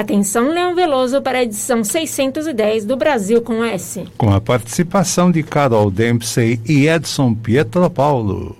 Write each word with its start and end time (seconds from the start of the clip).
Atenção, 0.00 0.48
Leão 0.48 0.74
Veloso, 0.74 1.20
para 1.20 1.40
a 1.40 1.42
edição 1.42 1.84
610 1.84 2.86
do 2.86 2.96
Brasil 2.96 3.42
com 3.42 3.62
S. 3.62 4.02
Com 4.16 4.32
a 4.32 4.40
participação 4.40 5.30
de 5.30 5.42
Carol 5.42 5.90
Dempsey 5.90 6.58
e 6.66 6.88
Edson 6.88 7.34
Pietropaulo. 7.34 8.56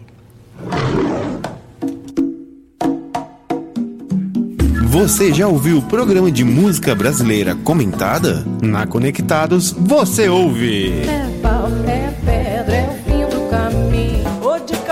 Você 4.84 5.32
já 5.32 5.48
ouviu 5.48 5.78
o 5.78 5.82
programa 5.82 6.30
de 6.30 6.44
música 6.44 6.94
brasileira 6.94 7.54
comentada? 7.54 8.44
Na 8.60 8.86
Conectados, 8.86 9.70
você 9.72 10.28
ouve. 10.28 10.92
É 11.08 11.99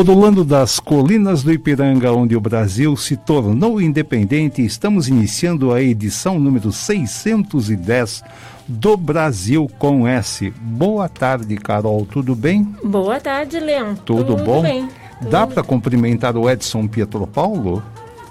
Modulando 0.00 0.46
das 0.46 0.80
colinas 0.80 1.42
do 1.42 1.52
Ipiranga, 1.52 2.10
onde 2.10 2.34
o 2.34 2.40
Brasil 2.40 2.96
se 2.96 3.18
tornou 3.18 3.78
independente, 3.82 4.64
estamos 4.64 5.08
iniciando 5.08 5.74
a 5.74 5.82
edição 5.82 6.40
número 6.40 6.72
610 6.72 8.22
do 8.66 8.96
Brasil 8.96 9.70
com 9.78 10.08
S. 10.08 10.48
Boa 10.58 11.06
tarde, 11.06 11.54
Carol, 11.58 12.06
tudo 12.06 12.34
bem? 12.34 12.64
Boa 12.82 13.20
tarde, 13.20 13.60
Leão. 13.60 13.94
Tudo, 13.94 14.24
tudo 14.36 14.42
bom? 14.42 14.62
Bem, 14.62 14.88
Dá 15.28 15.46
para 15.46 15.62
cumprimentar 15.62 16.34
o 16.34 16.48
Edson 16.48 16.88
Pietropaulo? 16.88 17.82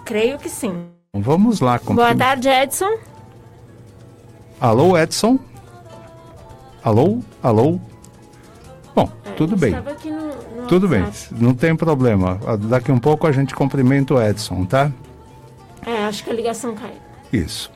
Creio 0.04 0.40
que 0.40 0.50
sim. 0.50 0.74
Vamos 1.14 1.60
lá. 1.60 1.80
Boa 1.86 2.16
tarde, 2.16 2.50
Edson. 2.50 2.98
Alô, 4.60 4.98
Edson? 4.98 5.38
Alô? 6.84 7.20
Alô? 7.44 7.80
Bom, 8.96 9.08
É, 9.24 9.30
tudo 9.34 9.56
bem. 9.56 9.70
Estava 9.70 9.92
aqui 9.92 10.10
no 10.10 10.29
Tudo 10.70 10.88
bem, 10.88 11.04
não 11.32 11.54
tem 11.54 11.76
problema. 11.76 12.40
Daqui 12.70 12.92
um 12.92 13.00
pouco 13.00 13.26
a 13.26 13.32
gente 13.32 13.56
cumprimenta 13.56 14.14
o 14.14 14.22
Edson, 14.22 14.66
tá? 14.66 14.92
É, 15.86 16.06
acho 16.06 16.24
que 16.24 16.30
a 16.30 16.34
ligação 16.34 16.76
caiu. 16.76 16.94
Isso. 17.34 17.72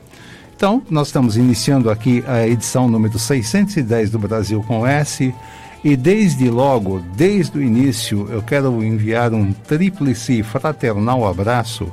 Então, 0.56 0.80
nós 0.88 1.08
estamos 1.08 1.36
iniciando 1.36 1.90
aqui 1.90 2.22
a 2.26 2.46
edição 2.46 2.88
número 2.88 3.18
610 3.18 4.10
do 4.10 4.18
Brasil 4.18 4.62
com 4.66 4.86
S. 4.86 5.34
E 5.82 5.96
desde 5.96 6.48
logo, 6.48 7.02
desde 7.14 7.58
o 7.58 7.62
início, 7.62 8.28
eu 8.30 8.40
quero 8.40 8.82
enviar 8.82 9.34
um 9.34 9.52
tríplice 9.52 10.42
fraternal 10.42 11.26
abraço 11.26 11.90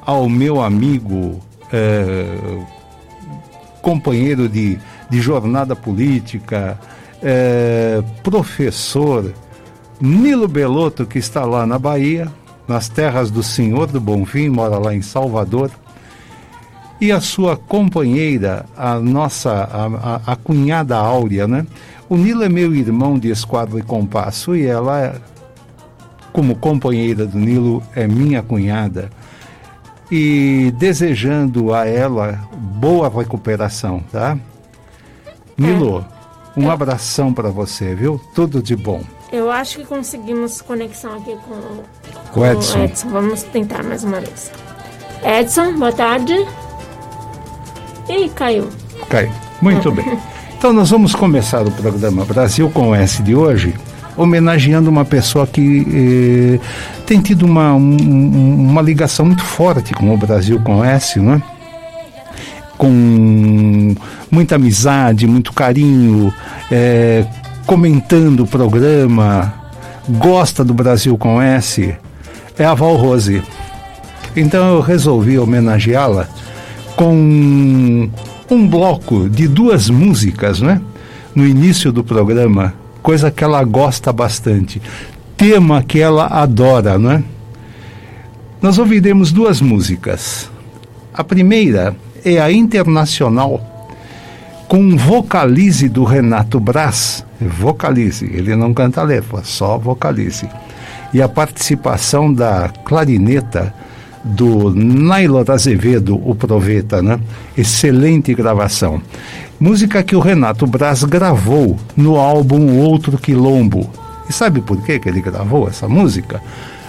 ao 0.00 0.28
meu 0.28 0.60
amigo, 0.60 1.40
eh, 1.72 2.58
companheiro 3.80 4.48
de, 4.48 4.76
de 5.08 5.20
jornada 5.20 5.76
política, 5.76 6.76
eh, 7.22 8.02
professor 8.24 9.32
Nilo 10.02 10.48
Belotto, 10.48 11.06
que 11.06 11.20
está 11.20 11.44
lá 11.44 11.64
na 11.64 11.78
Bahia, 11.78 12.26
nas 12.66 12.88
terras 12.88 13.30
do 13.30 13.40
Senhor 13.40 13.86
do 13.86 14.00
Bonfim, 14.00 14.48
mora 14.48 14.76
lá 14.76 14.92
em 14.92 15.00
Salvador 15.00 15.70
e 17.00 17.12
a 17.12 17.20
sua 17.20 17.56
companheira, 17.56 18.64
a 18.76 18.98
nossa, 18.98 19.50
a, 19.52 19.86
a, 19.86 20.32
a 20.32 20.36
cunhada 20.36 20.96
Áurea, 20.96 21.46
né? 21.46 21.66
O 22.08 22.16
Nilo 22.16 22.42
é 22.42 22.48
meu 22.48 22.74
irmão 22.74 23.16
de 23.16 23.28
esquadro 23.28 23.78
e 23.78 23.82
compasso 23.82 24.56
e 24.56 24.66
ela, 24.66 25.20
como 26.32 26.56
companheira 26.56 27.24
do 27.24 27.38
Nilo, 27.38 27.80
é 27.94 28.06
minha 28.06 28.42
cunhada. 28.42 29.08
E 30.10 30.72
desejando 30.78 31.72
a 31.72 31.86
ela 31.86 32.40
boa 32.56 33.08
recuperação, 33.08 34.00
tá? 34.10 34.36
Nilo, 35.56 36.04
um 36.56 36.70
abração 36.70 37.32
para 37.32 37.50
você, 37.50 37.94
viu? 37.94 38.20
Tudo 38.34 38.60
de 38.60 38.74
bom. 38.74 39.00
Eu 39.32 39.50
acho 39.50 39.78
que 39.78 39.84
conseguimos 39.84 40.60
conexão 40.60 41.14
aqui 41.14 41.34
com, 41.48 41.82
Com 42.32 42.40
o 42.40 42.46
Edson. 42.46 42.88
Vamos 43.10 43.42
tentar 43.44 43.82
mais 43.82 44.04
uma 44.04 44.20
vez. 44.20 44.50
Edson, 45.24 45.72
boa 45.78 45.92
tarde. 45.92 46.34
Ih, 48.08 48.28
caiu. 48.34 48.68
Ok, 49.02 49.28
muito 49.62 49.90
bem. 49.92 50.18
Então 50.58 50.72
nós 50.72 50.90
vamos 50.90 51.14
começar 51.14 51.62
o 51.66 51.70
programa 51.70 52.24
Brasil 52.24 52.68
com 52.70 52.94
S 52.94 53.22
de 53.22 53.34
hoje, 53.34 53.74
homenageando 54.16 54.90
uma 54.90 55.04
pessoa 55.04 55.46
que 55.46 56.58
eh, 56.60 56.66
tem 57.06 57.20
tido 57.20 57.44
uma, 57.46 57.72
um- 57.74 58.66
uma 58.70 58.82
ligação 58.82 59.24
muito 59.26 59.42
forte 59.42 59.94
com 59.94 60.12
o 60.12 60.16
Brasil 60.16 60.60
com 60.62 60.84
S, 60.84 61.18
não 61.18 61.34
é? 61.34 61.42
Com 62.76 63.94
muita 64.30 64.56
amizade, 64.56 65.26
muito 65.26 65.52
carinho, 65.52 66.32
eh, 66.70 67.24
comentando 67.66 68.40
o 68.40 68.46
programa, 68.46 69.54
gosta 70.08 70.64
do 70.64 70.74
Brasil 70.74 71.16
com 71.16 71.40
S, 71.40 71.94
é 72.58 72.64
a 72.64 72.74
Val 72.74 72.96
Rose. 72.96 73.42
Então 74.34 74.76
eu 74.76 74.80
resolvi 74.80 75.38
homenageá-la 75.38 76.28
com 76.96 78.10
um 78.50 78.68
bloco 78.68 79.28
de 79.28 79.48
duas 79.48 79.88
músicas, 79.88 80.60
né? 80.60 80.80
No 81.34 81.46
início 81.46 81.90
do 81.90 82.04
programa, 82.04 82.74
coisa 83.02 83.30
que 83.30 83.42
ela 83.42 83.62
gosta 83.64 84.12
bastante, 84.12 84.80
tema 85.36 85.82
que 85.82 85.98
ela 85.98 86.26
adora, 86.26 86.98
né? 86.98 87.24
Nós 88.60 88.78
ouviremos 88.78 89.32
duas 89.32 89.60
músicas. 89.60 90.50
A 91.12 91.24
primeira 91.24 91.96
é 92.24 92.38
a 92.38 92.52
Internacional, 92.52 93.71
com 94.72 94.78
um 94.78 94.96
vocalize 94.96 95.86
do 95.86 96.02
Renato 96.02 96.58
Braz. 96.58 97.26
Vocalize, 97.38 98.24
ele 98.24 98.56
não 98.56 98.72
canta 98.72 99.02
letra, 99.02 99.42
só 99.44 99.76
vocalize. 99.76 100.48
E 101.12 101.20
a 101.20 101.28
participação 101.28 102.32
da 102.32 102.70
clarineta 102.82 103.74
do 104.24 104.74
Nailor 104.74 105.50
Azevedo, 105.50 106.18
o 106.26 106.34
Proveta, 106.34 107.02
né? 107.02 107.20
Excelente 107.54 108.32
gravação. 108.32 109.02
Música 109.60 110.02
que 110.02 110.16
o 110.16 110.20
Renato 110.20 110.66
Braz 110.66 111.04
gravou 111.04 111.76
no 111.94 112.16
álbum 112.16 112.78
Outro 112.78 113.18
Quilombo. 113.18 113.90
E 114.26 114.32
sabe 114.32 114.62
por 114.62 114.82
que 114.82 114.98
que 114.98 115.06
ele 115.06 115.20
gravou 115.20 115.68
essa 115.68 115.86
música? 115.86 116.42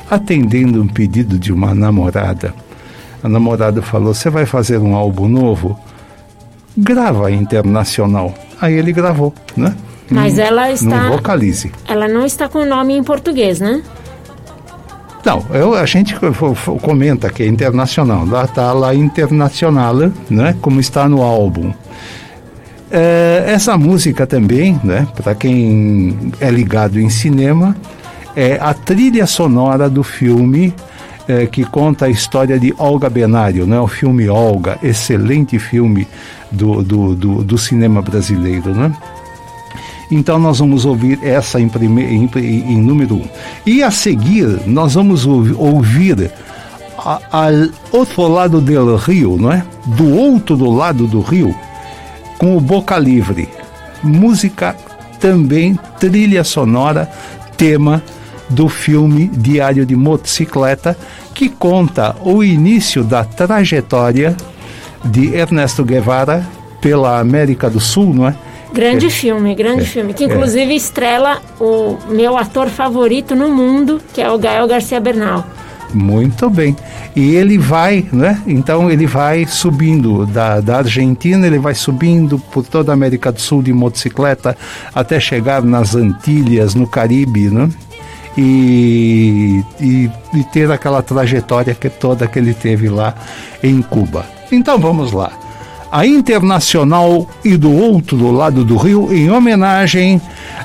Atendendo 0.09 0.81
um 0.81 0.87
pedido 0.87 1.37
de 1.37 1.51
uma 1.51 1.75
namorada. 1.75 2.53
A 3.21 3.27
namorada 3.27 3.81
falou: 3.81 4.13
Você 4.13 4.29
vai 4.29 4.45
fazer 4.45 4.77
um 4.77 4.95
álbum 4.95 5.27
novo? 5.27 5.77
Grava 6.77 7.31
internacional. 7.31 8.33
Aí 8.61 8.73
ele 8.73 8.91
gravou, 8.91 9.33
né? 9.55 9.75
Mas 10.09 10.37
ela 10.37 10.71
está- 10.71 11.03
Num 11.03 11.11
vocalize. 11.17 11.71
Ela 11.87 12.07
não 12.07 12.25
está 12.25 12.47
com 12.49 12.59
o 12.59 12.65
nome 12.65 12.95
em 12.95 13.03
português, 13.03 13.59
né? 13.59 13.81
Não, 15.25 15.43
eu, 15.53 15.73
a 15.75 15.85
gente 15.85 16.15
co- 16.15 16.33
co- 16.33 16.75
comenta 16.79 17.29
que 17.29 17.43
é 17.43 17.47
internacional. 17.47 18.25
Lá 18.25 18.43
está 18.43 18.73
lá 18.73 18.93
internacional, 18.93 19.95
né? 20.29 20.55
Como 20.61 20.79
está 20.79 21.07
no 21.07 21.21
álbum. 21.21 21.71
É, 22.91 23.45
essa 23.47 23.77
música 23.77 24.27
também, 24.27 24.79
né? 24.83 25.07
Para 25.15 25.33
quem 25.33 26.15
é 26.39 26.51
ligado 26.51 26.99
em 26.99 27.09
cinema, 27.09 27.75
é 28.35 28.57
a 28.61 28.73
trilha 28.73 29.25
sonora 29.25 29.89
do 29.89 30.03
filme 30.03 30.73
é, 31.27 31.45
que 31.45 31.63
conta 31.63 32.05
a 32.05 32.09
história 32.09 32.59
de 32.59 32.73
Olga 32.77 33.09
Benário, 33.09 33.65
né? 33.65 33.79
O 33.79 33.87
filme 33.87 34.27
Olga, 34.27 34.77
excelente 34.83 35.57
filme 35.57 36.05
do, 36.53 36.83
do, 36.83 37.15
do, 37.15 37.43
do 37.43 37.57
cinema 37.57 38.01
brasileiro, 38.01 38.73
né? 38.73 38.95
Então 40.11 40.37
nós 40.37 40.59
vamos 40.59 40.85
ouvir 40.85 41.19
essa 41.23 41.59
em, 41.59 41.67
prime... 41.67 42.03
em, 42.03 42.29
em, 42.35 42.81
número 42.81 43.15
um. 43.15 43.25
E 43.65 43.81
a 43.81 43.89
seguir 43.89 44.61
nós 44.67 44.93
vamos 44.93 45.25
ouvi- 45.25 45.55
ouvir 45.57 46.31
ao 46.97 47.51
outro 47.91 48.27
lado 48.27 48.61
do 48.61 48.95
rio, 48.95 49.37
não 49.37 49.51
é? 49.51 49.63
Do 49.85 50.15
outro 50.15 50.69
lado 50.69 51.07
do 51.07 51.19
rio, 51.19 51.55
com 52.37 52.55
o 52.55 52.61
Boca 52.61 52.97
Livre. 52.97 53.49
Música 54.03 54.75
também 55.19 55.79
trilha 55.99 56.43
sonora, 56.43 57.09
tema 57.57 58.03
do 58.49 58.69
filme 58.69 59.27
Diário 59.27 59.85
de 59.85 59.95
Motocicleta, 59.95 60.97
que 61.33 61.49
conta 61.49 62.15
o 62.21 62.43
início 62.43 63.03
da 63.03 63.23
trajetória 63.23 64.35
de 65.03 65.35
Ernesto 65.35 65.83
Guevara 65.83 66.45
pela 66.81 67.19
América 67.19 67.69
do 67.69 67.79
Sul, 67.79 68.13
não 68.13 68.27
é? 68.27 68.35
Grande 68.73 69.09
filme, 69.09 69.53
grande 69.53 69.85
filme. 69.85 70.13
Que 70.13 70.25
inclusive 70.25 70.75
estrela 70.75 71.41
o 71.59 71.97
meu 72.09 72.35
ator 72.35 72.69
favorito 72.69 73.35
no 73.35 73.49
mundo, 73.49 74.01
que 74.13 74.19
é 74.19 74.29
o 74.29 74.37
Gael 74.37 74.67
Garcia 74.67 74.99
Bernal. 74.99 75.45
Muito 75.93 76.49
bem. 76.49 76.75
E 77.15 77.35
ele 77.35 77.59
vai, 77.59 78.03
né? 78.11 78.41
Então 78.47 78.89
ele 78.89 79.05
vai 79.05 79.45
subindo 79.45 80.25
da, 80.25 80.59
da 80.59 80.77
Argentina, 80.77 81.45
ele 81.45 81.59
vai 81.59 81.75
subindo 81.75 82.39
por 82.39 82.65
toda 82.65 82.91
a 82.91 82.95
América 82.95 83.31
do 83.31 83.39
Sul 83.39 83.61
de 83.61 83.71
motocicleta 83.71 84.57
até 84.93 85.19
chegar 85.19 85.61
nas 85.61 85.95
Antilhas, 85.95 86.73
no 86.73 86.87
Caribe, 86.87 87.51
né? 87.51 87.69
E, 88.35 89.63
e, 89.79 90.09
e 90.33 90.43
ter 90.51 90.71
aquela 90.71 91.03
trajetória 91.03 91.75
que 91.75 91.87
toda 91.87 92.25
que 92.25 92.39
ele 92.39 92.55
teve 92.55 92.89
lá 92.89 93.13
em 93.61 93.79
Cuba. 93.83 94.25
Então 94.53 94.77
vamos 94.77 95.11
lá. 95.11 95.31
A 95.91 96.05
Internacional 96.07 97.27
e 97.43 97.55
do 97.55 97.71
outro 97.71 98.31
lado 98.31 98.63
do 98.63 98.77
rio, 98.77 99.13
em 99.13 99.29
homenagem 99.29 100.21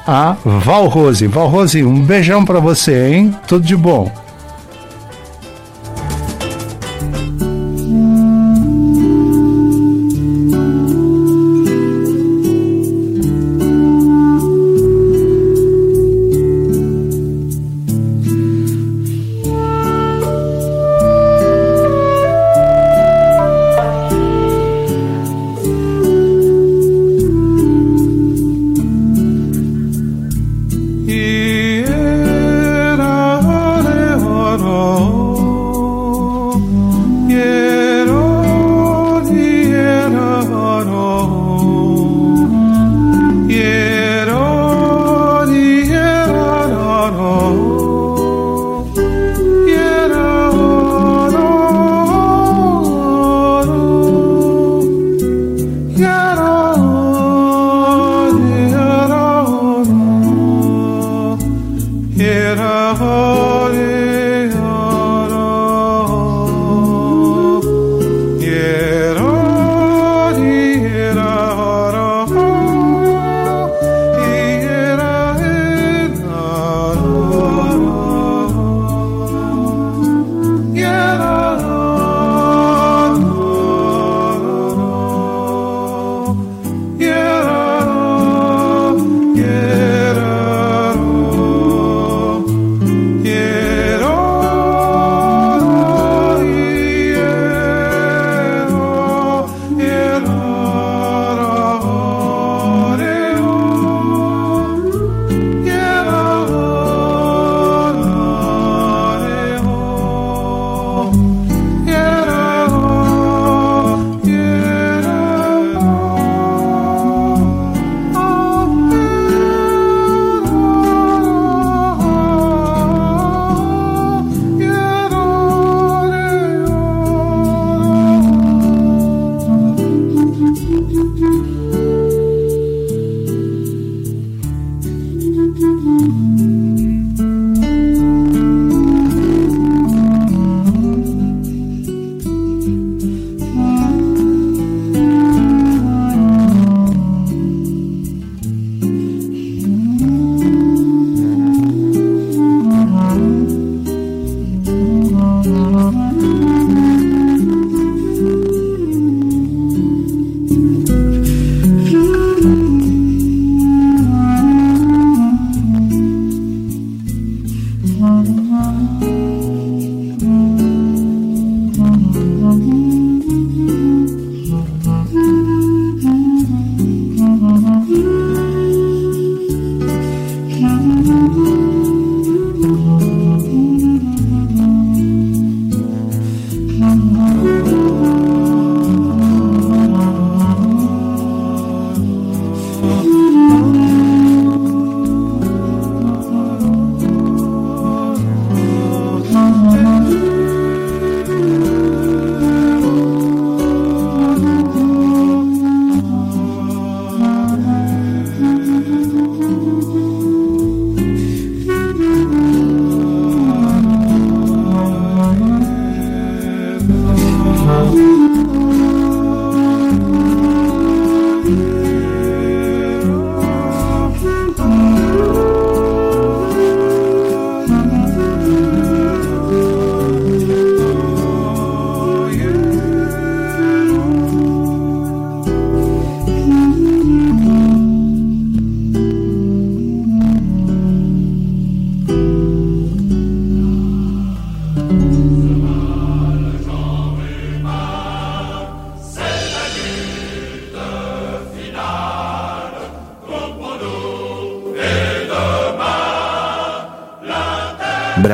a 0.07 0.37
Val 0.45 0.87
Rose. 0.87 1.27
Val 1.27 1.49
Rose, 1.49 1.85
um 1.85 2.01
beijão 2.01 2.45
para 2.45 2.61
você, 2.61 3.09
hein? 3.13 3.35
Tudo 3.47 3.65
de 3.65 3.77
bom. 3.77 4.11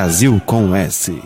Brasil 0.05 0.39
com 0.45 0.77
S. 0.77 1.19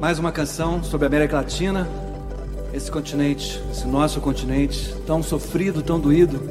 Mais 0.00 0.20
uma 0.20 0.30
canção 0.30 0.84
sobre 0.84 1.06
a 1.06 1.08
América 1.08 1.34
Latina, 1.34 1.88
esse 2.72 2.88
continente, 2.92 3.60
esse 3.72 3.88
nosso 3.88 4.20
continente 4.20 4.94
tão 5.04 5.20
sofrido, 5.20 5.82
tão 5.82 5.98
doído 5.98 6.48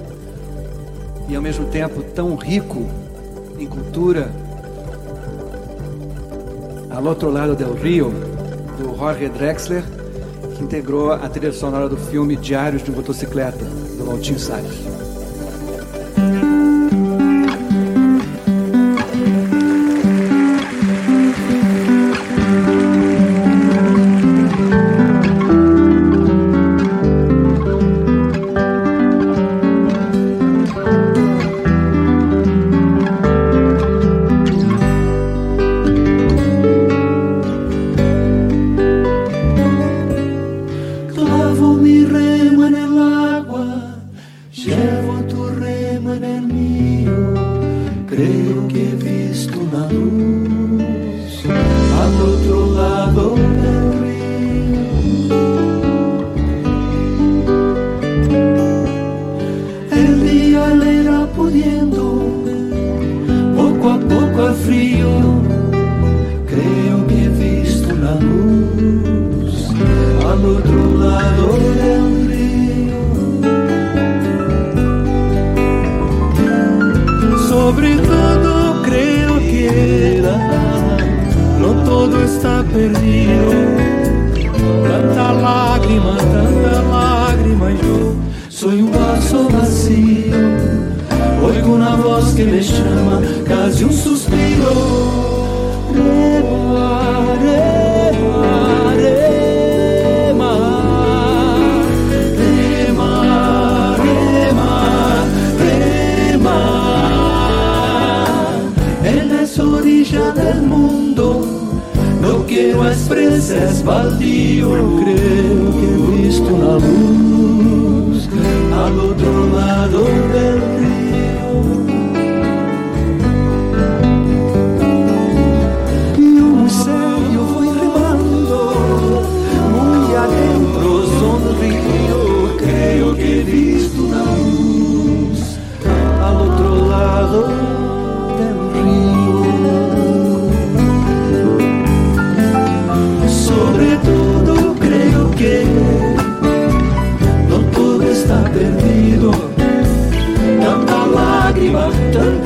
e 1.29 1.37
ao 1.37 1.41
mesmo 1.41 1.67
tempo 1.67 2.03
tão 2.03 2.35
rico 2.35 2.85
em 3.57 3.65
cultura, 3.65 4.48
Al 6.99 7.07
Outro 7.07 7.31
Lado 7.31 7.55
del 7.55 7.75
Rio, 7.75 8.11
do 8.77 8.93
Jorge 8.93 9.29
Drexler, 9.29 9.85
que 10.53 10.61
integrou 10.61 11.13
a 11.13 11.29
trilha 11.29 11.53
sonora 11.53 11.87
do 11.87 11.95
filme 11.95 12.35
Diários 12.35 12.83
de 12.83 12.91
Motocicleta, 12.91 13.63
do 13.97 14.03
Valtinho 14.03 14.37
Salles. 14.37 14.83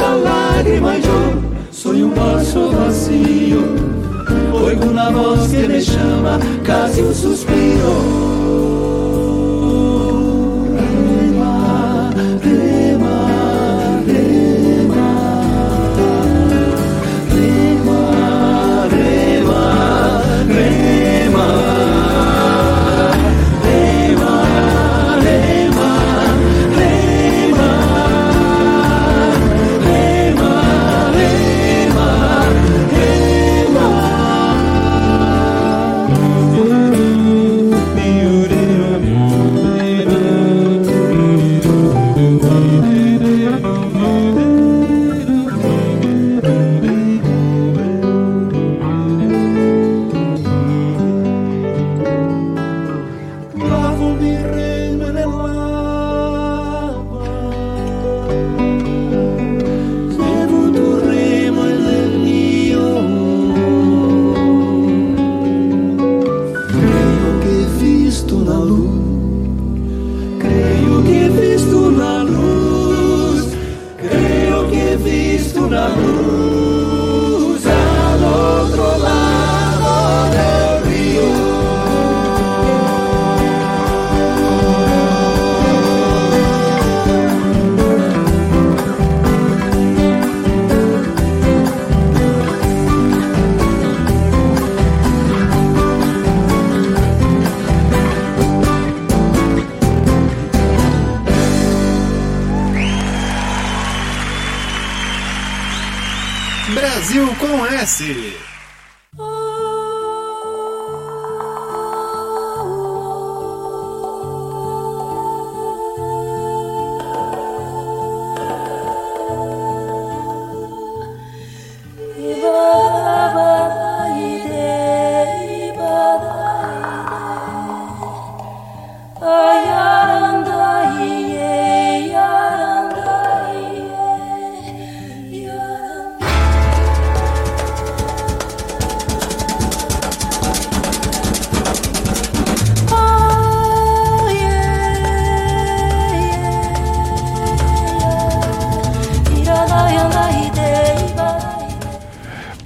cada 0.03 0.15
lágrima 0.17 0.98
yo 0.98 1.72
soy 1.72 2.03
un 2.03 2.13
vaso 2.13 2.72
vazio. 2.72 3.62
Oigo 4.51 4.91
na 4.91 5.10
voz 5.10 5.48
que 5.50 5.67
me 5.67 5.81
chama, 5.81 6.39
casi 6.63 7.01
um 7.01 7.13
suspiro. 7.13 7.93
Rema, 10.75 12.10
rema. 12.43 13.23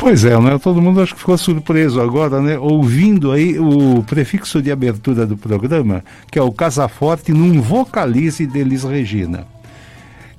Pois 0.08 0.24
é, 0.24 0.40
né? 0.40 0.58
Todo 0.58 0.82
mundo 0.82 1.02
acho 1.02 1.14
que 1.14 1.20
ficou 1.20 1.38
surpreso 1.38 2.00
agora, 2.00 2.42
né? 2.42 2.58
Ouvindo 2.58 3.34
aí 3.34 3.60
o 3.60 4.02
prefixo 4.04 4.62
de 4.62 4.72
abertura 4.72 5.26
do 5.26 5.36
programa, 5.36 6.02
que 6.32 6.40
é 6.40 6.42
o 6.42 6.50
Casaforte 6.50 7.34
num 7.34 7.62
vocalize 7.62 8.48
de 8.48 8.58
Elis 8.58 8.86
Regina. 8.86 9.46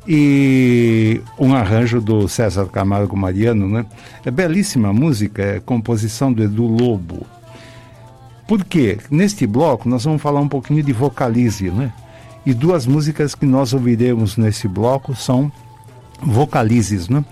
E 0.09 1.21
um 1.39 1.55
arranjo 1.55 2.01
do 2.01 2.27
César 2.29 2.65
Camargo 2.69 3.15
Mariano, 3.15 3.69
né? 3.69 3.85
É 4.25 4.31
belíssima 4.31 4.91
música, 4.91 5.43
é 5.43 5.61
composição 5.61 6.33
do 6.33 6.43
Edu 6.43 6.65
Lobo. 6.65 7.27
Por 8.47 8.65
quê? 8.65 8.97
Neste 9.11 9.47
bloco 9.47 9.87
nós 9.87 10.03
vamos 10.03 10.23
falar 10.23 10.41
um 10.41 10.49
pouquinho 10.49 10.83
de 10.83 10.95
vocalize, 10.95 11.71
né? 11.71 11.93
E 12.47 12.55
duas 12.55 12.87
músicas 12.87 13.35
que 13.35 13.45
nós 13.45 13.75
ouviremos 13.75 14.39
nesse 14.39 14.67
bloco 14.67 15.15
são 15.15 15.53
vocalizes, 16.23 17.11
né? 17.11 17.23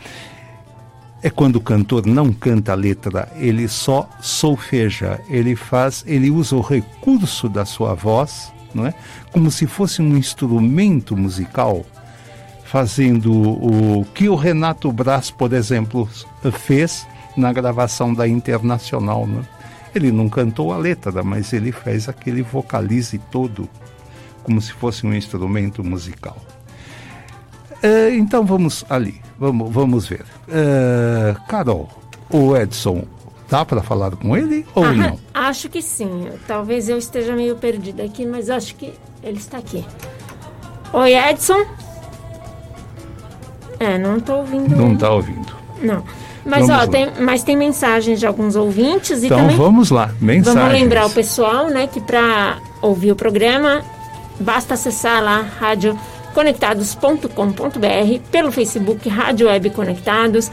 É 1.23 1.31
quando 1.31 1.57
o 1.57 1.61
cantor 1.61 2.07
não 2.07 2.33
canta 2.33 2.73
a 2.73 2.75
letra, 2.75 3.29
ele 3.37 3.67
só 3.69 4.09
solfeja, 4.21 5.21
ele 5.29 5.57
faz, 5.57 6.05
ele 6.07 6.31
usa 6.31 6.55
o 6.57 6.61
recurso 6.61 7.49
da 7.49 7.65
sua 7.65 7.95
voz, 7.95 8.53
não 8.75 8.87
é? 8.87 8.95
Como 9.33 9.51
se 9.51 9.67
fosse 9.67 10.03
um 10.03 10.17
instrumento 10.17 11.17
musical, 11.17 11.85
fazendo 12.65 13.33
o 13.33 14.05
que 14.15 14.29
o 14.29 14.35
Renato 14.35 14.93
Braz, 14.93 15.31
por 15.31 15.53
exemplo, 15.53 16.09
fez 16.53 17.07
na 17.37 17.53
gravação 17.53 18.13
da 18.13 18.29
Internacional, 18.29 19.27
é? 19.27 19.57
Ele 19.95 20.13
não 20.13 20.29
cantou 20.29 20.75
a 20.75 20.77
letra, 20.77 21.23
mas 21.23 21.55
ele 21.55 21.73
fez 21.73 22.07
aquele 22.07 22.43
vocalize 22.43 23.19
todo, 23.31 23.67
como 24.43 24.61
se 24.61 24.73
fosse 24.73 25.07
um 25.07 25.15
instrumento 25.15 25.83
musical. 25.83 26.37
É, 27.83 28.15
então 28.15 28.45
vamos 28.45 28.85
ali, 28.89 29.21
vamos, 29.39 29.71
vamos 29.73 30.07
ver. 30.09 30.25
É, 30.49 31.35
Carol, 31.49 31.89
o 32.31 32.57
Edson, 32.57 33.05
dá 33.49 33.65
para 33.65 33.83
falar 33.83 34.13
com 34.17 34.37
ele 34.37 34.67
ou 34.75 34.85
Ah, 34.85 34.93
não? 34.93 35.19
Acho 35.35 35.69
que 35.69 35.81
sim. 35.83 36.29
Talvez 36.47 36.89
eu 36.89 36.99
esteja 36.99 37.35
meio 37.35 37.57
perdida 37.57 38.03
aqui, 38.03 38.27
mas 38.27 38.49
acho 38.51 38.75
que 38.77 38.93
ele 39.23 39.39
está 39.39 39.59
aqui. 39.59 39.85
Oi, 40.93 41.15
Edson? 41.15 41.65
É, 43.79 43.99
não 43.99 44.17
estou 44.19 44.39
ouvindo. 44.39 44.75
Não 44.75 44.95
está 44.95 45.11
ouvindo. 45.11 45.55
Não. 45.83 46.03
Mas, 46.45 46.61
Vamos 46.61 46.71
ó, 46.71 46.79
lá. 46.79 46.87
tem, 46.87 47.11
mas 47.21 47.43
tem 47.43 47.57
mensagens 47.57 48.21
de 48.21 48.27
alguns 48.27 48.55
ouvintes 48.55 49.23
e 49.23 49.27
Então 49.27 49.39
também 49.39 49.57
vamos 49.57 49.91
lá, 49.91 50.13
mensagens. 50.21 50.55
vamos 50.55 50.73
lembrar 50.81 51.07
o 51.07 51.11
pessoal, 51.11 51.67
né, 51.69 51.89
que 51.89 52.01
para 52.01 52.59
ouvir 52.81 53.11
o 53.11 53.17
programa 53.17 53.83
basta 54.39 54.75
acessar 54.75 55.21
lá 55.25 55.45
radioconectados.com.br 56.37 58.21
pelo 58.31 58.53
Facebook 58.53 59.09
Rádio 59.09 59.47
Web 59.47 59.71
Conectados. 59.71 60.51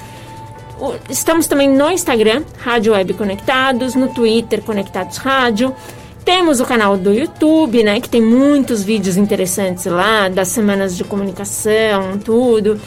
Estamos 1.10 1.48
também 1.48 1.70
no 1.70 1.92
Instagram, 1.92 2.44
Rádio 2.60 2.94
Web 2.94 3.14
Conectados, 3.14 3.96
no 3.96 4.08
Twitter 4.10 4.62
Conectados 4.62 5.18
Rádio. 5.18 5.76
Temos 6.24 6.62
o 6.62 6.66
canal 6.66 6.96
do 6.96 7.14
YouTube, 7.14 7.84
né, 7.84 8.00
que 8.00 8.08
tem 8.08 8.22
muitos 8.22 8.82
vídeos 8.82 9.18
interessantes 9.18 9.86
lá, 9.86 10.30
das 10.30 10.48
semanas 10.48 10.96
de 10.96 11.04
comunicação, 11.04 12.18
tudo, 12.24 12.80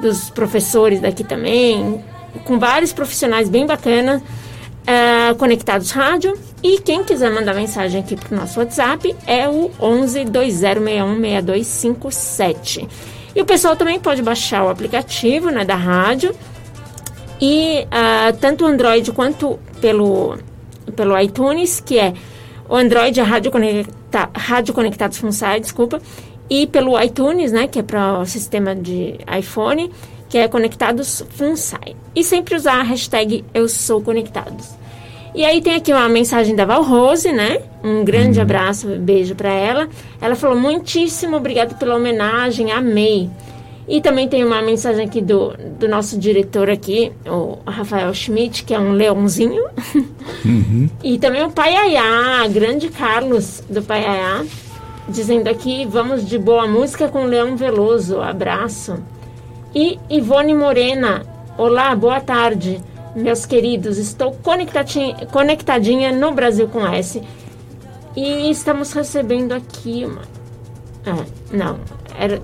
dos 0.00 0.30
professores 0.30 1.00
daqui 1.00 1.24
também, 1.24 2.00
com 2.44 2.60
vários 2.60 2.92
profissionais 2.92 3.48
bem 3.48 3.66
bacanas, 3.66 4.22
ah, 4.86 5.34
Conectados 5.38 5.90
Rádio. 5.90 6.38
E 6.62 6.80
quem 6.80 7.04
quiser 7.04 7.30
mandar 7.30 7.54
mensagem 7.54 8.00
aqui 8.00 8.16
para 8.16 8.34
o 8.34 8.40
nosso 8.40 8.58
WhatsApp 8.58 9.14
é 9.26 9.48
o 9.48 9.70
11 9.80 10.24
2061 10.24 11.20
6257. 11.20 12.88
E 13.34 13.42
o 13.42 13.44
pessoal 13.44 13.76
também 13.76 14.00
pode 14.00 14.22
baixar 14.22 14.64
o 14.64 14.68
aplicativo 14.68 15.50
né, 15.50 15.64
da 15.64 15.76
rádio 15.76 16.34
e 17.40 17.86
ah, 17.90 18.32
tanto 18.40 18.64
o 18.64 18.66
Android 18.66 19.12
quanto 19.12 19.58
pelo, 19.80 20.38
pelo 20.94 21.18
iTunes, 21.20 21.80
que 21.80 21.98
é 21.98 22.14
o 22.68 22.74
Android 22.74 23.18
é 23.20 23.22
Rádio, 23.22 23.50
Conecta, 23.50 24.30
Rádio 24.34 24.74
Conectados 24.74 25.18
FunSci, 25.18 25.60
desculpa, 25.60 26.00
e 26.48 26.66
pelo 26.66 27.00
iTunes, 27.00 27.52
né, 27.52 27.66
que 27.66 27.78
é 27.78 27.82
para 27.82 28.20
o 28.20 28.26
sistema 28.26 28.74
de 28.74 29.18
iPhone, 29.38 29.90
que 30.36 30.40
é 30.40 30.48
Conectados 30.48 31.24
FunSci. 31.30 31.96
E 32.14 32.22
sempre 32.22 32.54
usar 32.54 32.80
a 32.80 32.82
hashtag 32.82 33.42
Eu 33.54 33.66
Sou 33.70 34.02
Conectados. 34.02 34.68
E 35.34 35.42
aí 35.42 35.62
tem 35.62 35.74
aqui 35.74 35.90
uma 35.90 36.10
mensagem 36.10 36.54
da 36.54 36.66
Val 36.66 36.82
Rose, 36.82 37.32
né? 37.32 37.62
Um 37.82 38.04
grande 38.04 38.38
abraço, 38.38 38.86
beijo 38.98 39.34
para 39.34 39.50
ela. 39.50 39.88
Ela 40.20 40.34
falou 40.34 40.54
muitíssimo 40.54 41.38
obrigado 41.38 41.78
pela 41.78 41.96
homenagem, 41.96 42.70
amei. 42.70 43.30
E 43.88 44.02
também 44.02 44.28
tem 44.28 44.44
uma 44.44 44.60
mensagem 44.60 45.06
aqui 45.06 45.22
do, 45.22 45.54
do 45.78 45.88
nosso 45.88 46.18
diretor 46.18 46.68
aqui, 46.68 47.10
o 47.24 47.58
Rafael 47.66 48.12
Schmidt, 48.12 48.64
que 48.64 48.74
é 48.74 48.78
um 48.78 48.92
leãozinho. 48.92 49.64
e 51.02 51.16
também 51.16 51.44
o 51.44 51.50
Paiaiá, 51.50 52.46
grande 52.48 52.90
Carlos 52.90 53.62
do 53.70 53.80
Paiaiá, 53.80 54.44
dizendo 55.08 55.48
aqui, 55.48 55.86
vamos 55.86 56.26
de 56.26 56.38
boa 56.38 56.68
música 56.68 57.08
com 57.08 57.24
Leão 57.24 57.56
Veloso, 57.56 58.20
abraço. 58.20 58.98
E 59.76 59.98
Ivone 60.08 60.54
Morena, 60.54 61.22
olá, 61.58 61.94
boa 61.94 62.18
tarde, 62.18 62.82
meus 63.14 63.44
queridos, 63.44 63.98
estou 63.98 64.32
conectadinha, 64.42 65.26
conectadinha 65.26 66.12
no 66.12 66.32
Brasil 66.32 66.66
com 66.66 66.86
S. 66.86 67.22
E 68.16 68.50
estamos 68.50 68.92
recebendo 68.94 69.52
aqui 69.52 70.06
uma... 70.06 70.22
Ah, 71.06 71.26
não, 71.52 71.78
era... 72.18 72.40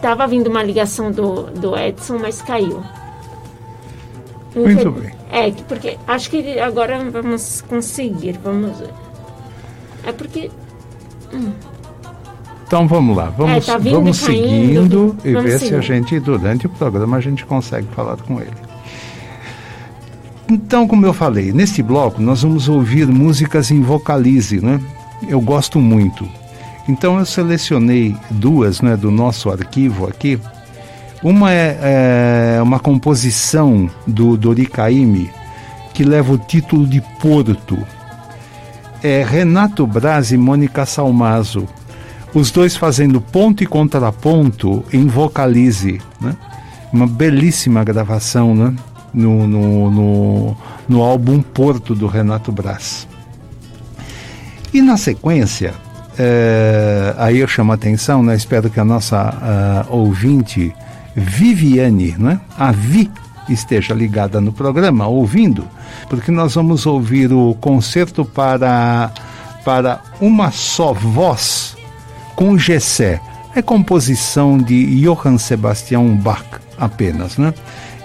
Tava 0.00 0.28
vindo 0.28 0.46
uma 0.48 0.62
ligação 0.62 1.10
do, 1.10 1.44
do 1.50 1.76
Edson, 1.76 2.18
mas 2.18 2.40
caiu. 2.40 2.84
Muito 4.54 4.92
bem. 4.92 5.12
É, 5.32 5.50
que- 5.50 5.64
porque 5.64 5.98
acho 6.06 6.30
que 6.30 6.60
agora 6.60 7.02
vamos 7.10 7.62
conseguir, 7.62 8.38
vamos 8.44 8.78
ver. 8.78 8.90
É 10.04 10.12
porque 10.12 10.52
Então 12.66 12.88
vamos 12.88 13.16
lá, 13.16 13.26
vamos, 13.30 13.68
É, 13.68 13.72
tá 13.72 13.78
vindo 13.78 13.94
vamos 13.94 14.20
caindo, 14.20 14.42
seguindo 14.42 15.16
e 15.24 15.32
vamos 15.32 15.50
ver 15.50 15.60
se 15.60 15.72
a 15.72 15.80
gente, 15.80 16.18
durante 16.18 16.66
o 16.66 16.68
programa, 16.68 17.16
a 17.16 17.20
gente 17.20 17.46
consegue 17.46 17.86
falar 17.94 18.16
com 18.16 18.40
ele. 18.40 18.50
Então, 20.50 20.86
como 20.86 21.06
eu 21.06 21.14
falei, 21.14 21.52
neste 21.52 21.80
bloco 21.80 22.20
nós 22.20 22.42
vamos 22.42 22.68
ouvir 22.68 23.06
músicas 23.06 23.70
em 23.70 23.80
vocalize, 23.82 24.60
né? 24.60 24.80
Eu 25.28 25.40
gosto 25.40 25.78
muito. 25.80 26.28
Então 26.88 27.18
eu 27.18 27.26
selecionei 27.26 28.16
duas 28.30 28.80
né, 28.80 28.96
do 28.96 29.12
nosso 29.12 29.48
arquivo 29.48 30.06
aqui. 30.06 30.38
Uma 31.22 31.52
é, 31.52 32.56
é 32.58 32.62
uma 32.62 32.80
composição 32.80 33.88
do 34.06 34.36
Dori 34.36 34.66
Caymmi, 34.66 35.30
que 35.94 36.04
leva 36.04 36.32
o 36.32 36.38
título 36.38 36.86
de 36.86 37.00
Porto. 37.20 37.78
É 39.02 39.24
Renato 39.24 39.86
Braz 39.86 40.32
e 40.32 40.36
Mônica 40.36 40.84
Salmazo 40.84 41.66
os 42.36 42.50
dois 42.50 42.76
fazendo 42.76 43.18
ponto 43.18 43.64
e 43.64 43.66
contraponto 43.66 44.84
em 44.92 45.06
vocalize, 45.06 46.02
né? 46.20 46.36
Uma 46.92 47.06
belíssima 47.06 47.82
gravação, 47.82 48.54
né? 48.54 48.74
No, 49.14 49.46
no, 49.46 49.90
no, 49.90 50.56
no 50.86 51.02
álbum 51.02 51.40
Porto 51.40 51.94
do 51.94 52.06
Renato 52.06 52.52
Braz. 52.52 53.08
E 54.70 54.82
na 54.82 54.98
sequência, 54.98 55.72
eh, 56.18 57.14
aí 57.16 57.38
eu 57.38 57.48
chamo 57.48 57.72
a 57.72 57.76
atenção, 57.76 58.22
né? 58.22 58.36
espero 58.36 58.68
que 58.68 58.78
a 58.78 58.84
nossa 58.84 59.16
ah, 59.16 59.86
ouvinte 59.88 60.74
Viviane, 61.14 62.14
né? 62.18 62.38
a 62.58 62.70
Vi, 62.70 63.10
esteja 63.48 63.94
ligada 63.94 64.38
no 64.42 64.52
programa, 64.52 65.06
ouvindo, 65.06 65.66
porque 66.10 66.30
nós 66.30 66.54
vamos 66.54 66.84
ouvir 66.84 67.32
o 67.32 67.54
concerto 67.54 68.26
para, 68.26 69.10
para 69.64 70.02
uma 70.20 70.50
só 70.50 70.92
voz 70.92 71.75
com 72.36 72.56
Gessé. 72.56 73.20
É 73.54 73.62
composição 73.62 74.58
de 74.58 75.00
Johann 75.00 75.38
Sebastian 75.38 76.14
Bach 76.16 76.44
apenas, 76.78 77.38
né? 77.38 77.52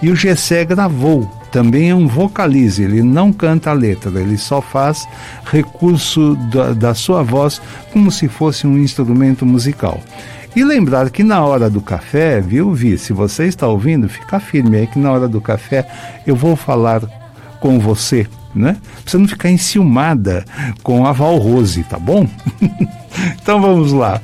E 0.00 0.10
o 0.10 0.16
Gessé 0.16 0.64
gravou, 0.64 1.30
também 1.52 1.90
é 1.90 1.94
um 1.94 2.08
vocalize, 2.08 2.82
ele 2.82 3.02
não 3.02 3.32
canta 3.32 3.70
a 3.70 3.74
letra, 3.74 4.18
ele 4.18 4.38
só 4.38 4.62
faz 4.62 5.06
recurso 5.44 6.34
da, 6.50 6.72
da 6.72 6.94
sua 6.94 7.22
voz 7.22 7.60
como 7.92 8.10
se 8.10 8.26
fosse 8.26 8.66
um 8.66 8.78
instrumento 8.78 9.44
musical. 9.44 10.00
E 10.56 10.64
lembrar 10.64 11.10
que 11.10 11.22
na 11.22 11.44
hora 11.44 11.70
do 11.70 11.80
café, 11.80 12.40
viu, 12.40 12.72
Vi? 12.72 12.98
Se 12.98 13.12
você 13.12 13.44
está 13.44 13.68
ouvindo, 13.68 14.08
fica 14.08 14.40
firme 14.40 14.78
aí 14.78 14.86
que 14.86 14.98
na 14.98 15.12
hora 15.12 15.28
do 15.28 15.40
café 15.40 15.86
eu 16.26 16.34
vou 16.34 16.56
falar 16.56 17.02
com 17.60 17.78
você, 17.78 18.26
né? 18.54 18.76
Você 19.04 19.18
não 19.18 19.26
ficar 19.26 19.50
enciumada 19.50 20.44
com 20.82 21.06
a 21.06 21.12
Val 21.12 21.36
Rose, 21.38 21.82
tá 21.84 21.98
bom? 21.98 22.26
então 23.40 23.60
vamos 23.60 23.92
lá. 23.92 24.20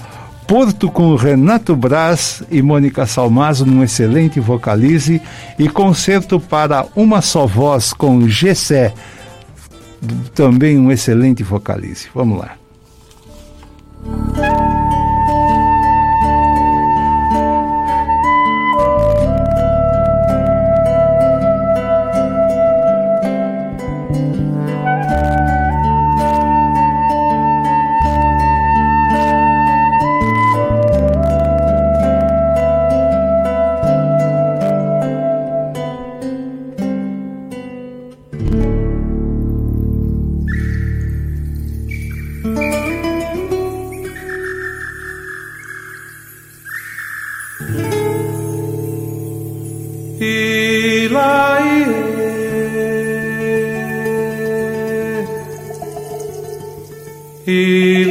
Porto 0.47 0.91
com 0.91 1.15
Renato 1.15 1.77
Braz 1.77 2.43
e 2.51 2.63
Mônica 2.63 3.05
Salmazo 3.05 3.67
num 3.67 3.85
excelente 3.85 4.41
vocalize 4.41 5.21
e 5.59 5.69
concerto 5.69 6.41
para 6.41 6.87
uma 6.97 7.21
só 7.21 7.47
voz 7.47 7.93
com 7.93 8.27
Gessé, 8.27 8.95
também 10.35 10.79
um 10.79 10.91
excelente 10.91 11.43
vocalize. 11.43 12.09
Vamos 12.15 12.39
lá. 12.39 12.57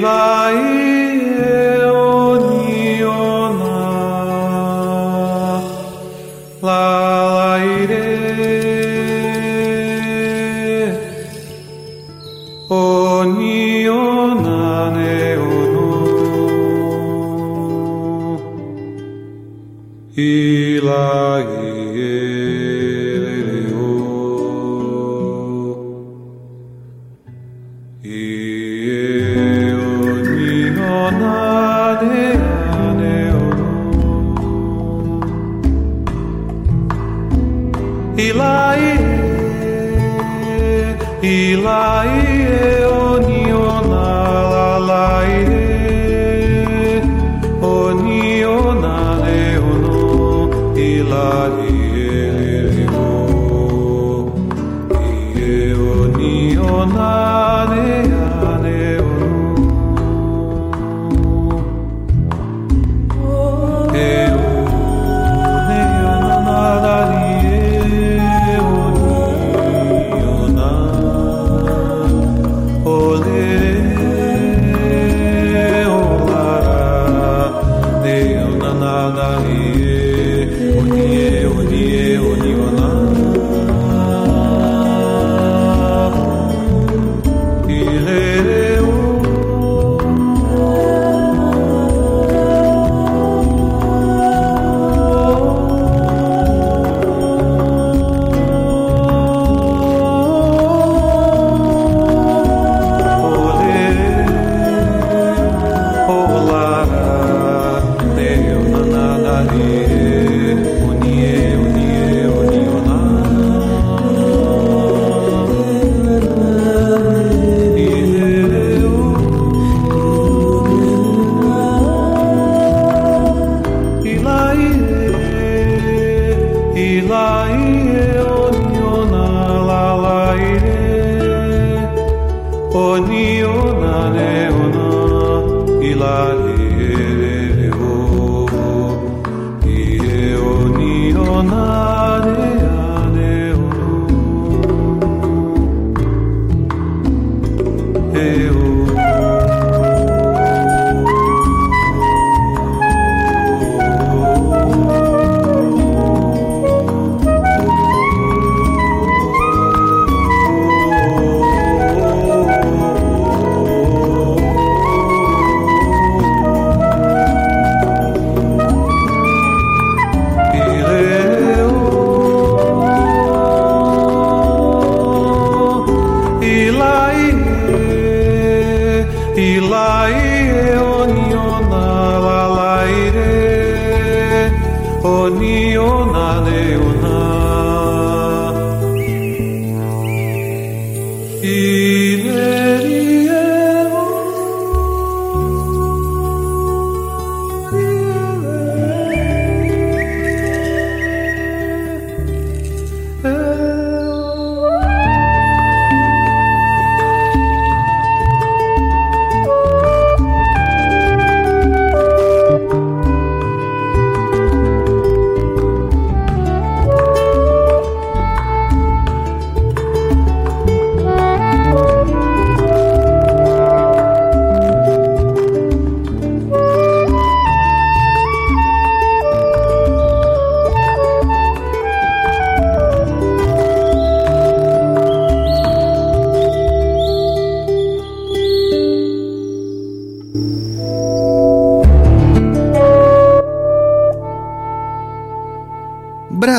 I. 0.07 0.86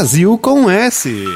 Brasil 0.09 0.39
com 0.39 0.71
S. 0.71 1.27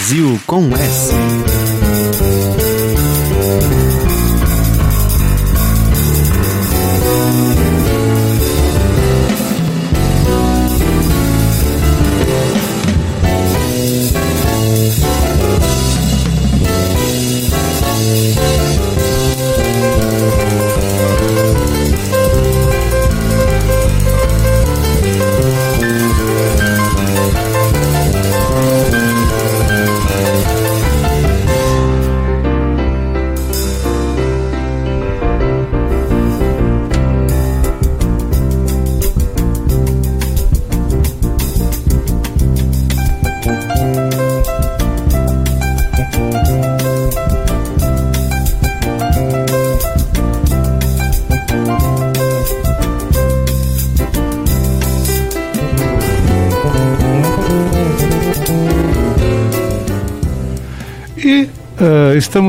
Brasil 0.00 0.40
com 0.46 0.70
S. 0.74 1.39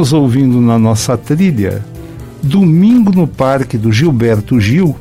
estamos 0.01 0.13
ouvindo 0.13 0.59
na 0.59 0.79
nossa 0.79 1.15
trilha 1.15 1.85
Domingo 2.41 3.11
no 3.11 3.27
Parque 3.27 3.77
do 3.77 3.91
Gilberto 3.91 4.59
Gil, 4.59 4.95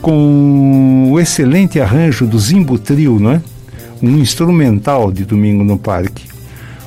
com 0.00 1.10
o 1.10 1.18
excelente 1.18 1.80
arranjo 1.80 2.24
do 2.24 2.38
Zimbo 2.38 2.78
Trio, 2.78 3.18
não 3.18 3.32
é? 3.32 3.42
Um 4.00 4.18
instrumental 4.18 5.10
de 5.10 5.24
Domingo 5.24 5.64
no 5.64 5.76
Parque. 5.76 6.28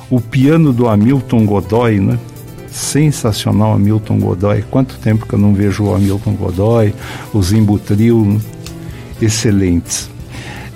O 0.08 0.22
piano 0.22 0.72
do 0.72 0.88
Hamilton 0.88 1.44
Godoy, 1.44 2.00
né? 2.00 2.18
Sensacional 2.70 3.74
Hamilton 3.74 4.18
Godoy. 4.18 4.64
Quanto 4.70 4.96
tempo 4.96 5.26
que 5.26 5.34
eu 5.34 5.38
não 5.38 5.52
vejo 5.52 5.84
o 5.84 5.94
Hamilton 5.94 6.32
Godoy, 6.32 6.94
o 7.34 7.42
Zimbo 7.42 7.78
Trio, 7.78 8.24
né? 8.24 8.40
excelentes. 9.20 10.11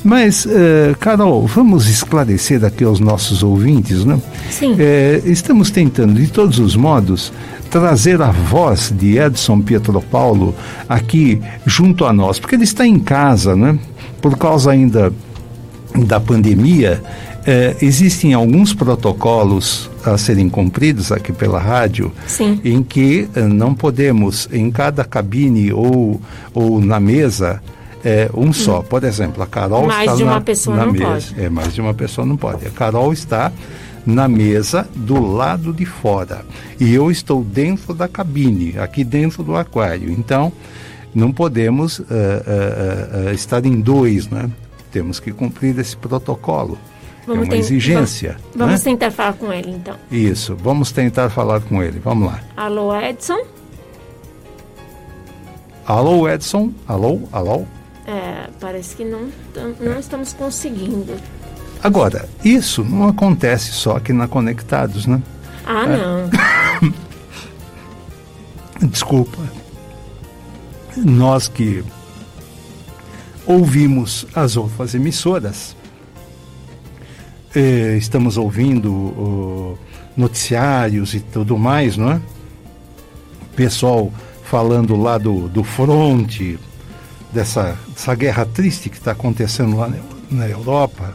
Mas, 0.07 0.47
eh, 0.47 0.95
Carol, 1.01 1.45
vamos 1.49 1.89
esclarecer 1.89 2.65
aqui 2.65 2.85
aos 2.85 3.01
nossos 3.01 3.43
ouvintes, 3.43 4.05
né? 4.05 4.23
Sim. 4.49 4.77
Eh, 4.79 5.21
estamos 5.25 5.69
tentando, 5.69 6.15
de 6.15 6.29
todos 6.29 6.61
os 6.61 6.77
modos, 6.77 7.33
trazer 7.69 8.23
a 8.23 8.31
voz 8.31 8.95
de 8.97 9.19
Edson 9.19 9.61
Pietropaulo 9.61 10.55
aqui 10.89 11.43
junto 11.67 12.05
a 12.05 12.13
nós, 12.13 12.39
porque 12.39 12.55
ele 12.55 12.63
está 12.63 12.87
em 12.87 13.01
casa, 13.01 13.57
né? 13.57 13.77
Por 14.23 14.39
causa 14.39 14.71
ainda 14.71 15.13
da 15.93 16.21
pandemia, 16.21 17.03
eh, 17.45 17.75
existem 17.83 18.33
alguns 18.33 18.73
protocolos 18.73 19.91
a 20.05 20.17
serem 20.17 20.49
cumpridos 20.49 21.11
aqui 21.11 21.33
pela 21.33 21.59
rádio, 21.59 22.13
Sim. 22.29 22.61
em 22.65 22.81
que 22.81 23.29
não 23.35 23.75
podemos, 23.75 24.49
em 24.53 24.71
cada 24.71 25.03
cabine 25.03 25.73
ou, 25.73 26.21
ou 26.55 26.81
na 26.81 27.01
mesa, 27.01 27.61
é, 28.09 28.31
um 28.33 28.53
só. 28.53 28.83
Por 28.83 29.03
exemplo, 29.03 29.43
a 29.43 29.47
Carol. 29.47 29.85
Mais 29.87 30.03
está 30.03 30.17
de 30.17 30.23
uma 30.23 30.35
na, 30.35 30.41
pessoa 30.41 30.77
na 30.77 30.87
não 30.87 30.93
mesa. 30.93 31.05
pode. 31.07 31.35
É, 31.45 31.49
mais 31.49 31.75
de 31.75 31.81
uma 31.81 31.93
pessoa 31.93 32.25
não 32.25 32.37
pode. 32.37 32.65
A 32.67 32.71
Carol 32.71 33.13
está 33.13 33.51
na 34.07 34.29
mesa 34.29 34.89
do 34.95 35.21
lado 35.21 35.73
de 35.73 35.85
fora. 35.85 36.45
E 36.79 36.95
eu 36.95 37.11
estou 37.11 37.43
dentro 37.43 37.93
da 37.93 38.07
cabine, 38.07 38.79
aqui 38.79 39.03
dentro 39.03 39.43
do 39.43 39.57
aquário. 39.57 40.09
Então, 40.13 40.53
não 41.13 41.33
podemos 41.33 41.99
eh, 41.99 42.05
eh, 42.47 43.29
eh, 43.31 43.35
estar 43.35 43.67
em 43.67 43.81
dois, 43.81 44.29
né? 44.29 44.49
Temos 44.93 45.19
que 45.19 45.33
cumprir 45.33 45.77
esse 45.81 45.97
protocolo. 45.97 46.79
é 47.27 47.33
uma 47.33 47.45
ten- 47.47 47.59
exigência. 47.59 48.37
Vamos, 48.55 48.57
vamos 48.57 48.85
né? 48.85 48.91
tentar 48.93 49.11
falar 49.11 49.33
com 49.33 49.53
ele, 49.53 49.71
então. 49.73 49.97
Isso, 50.13 50.55
vamos 50.55 50.93
tentar 50.93 51.29
falar 51.31 51.61
com 51.63 51.83
ele. 51.83 51.99
Vamos 52.05 52.29
lá. 52.29 52.41
Alô, 52.57 52.95
Edson? 52.97 53.41
Alô, 55.85 56.29
Edson? 56.29 56.73
Alô, 56.87 57.21
alô? 57.33 57.65
É, 58.07 58.49
parece 58.61 58.95
que 58.97 59.05
não, 59.05 59.29
não 59.81 59.99
estamos 59.99 60.33
conseguindo. 60.33 61.15
Agora, 61.83 62.29
isso 62.45 62.85
não 62.85 63.09
acontece 63.09 63.73
só 63.73 63.97
aqui 63.97 64.13
na 64.13 64.29
Conectados, 64.29 65.07
né? 65.07 65.21
Ah, 65.67 65.85
É. 65.85 65.97
não. 65.97 66.31
Desculpa. 68.89 69.39
Nós 70.97 71.49
que 71.49 71.85
ouvimos 73.47 74.27
as 74.35 74.57
outras 74.57 74.95
emissoras, 74.95 75.77
eh, 77.55 77.97
estamos 77.99 78.37
ouvindo 78.37 78.93
oh, 78.95 79.79
noticiários 80.17 81.15
e 81.15 81.21
tudo 81.21 81.59
mais, 81.59 81.97
não 81.97 82.13
é? 82.13 82.21
Pessoal 83.55 84.13
falando 84.45 84.97
lá 84.97 85.19
do, 85.19 85.49
do 85.49 85.63
fronte, 85.65 86.59
dessa, 87.37 87.77
dessa 87.89 88.15
guerra 88.15 88.47
triste 88.47 88.89
que 88.89 88.97
está 88.97 89.13
acontecendo 89.13 89.77
lá 89.77 89.91
na, 90.31 90.49
Europa, 90.49 91.15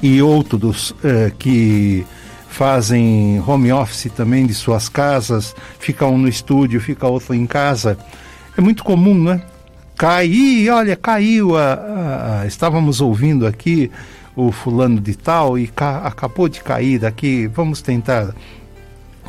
e 0.00 0.22
outros 0.22 0.94
eh, 1.04 1.32
que 1.38 2.04
fazem 2.48 3.42
home 3.46 3.72
office 3.72 4.10
também 4.14 4.46
de 4.46 4.54
suas 4.54 4.88
casas, 4.88 5.54
fica 5.78 6.06
um 6.06 6.16
no 6.18 6.28
estúdio, 6.28 6.80
fica 6.80 7.06
outro 7.06 7.34
em 7.34 7.46
casa. 7.46 7.96
É 8.56 8.60
muito 8.60 8.82
comum, 8.84 9.22
né? 9.22 9.42
Cai, 9.96 10.26
Ih, 10.26 10.68
olha, 10.70 10.96
caiu. 10.96 11.56
A- 11.56 12.40
a- 12.42 12.46
estávamos 12.46 13.00
ouvindo 13.00 13.46
aqui 13.46 13.90
o 14.36 14.50
fulano 14.50 15.00
de 15.00 15.14
tal 15.14 15.58
e 15.58 15.66
ca- 15.68 16.02
acabou 16.04 16.48
de 16.48 16.60
cair 16.62 16.98
daqui. 16.98 17.46
Vamos 17.46 17.80
tentar 17.80 18.34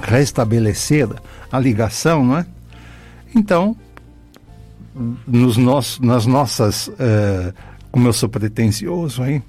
restabelecer 0.02 1.08
a 1.52 1.60
ligação, 1.60 2.26
não 2.26 2.38
é? 2.40 2.46
Então, 3.36 3.76
nos 5.28 5.58
nossos, 5.58 6.00
nas 6.00 6.26
nossas, 6.26 6.92
eh, 7.00 7.54
como 7.92 8.08
eu 8.08 8.14
sou 8.14 8.30
pretensioso, 8.30 9.24
hein? 9.26 9.44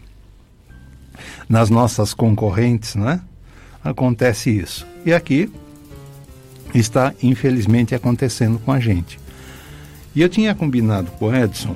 nas 1.48 1.70
nossas 1.70 2.14
concorrentes, 2.14 2.94
né? 2.94 3.20
Acontece 3.82 4.50
isso. 4.50 4.86
E 5.04 5.12
aqui 5.12 5.50
está, 6.74 7.12
infelizmente, 7.22 7.94
acontecendo 7.94 8.58
com 8.58 8.72
a 8.72 8.80
gente. 8.80 9.18
E 10.14 10.22
eu 10.22 10.28
tinha 10.28 10.54
combinado 10.54 11.10
com 11.12 11.26
o 11.26 11.34
Edson 11.34 11.74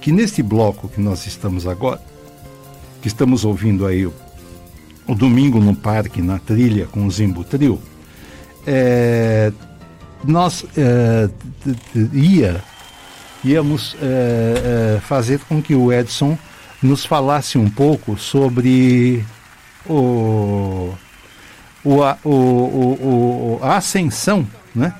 que 0.00 0.10
neste 0.10 0.42
bloco 0.42 0.88
que 0.88 1.00
nós 1.00 1.26
estamos 1.26 1.66
agora, 1.66 2.00
que 3.02 3.08
estamos 3.08 3.44
ouvindo 3.44 3.86
aí 3.86 4.06
o, 4.06 4.14
o 5.06 5.14
Domingo 5.14 5.60
no 5.60 5.74
Parque, 5.74 6.22
na 6.22 6.38
trilha 6.38 6.86
com 6.86 7.06
o 7.06 7.10
Zimbo 7.10 7.44
Trio, 7.44 7.78
é, 8.66 9.52
nós 10.24 10.64
é, 10.76 11.28
ia, 12.14 12.62
íamos 13.44 13.96
é, 14.00 14.96
é, 14.96 15.00
fazer 15.00 15.40
com 15.48 15.60
que 15.62 15.74
o 15.74 15.92
Edson 15.92 16.36
nos 16.82 17.04
falasse 17.04 17.58
um 17.58 17.68
pouco 17.68 18.16
sobre 18.18 19.24
o, 19.86 20.92
o, 21.84 22.02
a, 22.02 22.16
o, 22.24 22.30
o- 22.30 23.58
a 23.62 23.76
ascensão 23.76 24.46
né, 24.74 24.94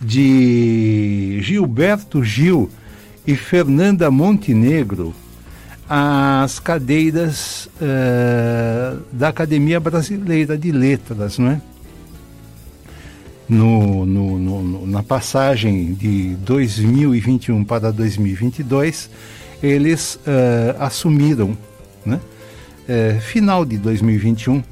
de 0.00 1.38
Gilberto 1.42 2.22
Gil 2.22 2.70
e 3.26 3.34
Fernanda 3.36 4.10
Montenegro 4.10 5.14
às 5.88 6.58
cadeiras 6.58 7.68
eh, 7.80 8.94
da 9.12 9.28
Academia 9.28 9.78
Brasileira 9.78 10.56
de 10.56 10.72
Letras, 10.72 11.38
não 11.38 11.50
é? 11.50 11.60
No, 13.48 14.06
no- 14.06 14.38
no- 14.38 14.86
na 14.86 15.02
passagem 15.02 15.92
de 15.94 16.34
2021 16.36 17.64
para 17.64 17.92
2022, 17.92 19.10
eles 19.62 20.18
eh, 20.26 20.74
assumiram, 20.78 21.56
né, 22.04 22.20
eh, 22.88 23.18
final 23.20 23.64
de 23.64 23.78
2021, 23.78 24.62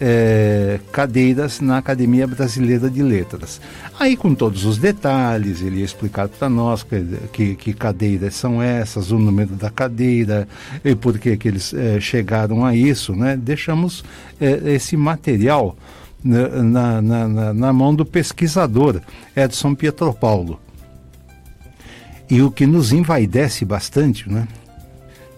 eh, 0.00 0.78
cadeiras 0.92 1.60
na 1.60 1.78
Academia 1.78 2.26
Brasileira 2.26 2.88
de 2.88 3.02
Letras. 3.02 3.60
Aí, 3.98 4.16
com 4.16 4.34
todos 4.34 4.64
os 4.64 4.78
detalhes, 4.78 5.60
ele 5.60 5.78
ia 5.80 5.84
explicar 5.84 6.28
para 6.28 6.48
nós 6.48 6.82
que, 6.84 7.04
que, 7.32 7.54
que 7.56 7.72
cadeiras 7.72 8.34
são 8.36 8.62
essas, 8.62 9.10
o 9.10 9.18
número 9.18 9.54
da 9.56 9.70
cadeira 9.70 10.46
e 10.84 10.94
por 10.94 11.18
que, 11.18 11.36
que 11.36 11.48
eles 11.48 11.74
chegaram 12.00 12.64
a 12.64 12.76
isso. 12.76 13.12
Né? 13.14 13.36
Deixamos 13.36 14.04
esse 14.40 14.96
material 14.96 15.76
na, 16.22 17.02
na, 17.02 17.02
na- 17.28 17.54
na- 17.54 17.72
mão 17.72 17.94
do 17.94 18.04
pesquisador 18.04 19.00
Edson 19.36 19.74
Pietropaulo. 19.74 20.60
E 22.30 22.42
o 22.42 22.50
que 22.50 22.66
nos 22.66 22.92
envaidece 22.92 23.64
bastante, 23.64 24.28
né? 24.30 24.46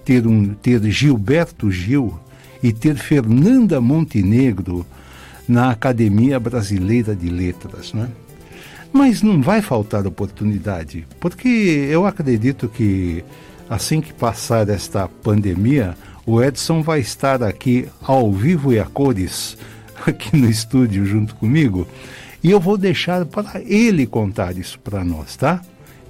ter, 0.05 0.27
um, 0.27 0.55
ter 0.55 0.83
Gilberto 0.91 1.71
Gil 1.71 2.19
e 2.63 2.73
ter 2.73 2.97
Fernanda 2.97 3.81
Montenegro 3.81 4.85
na 5.49 5.71
Academia 5.71 6.39
Brasileira 6.41 7.15
de 7.15 7.29
Letras, 7.29 7.93
né? 7.93 8.09
Mas 8.93 9.23
não 9.23 9.41
vai 9.41 9.63
faltar 9.63 10.05
oportunidade, 10.07 11.07
porque 11.21 11.49
eu 11.49 12.07
acredito 12.07 12.69
que 12.69 13.23
assim 13.69 14.01
que 14.01 14.13
passar 14.13 14.69
esta 14.69 15.07
pandemia, 15.07 15.97
o 16.27 16.43
Edson 16.43 16.83
vai 16.83 16.99
estar 16.99 17.41
aqui 17.43 17.87
ao 18.03 18.33
vivo 18.33 18.73
e 18.73 18.81
a 18.81 18.85
cores, 18.85 19.57
aqui 20.07 20.37
no 20.37 20.49
estúdio 20.49 21.05
junto 21.05 21.35
comigo, 21.35 21.87
e 22.43 22.51
eu 22.51 22.61
vou 22.61 22.79
deixar 22.79 23.25
para 23.27 23.61
ele 23.61 24.07
contar 24.07 24.57
isso 24.57 24.79
para 24.79 25.05
nós, 25.05 25.37
tá? 25.37 25.61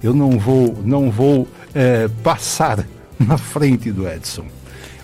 Eu 0.01 0.13
não 0.13 0.31
vou, 0.39 0.77
não 0.83 1.11
vou 1.11 1.47
é, 1.75 2.07
passar 2.23 2.85
na 3.19 3.37
frente 3.37 3.91
do 3.91 4.07
Edson. 4.07 4.45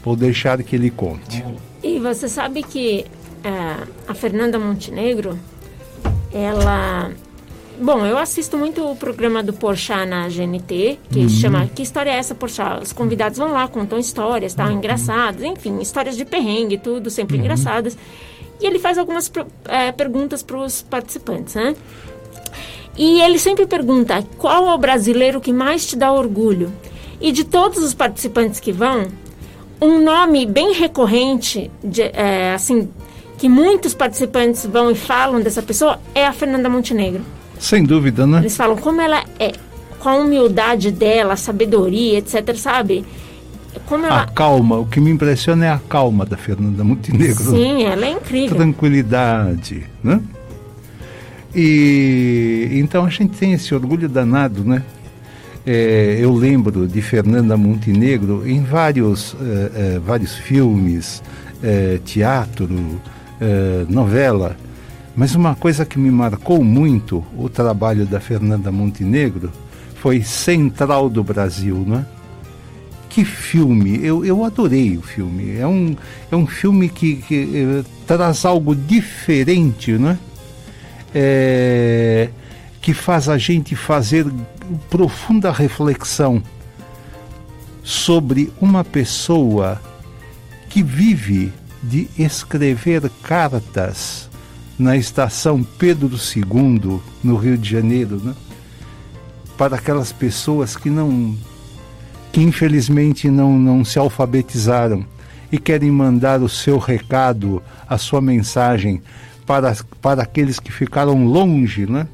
Vou 0.04 0.16
deixar 0.16 0.62
que 0.64 0.76
ele 0.76 0.90
conte. 0.90 1.44
E 1.84 2.00
você 2.00 2.30
sabe 2.30 2.64
que 2.64 3.06
é, 3.44 3.88
a 4.08 4.14
Fernanda 4.14 4.58
Montenegro, 4.58 5.38
ela 6.32 7.12
Bom, 7.80 8.04
eu 8.08 8.18
assisto 8.18 8.58
muito 8.58 8.84
o 8.84 8.96
programa 8.96 9.44
do 9.44 9.54
Porchat 9.54 10.08
na 10.08 10.28
GNT, 10.28 10.98
que 11.12 11.20
uhum. 11.20 11.30
chama 11.30 11.68
Que 11.68 11.84
História 11.84 12.10
é 12.10 12.16
essa, 12.16 12.34
Porchat? 12.34 12.82
Os 12.82 12.92
convidados 12.92 13.38
vão 13.38 13.52
lá, 13.52 13.68
contam 13.68 14.00
histórias, 14.00 14.56
tal, 14.56 14.70
uhum. 14.70 14.78
engraçadas, 14.78 15.44
enfim, 15.44 15.80
histórias 15.80 16.18
de 16.18 16.26
perrengue, 16.26 16.80
tudo, 16.80 17.12
sempre 17.12 17.38
uhum. 17.38 17.44
engraçadas. 17.44 17.96
E 18.60 18.66
ele 18.66 18.80
faz 18.80 18.98
algumas 18.98 19.32
é, 19.66 19.92
perguntas 19.92 20.42
para 20.42 20.58
os 20.58 20.82
participantes, 20.82 21.56
né? 21.56 21.76
E 22.98 23.22
ele 23.22 23.38
sempre 23.38 23.68
pergunta, 23.68 24.24
qual 24.38 24.68
é 24.68 24.74
o 24.74 24.78
brasileiro 24.78 25.40
que 25.40 25.54
mais 25.54 25.86
te 25.86 25.96
dá 25.96 26.12
orgulho? 26.12 26.74
E 27.22 27.32
de 27.32 27.44
todos 27.44 27.84
os 27.84 27.94
participantes 27.94 28.60
que 28.60 28.72
vão, 28.72 29.08
um 29.80 30.04
nome 30.04 30.46
bem 30.46 30.74
recorrente, 30.74 31.70
de, 31.84 32.02
é, 32.02 32.54
assim, 32.56 32.90
que 33.38 33.48
muitos 33.48 33.94
participantes 33.94 34.66
vão 34.66 34.90
e 34.90 34.96
falam 34.96 35.40
dessa 35.42 35.62
pessoa, 35.62 36.00
é 36.16 36.26
a 36.26 36.34
Fernanda 36.34 36.68
Montenegro. 36.70 37.24
Sem 37.60 37.84
dúvida, 37.84 38.26
né? 38.26 38.40
Eles 38.40 38.58
falam 38.58 38.76
como 38.78 39.00
ela 39.00 39.24
é, 39.40 39.52
com 40.00 40.10
a 40.10 40.16
humildade 40.16 40.92
dela, 40.92 41.34
a 41.34 41.38
sabedoria, 41.38 42.18
etc, 42.18 42.56
sabe? 42.56 43.06
Como 43.86 44.06
ela... 44.06 44.22
A 44.22 44.26
calma, 44.28 44.78
o 44.78 44.86
que 44.86 45.00
me 45.00 45.12
impressiona 45.12 45.66
é 45.66 45.70
a 45.70 45.80
calma 45.80 46.26
da 46.26 46.38
Fernanda 46.38 46.84
Montenegro. 46.84 47.52
Sim, 47.52 47.84
ela 47.84 48.06
é 48.06 48.12
incrível. 48.12 48.58
Tranquilidade, 48.58 49.86
né? 50.04 50.22
E 51.56 52.70
então 52.74 53.06
a 53.06 53.10
gente 53.10 53.38
tem 53.38 53.54
esse 53.54 53.74
orgulho 53.74 54.08
danado, 54.08 54.64
né? 54.64 54.84
É, 55.66 56.18
eu 56.20 56.34
lembro 56.34 56.88
de 56.88 57.02
Fernanda 57.02 57.58
Montenegro 57.58 58.48
em 58.48 58.64
vários, 58.64 59.36
é, 59.42 59.96
é, 59.96 60.00
vários 60.00 60.36
filmes, 60.36 61.22
é, 61.62 62.00
teatro, 62.06 62.70
é, 63.42 63.86
novela. 63.90 64.56
Mas 65.16 65.36
uma 65.36 65.56
coisa 65.56 65.84
que 65.84 65.98
me 65.98 66.12
marcou 66.12 66.64
muito 66.64 67.26
o 67.36 67.50
trabalho 67.50 68.06
da 68.06 68.20
Fernanda 68.20 68.72
Montenegro 68.72 69.52
foi 69.96 70.22
Central 70.22 71.10
do 71.10 71.24
Brasil, 71.24 71.84
né? 71.88 72.06
Que 73.18 73.26
filme! 73.26 74.00
Eu, 74.06 74.24
eu 74.24 74.44
adorei 74.44 74.96
o 74.96 75.02
filme. 75.02 75.58
É 75.58 75.66
um, 75.66 75.96
é 76.32 76.36
um 76.36 76.46
filme 76.46 76.88
que, 76.88 77.16
que 77.16 77.52
eh, 77.56 77.84
traz 78.06 78.46
algo 78.46 78.76
diferente, 78.76 79.94
né? 79.94 80.20
É, 81.16 82.30
que 82.80 82.94
faz 82.94 83.28
a 83.28 83.36
gente 83.36 83.76
fazer 83.76 84.24
profunda 84.88 85.52
reflexão 85.52 86.44
sobre 87.82 88.54
uma 88.62 88.84
pessoa 88.84 89.82
que 90.70 90.84
vive 90.84 91.52
de 91.82 92.08
escrever 92.20 93.10
cartas 93.24 94.30
na 94.78 94.96
estação 94.96 95.64
Pedro 95.64 96.12
II, 96.16 97.02
no 97.24 97.36
Rio 97.36 97.58
de 97.58 97.68
Janeiro, 97.68 98.22
né? 98.24 98.36
para 99.58 99.78
aquelas 99.78 100.12
pessoas 100.12 100.76
que 100.76 100.92
não 100.92 101.36
que 102.38 102.44
infelizmente 102.44 103.32
não, 103.32 103.58
não 103.58 103.84
se 103.84 103.98
alfabetizaram 103.98 105.04
e 105.52 105.58
querem 105.58 105.90
mandar 105.90 106.40
o 106.40 106.48
seu 106.48 106.78
recado, 106.78 107.64
a 107.90 107.98
sua 107.98 108.22
mensagem 108.22 109.02
para, 109.44 109.76
para 110.00 110.22
aqueles 110.22 110.60
que 110.60 110.72
ficaram 110.72 111.26
longe, 111.26 111.88
né? 111.88 112.08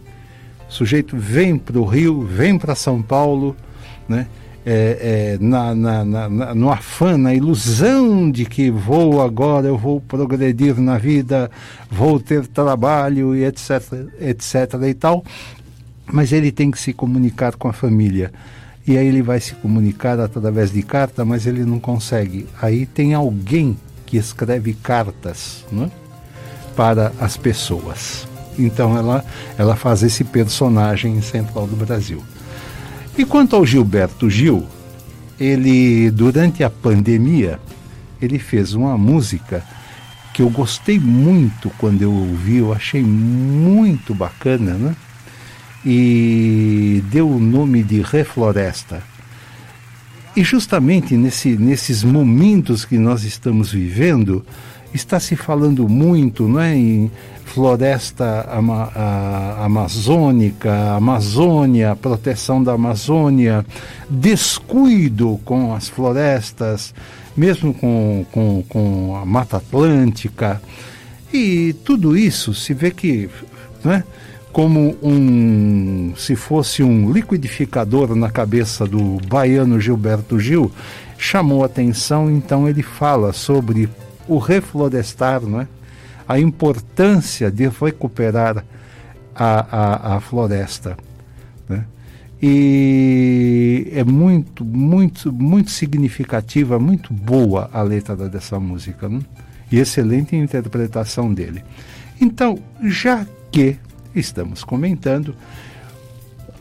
O 0.69 0.71
sujeito 0.71 1.17
vem 1.17 1.57
para 1.57 1.77
o 1.77 1.83
Rio, 1.83 2.21
vem 2.21 2.57
para 2.57 2.73
São 2.73 3.01
Paulo, 3.01 3.53
né? 4.07 4.27
é, 4.65 5.35
é, 5.35 5.43
na, 5.43 5.75
na, 5.75 6.05
na, 6.05 6.55
no 6.55 6.71
afã, 6.71 7.17
na 7.17 7.35
ilusão 7.35 8.31
de 8.31 8.45
que 8.45 8.71
vou 8.71 9.21
agora, 9.21 9.67
eu 9.67 9.77
vou 9.77 9.99
progredir 9.99 10.79
na 10.79 10.97
vida, 10.97 11.51
vou 11.91 12.17
ter 12.17 12.47
trabalho 12.47 13.35
e 13.35 13.43
etc, 13.43 13.81
etc 14.21 14.73
e 14.87 14.93
tal, 14.93 15.21
mas 16.09 16.31
ele 16.31 16.49
tem 16.49 16.71
que 16.71 16.79
se 16.79 16.93
comunicar 16.93 17.57
com 17.57 17.67
a 17.67 17.73
família. 17.73 18.31
E 18.85 18.97
aí 18.97 19.07
ele 19.07 19.21
vai 19.21 19.39
se 19.39 19.55
comunicar 19.55 20.19
através 20.19 20.71
de 20.71 20.83
carta, 20.83 21.23
mas 21.23 21.47
ele 21.47 21.63
não 21.63 21.79
consegue. 21.79 22.47
Aí 22.61 22.85
tem 22.85 23.13
alguém 23.13 23.77
que 24.05 24.17
escreve 24.17 24.73
cartas 24.73 25.65
né, 25.71 25.89
para 26.75 27.13
as 27.19 27.37
pessoas. 27.37 28.27
Então 28.59 28.97
ela, 28.97 29.23
ela 29.57 29.75
faz 29.75 30.03
esse 30.03 30.23
personagem 30.23 31.15
em 31.15 31.21
Central 31.21 31.65
do 31.65 31.75
Brasil. 31.75 32.21
E 33.17 33.23
quanto 33.23 33.55
ao 33.55 33.65
Gilberto 33.65 34.29
Gil, 34.29 34.65
ele 35.39 36.11
durante 36.11 36.63
a 36.63 36.69
pandemia 36.69 37.59
ele 38.21 38.39
fez 38.39 38.73
uma 38.73 38.97
música 38.97 39.63
que 40.33 40.41
eu 40.41 40.49
gostei 40.49 40.99
muito 40.99 41.69
quando 41.77 42.01
eu 42.01 42.11
ouvi, 42.11 42.57
eu 42.57 42.73
achei 42.73 43.03
muito 43.03 44.15
bacana, 44.15 44.73
né? 44.73 44.95
E 45.85 47.03
deu 47.11 47.29
o 47.29 47.39
nome 47.39 47.83
de 47.83 48.01
Refloresta. 48.01 49.03
E 50.35 50.43
justamente 50.43 51.15
nesse, 51.15 51.55
nesses 51.57 52.03
momentos 52.03 52.85
que 52.85 52.97
nós 52.97 53.23
estamos 53.23 53.71
vivendo, 53.71 54.43
está 54.93 55.19
se 55.19 55.35
falando 55.35 55.87
muito 55.87 56.47
não 56.47 56.59
é, 56.59 56.75
em 56.75 57.11
floresta 57.45 58.49
ama, 58.51 58.91
a, 58.95 59.65
amazônica, 59.65 60.95
Amazônia, 60.95 61.95
proteção 61.95 62.63
da 62.63 62.73
Amazônia, 62.73 63.65
descuido 64.09 65.39
com 65.45 65.73
as 65.73 65.87
florestas, 65.87 66.93
mesmo 67.35 67.73
com, 67.73 68.25
com, 68.31 68.63
com 68.67 69.15
a 69.21 69.25
Mata 69.25 69.57
Atlântica. 69.57 70.61
E 71.31 71.73
tudo 71.83 72.17
isso 72.17 72.53
se 72.53 72.73
vê 72.73 72.91
que, 72.91 73.29
né, 73.83 74.03
como 74.53 74.95
um, 75.01 76.13
se 76.15 76.35
fosse 76.35 76.83
um 76.83 77.11
liquidificador 77.11 78.15
na 78.15 78.29
cabeça 78.29 78.85
do 78.85 79.17
baiano 79.27 79.81
Gilberto 79.81 80.39
Gil, 80.39 80.71
chamou 81.17 81.63
atenção, 81.63 82.29
então 82.29 82.69
ele 82.69 82.83
fala 82.83 83.33
sobre 83.33 83.89
o 84.27 84.37
reflorestar, 84.37 85.41
não 85.41 85.61
é? 85.61 85.67
a 86.27 86.39
importância 86.39 87.49
de 87.49 87.67
recuperar 87.67 88.63
a, 89.35 90.13
a, 90.13 90.17
a 90.17 90.21
floresta. 90.21 90.97
Né? 91.67 91.85
E 92.39 93.87
é 93.91 94.03
muito, 94.03 94.63
muito, 94.63 95.33
muito 95.33 95.71
significativa, 95.71 96.77
muito 96.77 97.11
boa 97.11 97.71
a 97.73 97.81
letra 97.81 98.15
dessa 98.29 98.59
música. 98.59 99.09
Né? 99.09 99.21
E 99.71 99.79
excelente 99.79 100.35
interpretação 100.35 101.33
dele. 101.33 101.63
Então, 102.21 102.59
já 102.83 103.25
que 103.51 103.77
estamos 104.15 104.63
comentando, 104.63 105.35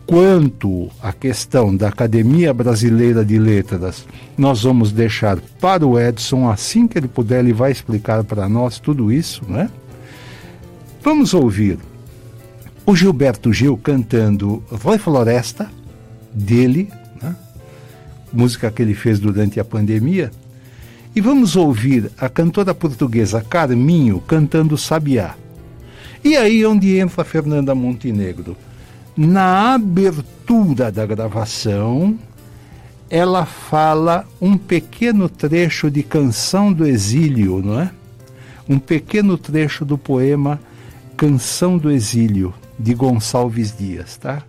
quanto 0.07 0.91
à 1.03 1.13
questão 1.13 1.75
da 1.75 1.89
Academia 1.89 2.53
Brasileira 2.53 3.25
de 3.25 3.39
Letras, 3.39 4.07
nós 4.37 4.63
vamos 4.63 4.93
deixar 4.93 5.39
para 5.61 5.87
o 5.87 5.99
Edson, 5.99 6.51
assim 6.51 6.87
que 6.87 6.99
ele 6.99 7.09
puder, 7.09 7.41
ele 7.41 7.53
vai 7.53 7.71
explicar 7.71 8.23
para 8.25 8.49
nós 8.49 8.79
tudo 8.79 9.13
isso, 9.13 9.43
né? 9.49 9.71
Vamos 11.03 11.35
ouvir 11.35 11.79
o 12.85 12.95
Gilberto 12.95 13.53
Gil 13.53 13.77
cantando 13.77 14.63
Vai 14.71 14.99
Floresta, 14.99 15.71
dele, 16.33 16.89
né? 17.21 17.37
música 18.33 18.71
que 18.71 18.83
ele 18.83 18.95
fez 18.95 19.19
durante 19.19 19.61
a 19.61 19.65
pandemia. 19.65 20.31
E 21.15 21.21
vamos 21.21 21.57
ouvir 21.57 22.11
a 22.19 22.29
cantora 22.29 22.75
portuguesa 22.75 23.43
Carminho 23.43 24.21
cantando 24.21 24.79
Sabiá. 24.79 25.35
E 26.25 26.37
aí 26.37 26.65
onde 26.65 26.97
entra 26.99 27.25
Fernanda 27.25 27.75
Montenegro 27.75 28.57
na 29.17 29.75
abertura 29.75 30.91
da 30.91 31.05
gravação, 31.05 32.19
ela 33.11 33.45
fala 33.45 34.27
um 34.41 34.57
pequeno 34.57 35.29
trecho 35.29 35.91
de 35.91 36.03
Canção 36.03 36.73
do 36.73 36.87
Exílio, 36.87 37.61
não 37.63 37.81
é? 37.81 37.91
Um 38.69 38.79
pequeno 38.79 39.37
trecho 39.37 39.85
do 39.85 39.99
poema 39.99 40.61
Canção 41.17 41.77
do 41.77 41.91
Exílio, 41.91 42.55
de 42.79 42.95
Gonçalves 42.95 43.77
Dias, 43.77 44.17
tá? 44.17 44.43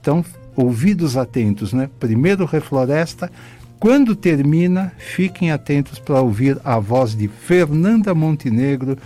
Então, 0.00 0.24
ouvidos 0.56 1.16
atentos, 1.16 1.72
né? 1.72 1.90
Primeiro 2.00 2.44
refloresta, 2.46 3.30
Quando 3.78 4.16
termina, 4.16 4.92
fiquem 4.98 5.52
atentos 5.52 6.00
para 6.00 6.20
ouvir 6.20 6.58
a 6.64 6.80
voz 6.80 7.14
de 7.14 7.28
Fernanda 7.28 8.12
Montenegro 8.12 8.98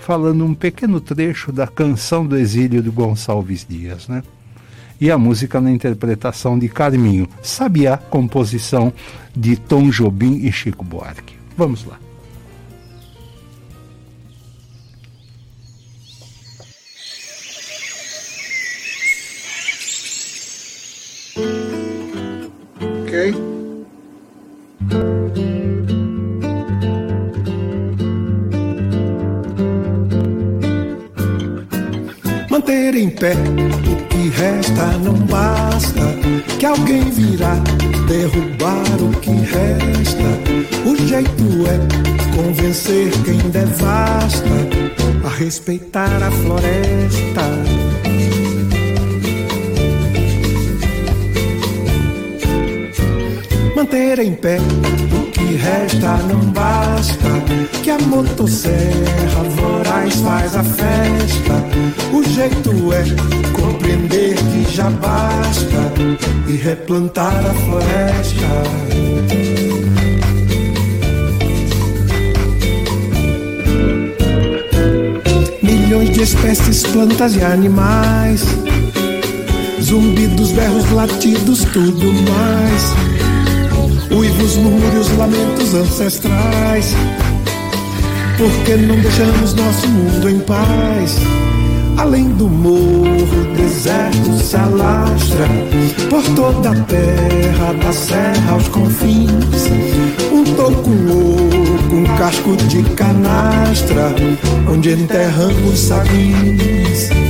falando 0.00 0.44
um 0.44 0.54
pequeno 0.54 1.00
trecho 1.00 1.52
da 1.52 1.66
canção 1.66 2.26
do 2.26 2.36
exílio 2.36 2.82
do 2.82 2.90
Gonçalves 2.90 3.66
Dias, 3.68 4.08
né? 4.08 4.22
E 5.00 5.10
a 5.10 5.16
música 5.16 5.60
na 5.60 5.70
interpretação 5.70 6.58
de 6.58 6.68
Carminho, 6.68 7.28
Sabiá, 7.42 7.96
composição 7.96 8.92
de 9.34 9.56
Tom 9.56 9.88
Jobim 9.88 10.44
e 10.44 10.52
Chico 10.52 10.84
Buarque. 10.84 11.36
Vamos 11.56 11.84
lá. 11.84 11.98
Ok? 23.06 23.49
Manter 32.90 32.96
em 32.96 33.10
pé. 33.10 33.32
O 33.34 34.08
que 34.08 34.28
resta 34.30 34.86
não 34.98 35.14
basta, 35.14 36.00
que 36.58 36.66
alguém 36.66 37.02
virá 37.10 37.54
derrubar 38.08 38.84
o 39.00 39.10
que 39.20 39.30
resta. 39.30 40.88
O 40.88 40.96
jeito 41.06 41.44
é 41.66 42.36
convencer 42.36 43.10
quem 43.24 43.38
devasta 43.50 44.48
a 45.24 45.28
respeitar 45.28 46.22
a 46.22 46.30
floresta. 46.30 47.42
Manter 53.76 54.18
em 54.18 54.34
pé 54.34 54.58
que 55.40 55.56
resta 55.56 56.18
não 56.28 56.40
basta, 56.52 57.28
que 57.82 57.90
a 57.90 57.98
motosserra 57.98 59.42
voraz 59.56 60.14
faz 60.16 60.54
a 60.54 60.62
festa. 60.62 61.64
O 62.12 62.22
jeito 62.22 62.92
é 62.92 63.04
compreender 63.52 64.34
que 64.36 64.70
já 64.70 64.90
basta 64.90 65.92
e 66.46 66.56
replantar 66.56 67.34
a 67.38 67.54
floresta. 67.54 68.46
Milhões 75.62 76.10
de 76.10 76.22
espécies, 76.22 76.82
plantas 76.82 77.34
e 77.34 77.42
animais. 77.42 78.44
Zumbidos, 79.80 80.50
berros, 80.50 80.90
latidos, 80.90 81.64
tudo 81.72 82.12
mais 82.30 83.29
uivos, 84.10 84.56
murmúrios, 84.56 85.08
lamentos 85.16 85.74
ancestrais. 85.74 86.94
Porque 88.36 88.76
não 88.76 88.96
deixamos 89.00 89.54
nosso 89.54 89.88
mundo 89.88 90.28
em 90.28 90.40
paz? 90.40 91.16
Além 91.96 92.30
do 92.30 92.48
morro, 92.48 93.54
deserto 93.56 94.42
se 94.42 94.56
alastra 94.56 95.46
por 96.08 96.22
toda 96.34 96.70
a 96.70 96.84
terra, 96.84 97.74
da 97.74 97.92
serra 97.92 98.52
aos 98.52 98.68
confins. 98.68 99.68
Um 100.32 100.44
toco 100.54 100.90
louco, 100.90 101.94
um 101.94 102.04
casco 102.16 102.56
de 102.56 102.82
canastra, 102.94 104.14
onde 104.66 104.92
enterramos 104.92 105.78
saguins. 105.78 107.29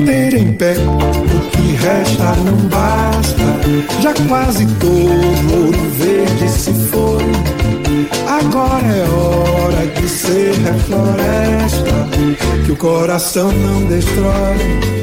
Manter 0.00 0.34
em 0.34 0.52
pé. 0.52 0.74
O 0.78 1.50
que 1.50 1.76
resta 1.76 2.34
não 2.44 2.56
basta, 2.68 4.00
já 4.00 4.14
quase 4.28 4.66
todo 4.78 5.64
ouro 5.64 5.90
verde 5.98 6.48
se 6.48 6.72
foi. 6.72 7.24
Agora 8.26 8.86
é 8.86 9.08
hora 9.08 9.86
de 9.86 10.08
ser 10.08 10.54
refloresta, 10.54 12.08
que 12.64 12.72
o 12.72 12.76
coração 12.76 13.52
não 13.52 13.84
destrói. 13.84 15.00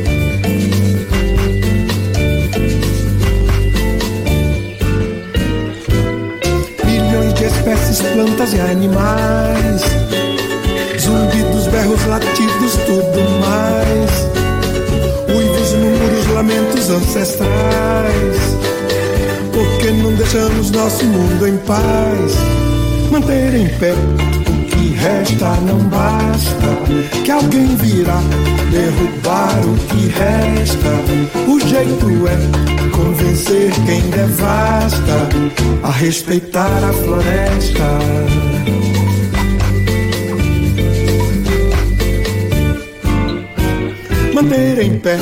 espécies, 7.40 8.02
plantas 8.14 8.54
e 8.54 8.60
animais. 8.60 9.82
Zumbidos, 11.00 11.68
berros, 11.68 12.06
latidos, 12.06 12.74
tudo 12.86 13.37
lamentos 16.38 16.88
ancestrais. 16.92 18.38
Porque 19.52 19.90
não 19.90 20.14
deixamos 20.14 20.70
nosso 20.70 21.04
mundo 21.06 21.48
em 21.48 21.58
paz? 21.58 22.36
Manter 23.10 23.56
em 23.56 23.68
pé 23.80 23.94
o 23.94 24.66
que 24.66 24.90
resta 24.90 25.50
não 25.62 25.80
basta. 25.90 27.24
Que 27.24 27.32
alguém 27.32 27.76
virá 27.78 28.22
derrubar 28.70 29.60
o 29.66 29.76
que 29.88 30.10
resta. 30.10 30.94
O 31.48 31.60
jeito 31.60 32.28
é 32.28 32.92
convencer 32.92 33.72
quem 33.88 34.02
devasta 34.12 35.30
a 35.82 35.92
respeitar 35.92 36.84
a 36.84 36.94
floresta. 36.94 37.98
manter 44.36 44.80
em 44.84 45.00
pé 45.00 45.18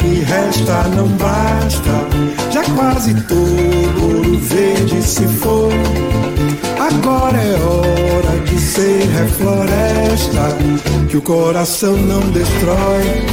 que 0.00 0.20
resta 0.20 0.88
não 0.96 1.08
basta. 1.08 1.90
Já 2.50 2.64
quase 2.74 3.14
todo 3.22 4.02
ouro 4.02 4.38
verde 4.38 5.02
se 5.02 5.26
foi. 5.26 5.74
Agora 6.78 7.36
é 7.36 7.54
hora 7.54 8.40
de 8.44 8.58
ser 8.58 9.06
refloresta, 9.08 10.56
que 11.08 11.16
o 11.18 11.22
coração 11.22 11.96
não 11.96 12.20
destrói. 12.30 13.26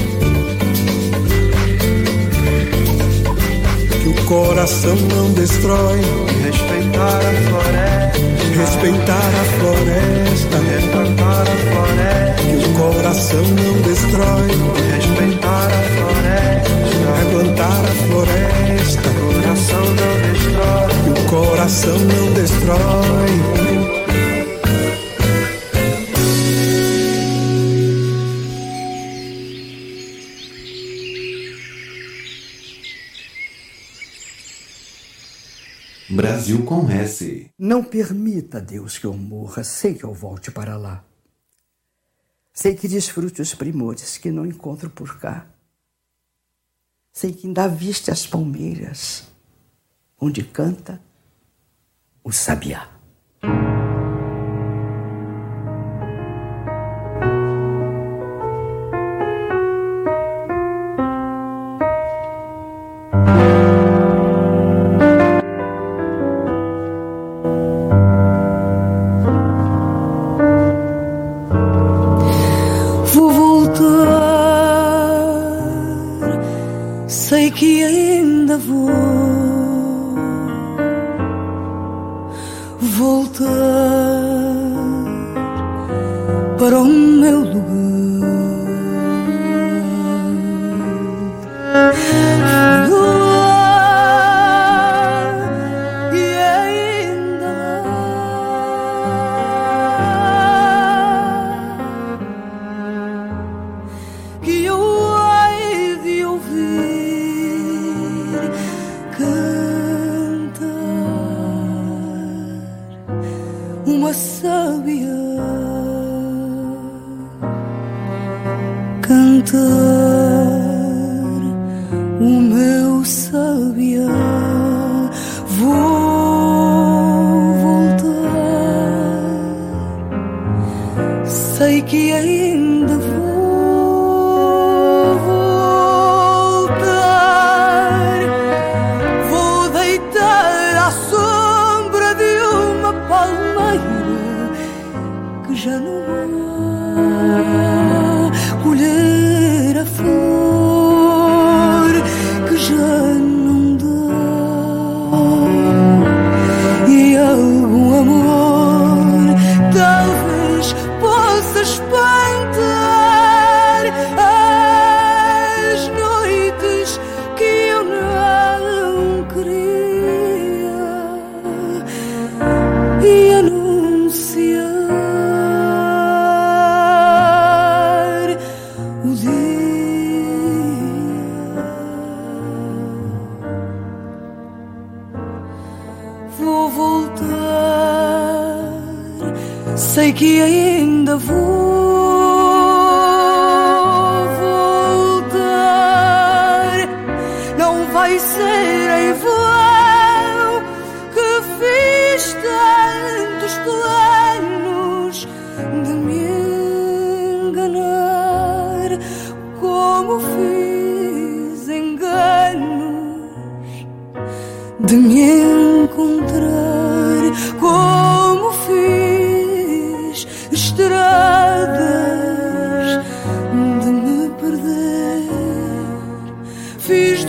Que 4.01 4.09
o 4.09 4.25
coração 4.25 4.95
não 4.95 5.31
destrói. 5.31 6.01
Respeitar 6.43 7.19
a 7.19 7.49
floresta. 7.49 8.26
Respeitar 8.57 9.13
a 9.13 9.45
floresta. 9.59 10.57
Respeitar 10.57 11.41
a 11.41 11.57
floresta. 11.71 12.43
Que 12.43 12.55
o 12.65 12.73
coração 12.73 13.43
não 13.43 13.81
destrói. 13.83 14.47
Respeitar 14.95 15.67
a 15.67 15.87
plantar 17.31 17.81
a 17.81 17.93
floresta. 18.07 19.09
O 19.09 19.33
coração 19.33 19.85
não 19.85 20.13
destrói. 20.33 20.91
O 21.11 21.29
coração 21.29 21.99
não 21.99 22.33
destrói. 22.33 24.26
Brasil 36.47 36.65
com. 36.65 36.87
Não 37.57 37.83
permita, 37.83 38.61
Deus, 38.61 38.97
que 38.97 39.05
eu 39.05 39.13
morra 39.13 39.63
sem 39.63 39.93
que 39.93 40.03
eu 40.03 40.13
volte 40.13 40.51
para 40.51 40.77
lá. 40.77 41.03
Sei 42.53 42.75
que 42.75 42.87
desfrute 42.87 43.41
os 43.41 43.53
primores 43.53 44.17
que 44.17 44.31
não 44.31 44.45
encontro 44.45 44.89
por 44.89 45.19
cá. 45.19 45.45
Sei 47.11 47.33
que 47.33 47.47
ainda 47.47 47.67
viste 47.67 48.09
as 48.11 48.25
palmeiras, 48.25 49.27
onde 50.19 50.43
canta 50.43 51.01
o 52.23 52.31
sabiá. 52.31 52.96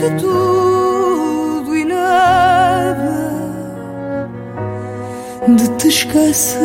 De 0.09 0.21
tudo 0.21 1.75
e 1.75 1.85
nada 1.85 3.19
de 5.47 5.67
te 5.77 5.87
esquecer 5.87 6.59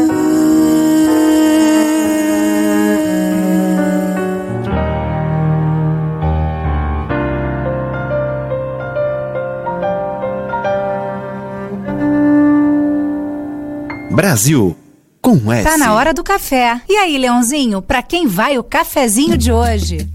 Brasil 14.10 14.76
com 15.20 15.52
S. 15.52 15.64
Tá 15.64 15.76
na 15.76 15.92
hora 15.94 16.14
do 16.14 16.22
café. 16.22 16.80
E 16.88 16.96
aí, 16.96 17.18
Leãozinho, 17.18 17.82
pra 17.82 18.02
quem 18.02 18.26
vai 18.26 18.58
o 18.58 18.62
cafezinho 18.62 19.36
de 19.36 19.50
hoje? 19.50 20.08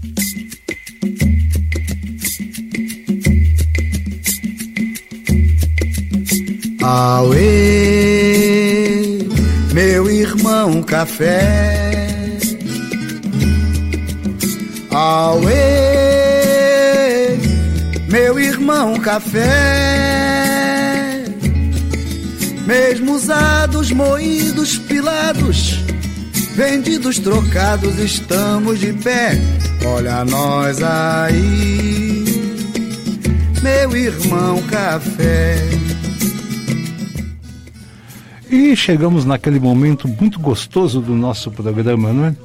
Auê, 6.92 7.38
meu 9.72 10.10
irmão 10.10 10.82
café. 10.82 12.36
Auê, 14.90 15.46
meu 18.08 18.40
irmão 18.40 18.98
café. 18.98 19.46
Mesmo 22.66 23.12
usados, 23.12 23.92
moídos, 23.92 24.76
pilados, 24.76 25.84
vendidos, 26.56 27.20
trocados, 27.20 28.00
estamos 28.00 28.80
de 28.80 28.92
pé. 28.94 29.40
Olha 29.86 30.24
nós 30.24 30.82
aí, 30.82 32.24
meu 33.62 33.96
irmão 33.96 34.60
café. 34.62 35.79
E 38.50 38.74
chegamos 38.74 39.24
naquele 39.24 39.60
momento 39.60 40.08
muito 40.08 40.40
gostoso 40.40 41.00
do 41.00 41.14
nosso 41.14 41.52
programa, 41.52 42.12
não 42.12 42.24
é? 42.24 42.36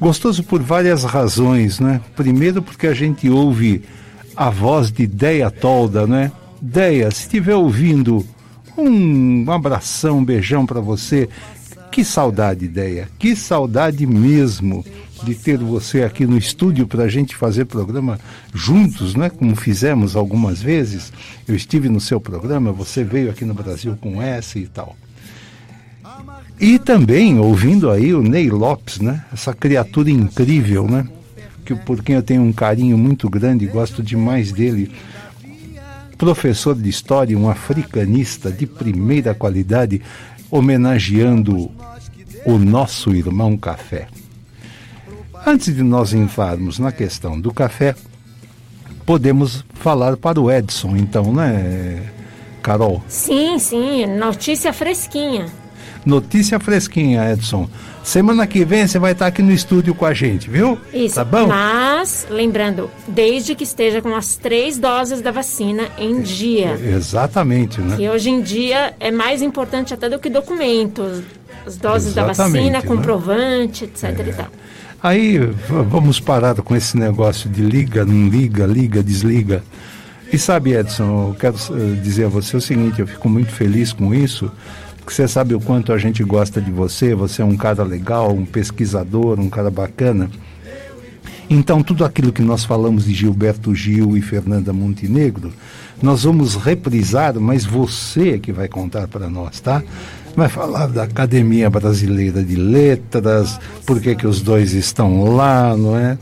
Gostoso 0.00 0.42
por 0.42 0.62
várias 0.62 1.04
razões, 1.04 1.78
né? 1.78 2.00
Primeiro 2.16 2.62
porque 2.62 2.86
a 2.86 2.94
gente 2.94 3.28
ouve 3.28 3.82
a 4.34 4.48
voz 4.48 4.90
de 4.90 5.06
Deia 5.06 5.50
Tolda, 5.50 6.06
né? 6.06 6.32
Deia, 6.62 7.10
se 7.10 7.22
estiver 7.24 7.54
ouvindo, 7.54 8.24
um 8.76 9.44
abração, 9.50 10.18
um 10.18 10.24
beijão 10.24 10.64
para 10.64 10.80
você. 10.80 11.28
Que 11.92 12.02
saudade, 12.02 12.66
Deia, 12.66 13.06
que 13.18 13.36
saudade 13.36 14.06
mesmo 14.06 14.82
de 15.22 15.34
ter 15.34 15.58
você 15.58 16.02
aqui 16.02 16.26
no 16.26 16.36
estúdio 16.36 16.86
para 16.86 17.04
a 17.04 17.08
gente 17.08 17.36
fazer 17.36 17.64
programa 17.64 18.18
juntos, 18.54 19.14
né? 19.14 19.30
Como 19.30 19.56
fizemos 19.56 20.16
algumas 20.16 20.60
vezes. 20.60 21.12
Eu 21.46 21.54
estive 21.54 21.88
no 21.88 22.00
seu 22.00 22.20
programa, 22.20 22.72
você 22.72 23.02
veio 23.02 23.30
aqui 23.30 23.44
no 23.44 23.54
Brasil 23.54 23.96
com 24.00 24.20
S 24.20 24.58
e 24.58 24.66
tal. 24.66 24.96
E 26.58 26.78
também 26.78 27.38
ouvindo 27.38 27.90
aí 27.90 28.14
o 28.14 28.22
Ney 28.22 28.48
Lopes, 28.50 29.00
né? 29.00 29.24
Essa 29.32 29.52
criatura 29.52 30.10
incrível, 30.10 30.88
né? 30.88 31.06
Que, 31.64 31.74
por 31.74 32.02
quem 32.02 32.14
eu 32.14 32.22
tenho 32.22 32.42
um 32.42 32.52
carinho 32.52 32.96
muito 32.96 33.28
grande 33.28 33.64
e 33.64 33.68
gosto 33.68 34.02
demais 34.02 34.52
dele. 34.52 34.90
Professor 36.16 36.74
de 36.74 36.88
história, 36.88 37.36
um 37.36 37.50
africanista 37.50 38.50
de 38.50 38.66
primeira 38.66 39.34
qualidade, 39.34 40.00
homenageando 40.50 41.70
o 42.46 42.58
nosso 42.58 43.14
irmão 43.14 43.56
café. 43.56 44.08
Antes 45.48 45.72
de 45.72 45.84
nós 45.84 46.12
entrarmos 46.12 46.80
na 46.80 46.90
questão 46.90 47.40
do 47.40 47.54
café, 47.54 47.94
podemos 49.06 49.64
falar 49.74 50.16
para 50.16 50.40
o 50.40 50.50
Edson, 50.50 50.96
então, 50.96 51.32
né, 51.32 52.02
Carol? 52.60 53.00
Sim, 53.06 53.56
sim, 53.60 54.06
notícia 54.06 54.72
fresquinha. 54.72 55.46
Notícia 56.04 56.58
fresquinha, 56.58 57.32
Edson. 57.32 57.68
Semana 58.02 58.44
que 58.44 58.64
vem 58.64 58.88
você 58.88 58.98
vai 58.98 59.12
estar 59.12 59.28
aqui 59.28 59.40
no 59.40 59.52
estúdio 59.52 59.94
com 59.94 60.04
a 60.04 60.12
gente, 60.12 60.50
viu? 60.50 60.76
Isso. 60.92 61.14
Tá 61.14 61.24
bom? 61.24 61.46
Mas, 61.46 62.26
lembrando, 62.28 62.90
desde 63.06 63.54
que 63.54 63.62
esteja 63.62 64.02
com 64.02 64.16
as 64.16 64.34
três 64.34 64.78
doses 64.78 65.20
da 65.20 65.30
vacina 65.30 65.84
em 65.96 66.22
dia. 66.22 66.72
Exatamente, 66.72 67.80
né? 67.80 67.96
Que 67.96 68.08
hoje 68.08 68.30
em 68.30 68.40
dia 68.40 68.94
é 68.98 69.12
mais 69.12 69.42
importante 69.42 69.94
até 69.94 70.08
do 70.08 70.18
que 70.18 70.28
documentos. 70.28 71.22
As 71.64 71.76
doses 71.76 72.14
da 72.14 72.30
Exatamente, 72.30 72.58
vacina, 72.58 72.78
né? 72.78 72.84
É. 72.84 72.88
comprovante, 72.88 73.84
etc 73.84 74.26
e 74.26 74.32
tal. 74.32 74.48
Aí 75.06 75.38
vamos 75.88 76.18
parar 76.18 76.56
com 76.56 76.74
esse 76.74 76.96
negócio 76.96 77.48
de 77.48 77.62
liga, 77.62 78.04
não 78.04 78.28
liga, 78.28 78.66
liga, 78.66 79.04
desliga. 79.04 79.62
E 80.32 80.36
sabe, 80.36 80.72
Edson, 80.72 81.28
eu 81.28 81.36
quero 81.38 81.54
eh, 81.54 82.00
dizer 82.02 82.24
a 82.24 82.28
você 82.28 82.56
o 82.56 82.60
seguinte: 82.60 82.98
eu 82.98 83.06
fico 83.06 83.28
muito 83.28 83.52
feliz 83.52 83.92
com 83.92 84.12
isso, 84.12 84.50
porque 84.96 85.14
você 85.14 85.28
sabe 85.28 85.54
o 85.54 85.60
quanto 85.60 85.92
a 85.92 85.98
gente 85.98 86.24
gosta 86.24 86.60
de 86.60 86.72
você. 86.72 87.14
Você 87.14 87.40
é 87.40 87.44
um 87.44 87.56
cara 87.56 87.84
legal, 87.84 88.32
um 88.32 88.44
pesquisador, 88.44 89.38
um 89.38 89.48
cara 89.48 89.70
bacana. 89.70 90.28
Então, 91.48 91.84
tudo 91.84 92.04
aquilo 92.04 92.32
que 92.32 92.42
nós 92.42 92.64
falamos 92.64 93.04
de 93.04 93.14
Gilberto 93.14 93.72
Gil 93.76 94.16
e 94.16 94.20
Fernanda 94.20 94.72
Montenegro, 94.72 95.52
nós 96.02 96.24
vamos 96.24 96.56
reprisar, 96.56 97.38
mas 97.38 97.64
você 97.64 98.30
é 98.30 98.38
que 98.38 98.50
vai 98.50 98.66
contar 98.66 99.06
para 99.06 99.30
nós, 99.30 99.60
tá? 99.60 99.84
Vai 100.36 100.48
falar 100.50 100.88
da 100.88 101.04
Academia 101.04 101.70
Brasileira 101.70 102.42
de 102.42 102.56
Letras, 102.56 103.58
por 103.86 104.00
que 104.00 104.14
que 104.14 104.26
os 104.26 104.42
dois 104.42 104.74
estão 104.74 105.24
lá, 105.34 105.74
não 105.76 105.96
é? 105.96 106.18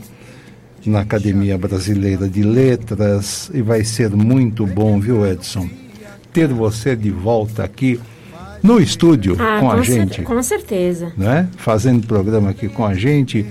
Na 0.85 1.01
Academia 1.01 1.57
Brasileira 1.57 2.29
de 2.29 2.41
Letras, 2.43 3.49
e 3.53 3.61
vai 3.61 3.83
ser 3.83 4.11
muito 4.11 4.65
bom, 4.65 4.99
viu, 4.99 5.25
Edson? 5.25 5.67
Ter 6.31 6.47
você 6.47 6.95
de 6.95 7.09
volta 7.11 7.63
aqui 7.63 7.99
no 8.63 8.79
estúdio 8.79 9.35
Ah, 9.39 9.59
com 9.59 9.69
a 9.71 9.83
cer- 9.83 9.85
gente 9.85 10.21
com 10.21 10.41
certeza. 10.41 11.11
né? 11.17 11.47
fazendo 11.57 12.07
programa 12.07 12.51
aqui 12.51 12.69
com 12.69 12.85
a 12.85 12.93
gente. 12.93 13.45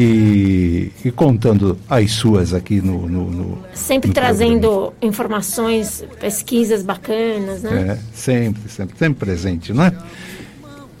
E, 0.00 0.92
e 1.04 1.10
contando 1.10 1.76
as 1.90 2.12
suas 2.12 2.54
aqui 2.54 2.80
no. 2.80 3.08
no, 3.08 3.28
no 3.28 3.58
sempre 3.74 4.08
no 4.08 4.14
trazendo 4.14 4.68
programa. 4.68 4.92
informações, 5.02 6.04
pesquisas 6.20 6.84
bacanas, 6.84 7.64
né? 7.64 7.92
É, 7.92 7.98
sempre, 8.14 8.70
sempre, 8.70 8.96
sempre 8.96 9.18
presente, 9.18 9.72
não 9.72 9.82
é? 9.84 9.92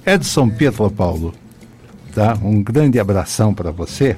Edson 0.04 0.48
Pietro 0.48 0.90
Paulo, 0.90 1.32
tá? 2.12 2.36
Um 2.42 2.60
grande 2.60 2.98
abração 2.98 3.54
para 3.54 3.70
você. 3.70 4.16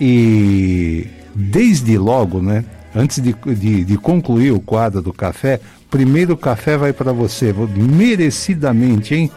E 0.00 1.06
desde 1.34 1.98
logo, 1.98 2.40
né? 2.40 2.64
Antes 2.94 3.22
de, 3.22 3.34
de, 3.54 3.84
de 3.84 3.98
concluir 3.98 4.52
o 4.52 4.60
quadro 4.60 5.02
do 5.02 5.12
café, 5.12 5.60
primeiro 5.90 6.32
o 6.32 6.36
café 6.36 6.78
vai 6.78 6.94
para 6.94 7.12
você, 7.12 7.54
merecidamente, 7.76 9.14
hein? 9.14 9.30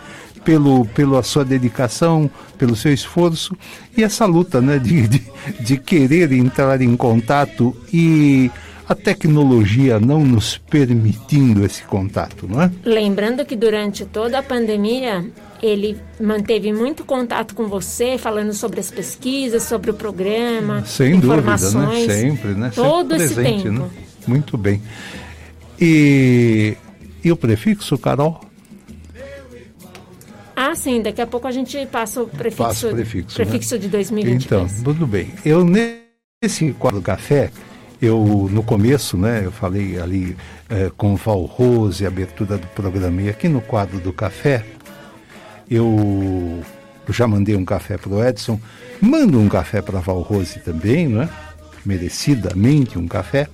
Pelo, 0.46 0.86
pela 0.86 1.24
sua 1.24 1.44
dedicação, 1.44 2.30
pelo 2.58 2.76
seu 2.76 2.94
esforço 2.94 3.58
e 3.98 4.04
essa 4.04 4.26
luta 4.26 4.62
né, 4.62 4.78
de, 4.78 5.08
de, 5.08 5.24
de 5.60 5.78
querer 5.78 6.32
entrar 6.32 6.82
em 6.82 6.96
contato 6.96 7.76
e 7.92 8.52
a 8.88 8.94
tecnologia 8.94 10.00
não 10.00 10.24
nos 10.24 10.58
permitindo 10.58 11.66
esse 11.66 11.82
contato, 11.84 12.48
não 12.48 12.62
é? 12.62 12.72
Lembrando 12.84 13.44
que 13.44 13.56
durante 13.56 14.06
toda 14.06 14.38
a 14.38 14.44
pandemia 14.44 15.26
ele 15.62 15.98
manteve 16.20 16.72
muito 16.72 17.04
contato 17.04 17.56
com 17.56 17.68
você, 17.68 18.18
falando 18.18 18.54
sobre 18.54 18.80
as 18.80 18.92
pesquisas, 18.92 19.64
sobre 19.64 19.90
o 19.90 19.94
programa, 19.94 20.86
Sem 20.86 21.16
informações, 21.16 21.74
dúvida, 21.74 22.14
né? 22.14 22.22
Sempre, 22.22 22.50
né? 22.54 22.72
Todo 22.74 23.12
Sempre 23.12 23.26
esse 23.26 23.34
presente, 23.34 23.64
tempo. 23.64 23.80
Né? 23.80 23.90
Muito 24.28 24.58
bem. 24.58 24.82
E, 25.80 26.78
e 27.24 27.32
o 27.32 27.36
prefixo, 27.36 27.98
Carol? 27.98 28.42
Ah, 30.56 30.74
sim, 30.74 31.02
daqui 31.02 31.22
a 31.22 31.28
pouco 31.28 31.48
a 31.48 31.52
gente 31.52 31.86
passa 31.88 32.24
o 32.24 32.28
prefixo, 32.28 32.64
Passa 32.64 32.88
o 32.88 32.92
prefixo, 32.92 33.40
né? 33.40 33.46
prefixo 33.46 33.78
de 33.78 33.88
2023. 33.90 34.46
Então, 34.46 34.84
tudo 34.84 35.06
bem. 35.06 35.30
Eu 35.44 35.66
nesse 35.66 36.72
quadro 36.74 37.02
café, 37.02 37.52
eu 38.02 38.50
no 38.52 38.64
começo, 38.64 39.18
né, 39.18 39.42
eu 39.44 39.52
falei 39.52 40.00
ali 40.00 40.38
eh, 40.70 40.92
com 40.96 41.16
Val 41.16 41.44
Rose, 41.44 42.06
a 42.06 42.08
abertura 42.08 42.58
do 42.58 42.68
programa, 42.68 43.22
e 43.22 43.30
aqui 43.30 43.50
no 43.50 43.62
quadro 43.62 44.00
do 44.00 44.14
café, 44.14 44.64
eu 45.70 46.62
já 47.10 47.28
mandei 47.28 47.56
um 47.56 47.66
café 47.66 47.98
para 47.98 48.12
o 48.12 48.24
Edson, 48.24 48.60
mando 49.02 49.40
um 49.40 49.50
café 49.50 49.82
para 49.82 50.00
Val 50.00 50.22
Rose 50.22 50.60
também, 50.60 51.08
não 51.08 51.24
é? 51.24 51.30
Merecidamente 51.86 52.98
um 52.98 53.08
café, 53.08 53.48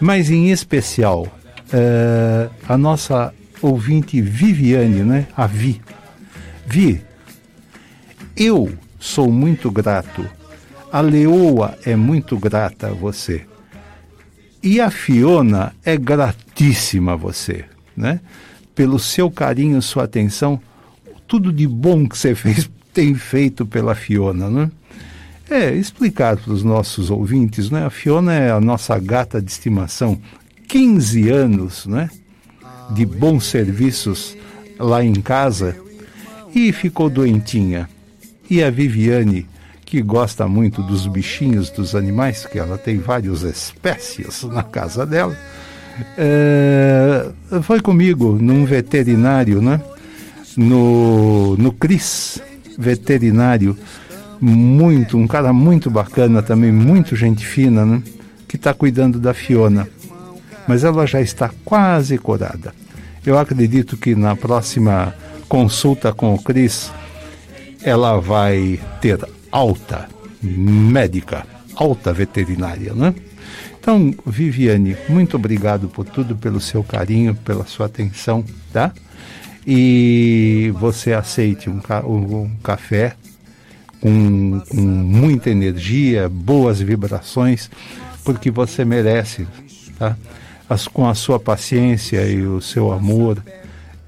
mas 0.00 0.30
em 0.30 0.50
especial 0.50 1.26
eh, 1.72 2.48
a 2.68 2.76
nossa 2.76 3.32
ouvinte 3.62 4.20
Viviane, 4.20 5.02
né? 5.02 5.26
A 5.36 5.46
Vi. 5.46 5.80
Vi, 6.66 7.00
eu 8.36 8.72
sou 8.98 9.30
muito 9.30 9.70
grato. 9.70 10.26
A 10.90 11.00
Leoa 11.00 11.76
é 11.84 11.94
muito 11.94 12.38
grata 12.38 12.88
a 12.88 12.92
você. 12.92 13.44
E 14.62 14.80
a 14.80 14.90
Fiona 14.90 15.74
é 15.84 15.96
gratíssima 15.96 17.12
a 17.12 17.16
você, 17.16 17.66
né? 17.96 18.20
Pelo 18.74 18.98
seu 18.98 19.30
carinho, 19.30 19.80
sua 19.82 20.04
atenção, 20.04 20.60
tudo 21.28 21.52
de 21.52 21.66
bom 21.66 22.08
que 22.08 22.16
você 22.16 22.34
fez, 22.34 22.70
tem 22.92 23.14
feito 23.14 23.66
pela 23.66 23.94
Fiona, 23.94 24.48
né? 24.48 24.70
É, 25.50 25.74
explicar 25.74 26.38
para 26.38 26.52
os 26.52 26.64
nossos 26.64 27.10
ouvintes, 27.10 27.70
né? 27.70 27.84
A 27.84 27.90
Fiona 27.90 28.32
é 28.32 28.50
a 28.50 28.60
nossa 28.60 28.98
gata 28.98 29.42
de 29.42 29.50
estimação, 29.50 30.18
15 30.66 31.28
anos, 31.28 31.86
né? 31.86 32.08
De 32.90 33.04
bons 33.04 33.44
serviços 33.44 34.34
lá 34.78 35.04
em 35.04 35.20
casa 35.20 35.83
e 36.54 36.72
ficou 36.72 37.10
doentinha. 37.10 37.88
E 38.48 38.62
a 38.62 38.70
Viviane, 38.70 39.46
que 39.84 40.00
gosta 40.00 40.46
muito 40.46 40.82
dos 40.82 41.06
bichinhos, 41.06 41.70
dos 41.70 41.94
animais, 41.94 42.46
que 42.46 42.58
ela 42.58 42.78
tem 42.78 42.98
várias 42.98 43.42
espécies 43.42 44.44
na 44.44 44.62
casa 44.62 45.04
dela, 45.04 45.36
é, 46.16 47.30
foi 47.62 47.80
comigo 47.80 48.38
num 48.40 48.64
veterinário, 48.64 49.60
né? 49.60 49.80
No, 50.56 51.56
no 51.56 51.72
Cris, 51.72 52.40
veterinário, 52.78 53.76
muito, 54.40 55.16
um 55.16 55.26
cara 55.26 55.52
muito 55.52 55.90
bacana 55.90 56.42
também, 56.42 56.70
muito 56.70 57.16
gente 57.16 57.44
fina, 57.44 57.84
né? 57.84 58.02
Que 58.46 58.56
está 58.56 58.72
cuidando 58.72 59.18
da 59.18 59.34
Fiona. 59.34 59.88
Mas 60.68 60.84
ela 60.84 61.06
já 61.06 61.20
está 61.20 61.50
quase 61.64 62.16
curada. 62.18 62.72
Eu 63.26 63.38
acredito 63.38 63.96
que 63.96 64.14
na 64.14 64.36
próxima 64.36 65.14
consulta 65.48 66.12
com 66.12 66.34
o 66.34 66.42
Cris, 66.42 66.90
ela 67.82 68.18
vai 68.18 68.80
ter 69.00 69.18
alta 69.50 70.08
médica, 70.42 71.46
alta 71.76 72.12
veterinária, 72.12 72.92
né? 72.94 73.14
Então, 73.78 74.14
Viviane, 74.24 74.96
muito 75.08 75.36
obrigado 75.36 75.88
por 75.88 76.06
tudo, 76.06 76.34
pelo 76.34 76.58
seu 76.58 76.82
carinho, 76.82 77.34
pela 77.34 77.66
sua 77.66 77.86
atenção, 77.86 78.42
tá? 78.72 78.92
E 79.66 80.72
você 80.74 81.12
aceite 81.12 81.68
um, 81.68 81.80
ca 81.80 82.00
um 82.00 82.50
café 82.62 83.14
com, 84.00 84.62
com 84.68 84.80
muita 84.80 85.50
energia, 85.50 86.28
boas 86.28 86.80
vibrações, 86.80 87.70
porque 88.24 88.50
você 88.50 88.84
merece, 88.84 89.46
tá? 89.98 90.16
As, 90.68 90.88
com 90.88 91.06
a 91.06 91.14
sua 91.14 91.38
paciência 91.38 92.26
e 92.26 92.46
o 92.46 92.62
seu 92.62 92.90
amor, 92.90 93.42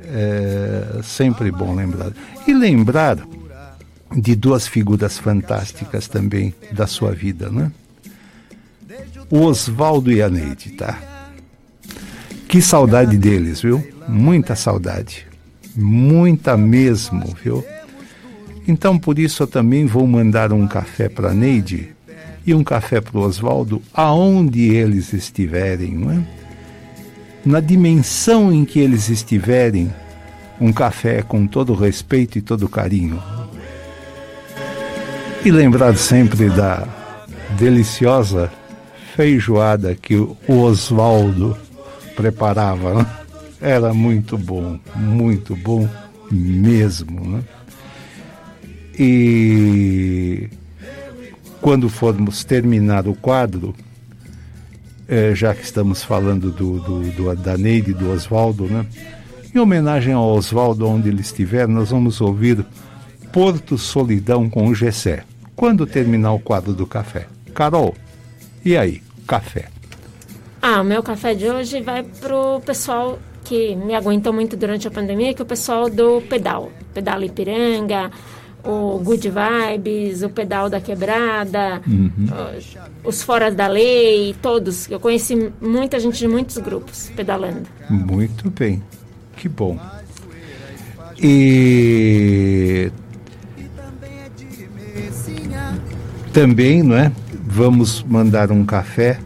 é 0.07 1.01
sempre 1.03 1.51
bom 1.51 1.75
lembrar. 1.75 2.13
E 2.47 2.55
lembrar 2.55 3.19
de 4.15 4.35
duas 4.37 4.67
figuras 4.67 5.19
fantásticas 5.19 6.09
também 6.09 6.55
da 6.73 6.87
sua 6.87 7.13
vida, 7.13 7.51
né? 7.51 7.71
O 9.29 9.41
Oswaldo 9.41 10.13
e 10.13 10.23
a 10.23 10.29
Neide, 10.29 10.71
tá? 10.71 10.99
Que 12.49 12.63
saudade 12.63 13.19
deles, 13.19 13.61
viu? 13.61 13.85
Muita 14.09 14.55
saudade. 14.55 15.27
Muita 15.75 16.57
mesmo, 16.57 17.35
viu? 17.43 17.65
Então, 18.69 18.99
por 18.99 19.19
isso, 19.19 19.43
eu 19.43 19.47
também 19.47 19.87
vou 19.87 20.07
mandar 20.07 20.53
um 20.53 20.67
café 20.67 21.09
para 21.09 21.35
Neide 21.35 21.95
e 22.47 22.55
um 22.55 22.63
café 22.63 23.01
para 23.01 23.19
o 23.19 23.23
Oswaldo, 23.23 23.83
aonde 23.93 24.63
eles 24.63 25.13
estiverem, 25.13 25.93
não 25.95 26.13
é? 26.13 26.46
Na 27.47 27.61
dimensão 27.61 28.53
em 28.53 28.65
que 28.65 28.81
eles 28.81 29.09
estiverem, 29.09 29.95
um 30.61 30.73
café 30.73 31.23
com 31.23 31.47
todo 31.47 31.75
respeito 31.75 32.37
e 32.37 32.43
todo 32.43 32.69
carinho. 32.69 33.23
E 35.45 35.51
lembrar 35.53 35.97
sempre 35.97 36.51
da 36.51 36.89
deliciosa 37.57 38.51
feijoada 39.15 39.95
que 39.95 40.17
o 40.17 40.37
Oswaldo 40.49 41.57
preparava. 42.17 42.95
Né? 42.95 43.07
Era 43.61 43.95
muito 43.95 44.37
bom, 44.37 44.81
muito 44.97 45.55
bom 45.55 45.89
mesmo. 46.29 47.31
Né? 47.31 47.45
E 48.99 50.49
quando 51.61 51.89
formos 51.89 52.43
terminar 52.43 53.07
o 53.07 53.15
quadro, 53.15 53.73
eh, 55.09 55.35
já 55.35 55.55
que 55.55 55.63
estamos 55.63 56.03
falando 56.03 56.51
do, 56.51 56.81
do, 56.81 57.01
do, 57.11 57.37
da 57.37 57.57
Neide 57.57 57.91
e 57.91 57.95
do 57.95 58.11
Oswaldo, 58.11 58.65
né? 58.65 58.87
em 59.55 59.59
homenagem 59.59 60.13
ao 60.13 60.35
Oswaldo, 60.35 60.87
onde 60.87 61.09
ele 61.09 61.23
estiver, 61.23 61.67
nós 61.67 61.91
vamos 61.91 62.21
ouvir 62.21 62.65
Porto 63.33 63.79
Solidão 63.79 64.51
com 64.51 64.69
o 64.69 64.75
Gessé. 64.75 65.25
Quando 65.55 65.87
terminar 65.87 66.33
o 66.33 66.39
quadro 66.39 66.75
do 66.75 66.87
café. 66.87 67.27
Carol, 67.55 67.95
e 68.63 68.77
aí, 68.77 69.03
café? 69.27 69.69
Ah, 70.61 70.83
o 70.83 70.85
meu 70.85 71.03
café 71.03 71.35
de 71.35 71.49
hoje 71.49 71.81
vai 71.81 72.03
pro 72.03 72.61
pessoal 72.67 73.19
que 73.45 73.75
me 73.77 73.95
aguentou 73.95 74.33
muito 74.33 74.57
durante 74.57 74.89
a 74.89 74.91
pandemia, 74.91 75.33
que 75.33 75.41
é 75.41 75.45
o 75.45 75.47
pessoal 75.47 75.89
do 75.89 76.21
pedal. 76.23 76.71
Pedal 76.93 77.23
Ipiranga, 77.23 78.11
o 78.67 78.99
Good 78.99 79.31
Vibes, 79.31 80.23
o 80.23 80.29
Pedal 80.29 80.69
da 80.69 80.81
Quebrada, 80.81 81.81
Uhum. 81.87 82.11
os, 83.05 83.23
Foras 83.23 83.55
da 83.55 83.67
Lei, 83.67 84.35
todos. 84.43 84.91
Eu 84.91 84.99
conheci 85.01 85.53
muita 85.61 85.99
gente 86.01 86.19
de 86.19 86.29
muitos 86.29 86.59
grupos 86.59 87.11
pedalando. 87.15 87.63
Muito 87.89 88.51
bem, 88.51 88.83
que 89.37 89.49
bom. 89.49 89.79
E 91.19 92.91
também, 96.33 96.83
não 96.83 96.97
é? 96.97 97.11
Vamos 97.47 98.03
mandar 98.03 98.53
um 98.53 98.65
café 98.67 99.19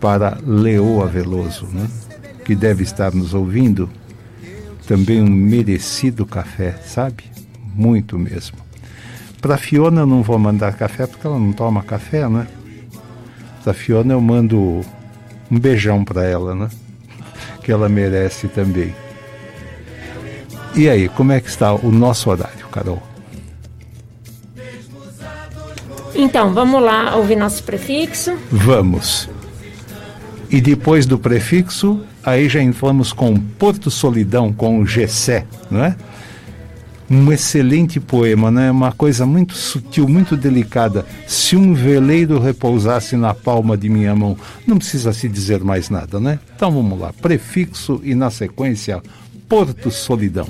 para 0.00 0.38
Leoa 0.46 1.06
Veloso, 1.06 1.66
né? 1.66 1.86
que 2.44 2.54
deve 2.54 2.84
estar 2.84 3.12
nos 3.12 3.34
ouvindo. 3.34 3.90
Também 4.86 5.20
um 5.20 5.28
merecido 5.28 6.24
café, 6.24 6.72
sabe? 6.86 7.24
Muito 7.76 8.18
mesmo. 8.18 8.56
Para 9.40 9.58
Fiona 9.58 10.00
eu 10.00 10.06
não 10.06 10.22
vou 10.22 10.38
mandar 10.38 10.72
café 10.72 11.06
porque 11.06 11.26
ela 11.26 11.38
não 11.38 11.52
toma 11.52 11.82
café, 11.82 12.28
né? 12.28 12.46
Para 13.62 13.74
Fiona 13.74 14.14
eu 14.14 14.20
mando 14.20 14.80
um 15.50 15.58
beijão 15.58 16.04
para 16.04 16.24
ela, 16.24 16.54
né? 16.54 16.68
Que 17.62 17.70
ela 17.70 17.88
merece 17.88 18.48
também. 18.48 18.94
E 20.74 20.88
aí, 20.88 21.08
como 21.08 21.32
é 21.32 21.40
que 21.40 21.48
está 21.48 21.74
o 21.74 21.90
nosso 21.90 22.30
horário, 22.30 22.66
Carol? 22.70 23.02
Então, 26.14 26.52
vamos 26.54 26.82
lá 26.82 27.16
ouvir 27.16 27.36
nosso 27.36 27.62
prefixo. 27.62 28.36
Vamos. 28.50 29.28
E 30.50 30.60
depois 30.60 31.06
do 31.06 31.18
prefixo, 31.18 32.00
aí 32.22 32.48
já 32.48 32.62
entramos 32.62 33.12
com 33.12 33.36
Porto 33.36 33.90
Solidão, 33.90 34.52
com 34.52 34.78
o 34.78 34.86
Gessé, 34.86 35.46
não 35.70 35.84
é? 35.84 35.96
Um 37.08 37.30
excelente 37.30 38.00
poema, 38.00 38.50
né? 38.50 38.70
Uma 38.70 38.90
coisa 38.90 39.24
muito 39.24 39.54
sutil, 39.54 40.08
muito 40.08 40.36
delicada. 40.36 41.06
Se 41.26 41.56
um 41.56 41.72
veleiro 41.72 42.40
repousasse 42.40 43.16
na 43.16 43.32
palma 43.32 43.76
de 43.76 43.88
minha 43.88 44.14
mão, 44.14 44.36
não 44.66 44.76
precisa 44.76 45.12
se 45.12 45.28
dizer 45.28 45.62
mais 45.62 45.88
nada, 45.88 46.18
né? 46.18 46.38
Então 46.56 46.70
vamos 46.72 46.98
lá. 46.98 47.12
Prefixo 47.12 48.00
e 48.02 48.14
na 48.14 48.30
sequência, 48.30 49.00
Porto 49.48 49.90
Solidão. 49.90 50.48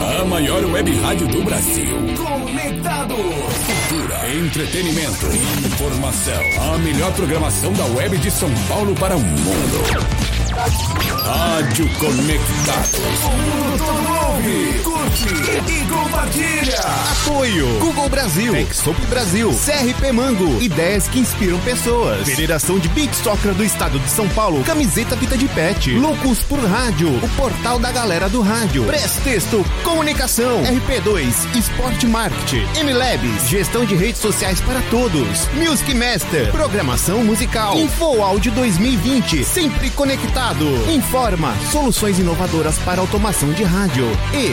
A 0.00 0.24
maior 0.24 0.64
web 0.64 0.90
rádio 1.00 1.28
do 1.28 1.42
Brasil. 1.42 1.96
Conectados. 2.16 3.16
Cultura, 3.16 4.34
entretenimento, 4.34 5.26
informação. 5.66 6.74
A 6.74 6.78
melhor 6.78 7.12
programação 7.12 7.72
da 7.72 7.84
web 7.86 8.18
de 8.18 8.30
São 8.30 8.50
Paulo 8.68 8.94
para 8.94 9.16
o 9.16 9.20
mundo. 9.20 10.21
Rádio 10.62 11.88
Conectados. 11.98 13.24
O 13.24 13.30
mundo 13.30 13.78
todo 13.78 14.28
ouve, 14.28 14.80
curte 15.02 15.72
e 15.72 15.86
compartilha. 15.86 16.78
Apoio. 17.12 17.66
Google 17.80 18.08
Brasil, 18.08 18.54
Exop 18.54 18.98
Brasil, 19.06 19.50
CRP 19.50 20.12
Mango, 20.12 20.62
ideias 20.62 21.08
que 21.08 21.18
inspiram 21.18 21.58
pessoas. 21.60 22.28
Federação 22.28 22.78
de 22.78 22.88
Beat 22.88 23.12
Soccer 23.14 23.52
do 23.54 23.64
Estado 23.64 23.98
de 23.98 24.08
São 24.08 24.28
Paulo, 24.28 24.62
camiseta 24.64 25.16
Pita 25.16 25.36
de 25.36 25.48
Pet, 25.48 25.92
Loucos 25.92 26.40
por 26.40 26.58
Rádio, 26.58 27.08
o 27.08 27.28
portal 27.30 27.78
da 27.78 27.90
galera 27.90 28.28
do 28.28 28.40
rádio, 28.42 28.84
Press 28.84 29.16
Texto, 29.24 29.64
Comunicação, 29.82 30.62
RP2, 30.62 31.56
Esporte 31.56 32.06
Marketing, 32.06 32.66
MLabs, 32.84 33.48
gestão 33.48 33.84
de 33.84 33.94
redes 33.94 34.20
sociais 34.20 34.60
para 34.60 34.80
todos, 34.82 35.48
Music 35.54 35.94
Master, 35.94 36.50
programação 36.52 37.24
musical, 37.24 37.76
Info 37.76 38.22
Áudio 38.22 38.52
2020, 38.52 39.44
sempre 39.44 39.90
conectado. 39.90 40.64
Informa, 40.90 41.54
soluções 41.70 42.18
inovadoras 42.18 42.78
para 42.78 43.00
automação 43.00 43.52
de 43.52 43.64
rádio. 43.64 44.06
E 44.32 44.52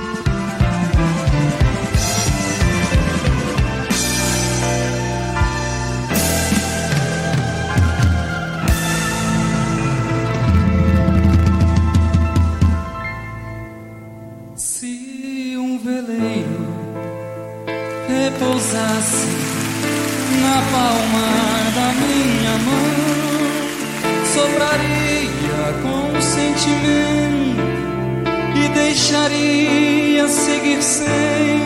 Repousasse 18.41 19.27
na 20.41 20.57
palma 20.71 21.27
da 21.75 21.93
minha 22.01 22.57
mão, 22.65 22.89
sopraria 24.33 25.63
com 25.83 26.19
sentimento 26.19 27.61
e 28.55 28.67
deixaria 28.69 30.27
seguir 30.27 30.81
sempre 30.81 31.60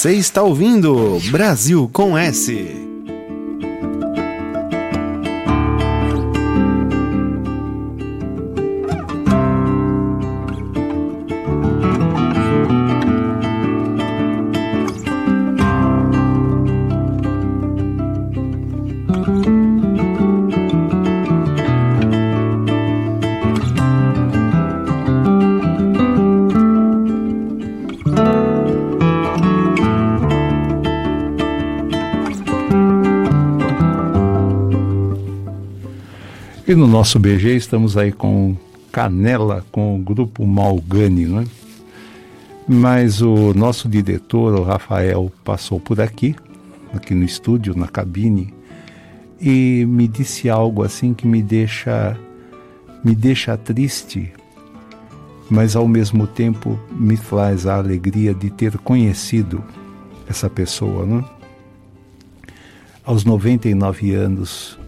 Você 0.00 0.14
está 0.14 0.42
ouvindo 0.42 1.18
Brasil 1.30 1.86
com 1.92 2.16
S. 2.16 2.79
no 36.80 36.86
nosso 36.86 37.18
BG 37.18 37.56
estamos 37.56 37.98
aí 37.98 38.10
com 38.10 38.56
Canela, 38.90 39.62
com 39.70 39.96
o 39.96 39.98
grupo 39.98 40.46
Malgani, 40.46 41.26
né? 41.26 41.44
Mas 42.66 43.20
o 43.20 43.52
nosso 43.52 43.86
diretor, 43.86 44.58
o 44.58 44.62
Rafael, 44.62 45.30
passou 45.44 45.78
por 45.78 46.00
aqui, 46.00 46.34
aqui 46.94 47.14
no 47.14 47.22
estúdio, 47.22 47.76
na 47.76 47.86
cabine, 47.86 48.54
e 49.38 49.84
me 49.86 50.08
disse 50.08 50.48
algo 50.48 50.82
assim 50.82 51.12
que 51.12 51.26
me 51.26 51.42
deixa 51.42 52.16
me 53.04 53.14
deixa 53.14 53.58
triste, 53.58 54.32
mas 55.50 55.76
ao 55.76 55.86
mesmo 55.86 56.26
tempo 56.26 56.80
me 56.90 57.18
traz 57.18 57.66
a 57.66 57.76
alegria 57.76 58.32
de 58.32 58.48
ter 58.48 58.78
conhecido 58.78 59.62
essa 60.26 60.48
pessoa, 60.48 61.04
né? 61.04 61.22
Aos 63.04 63.22
99 63.26 64.14
anos 64.14 64.78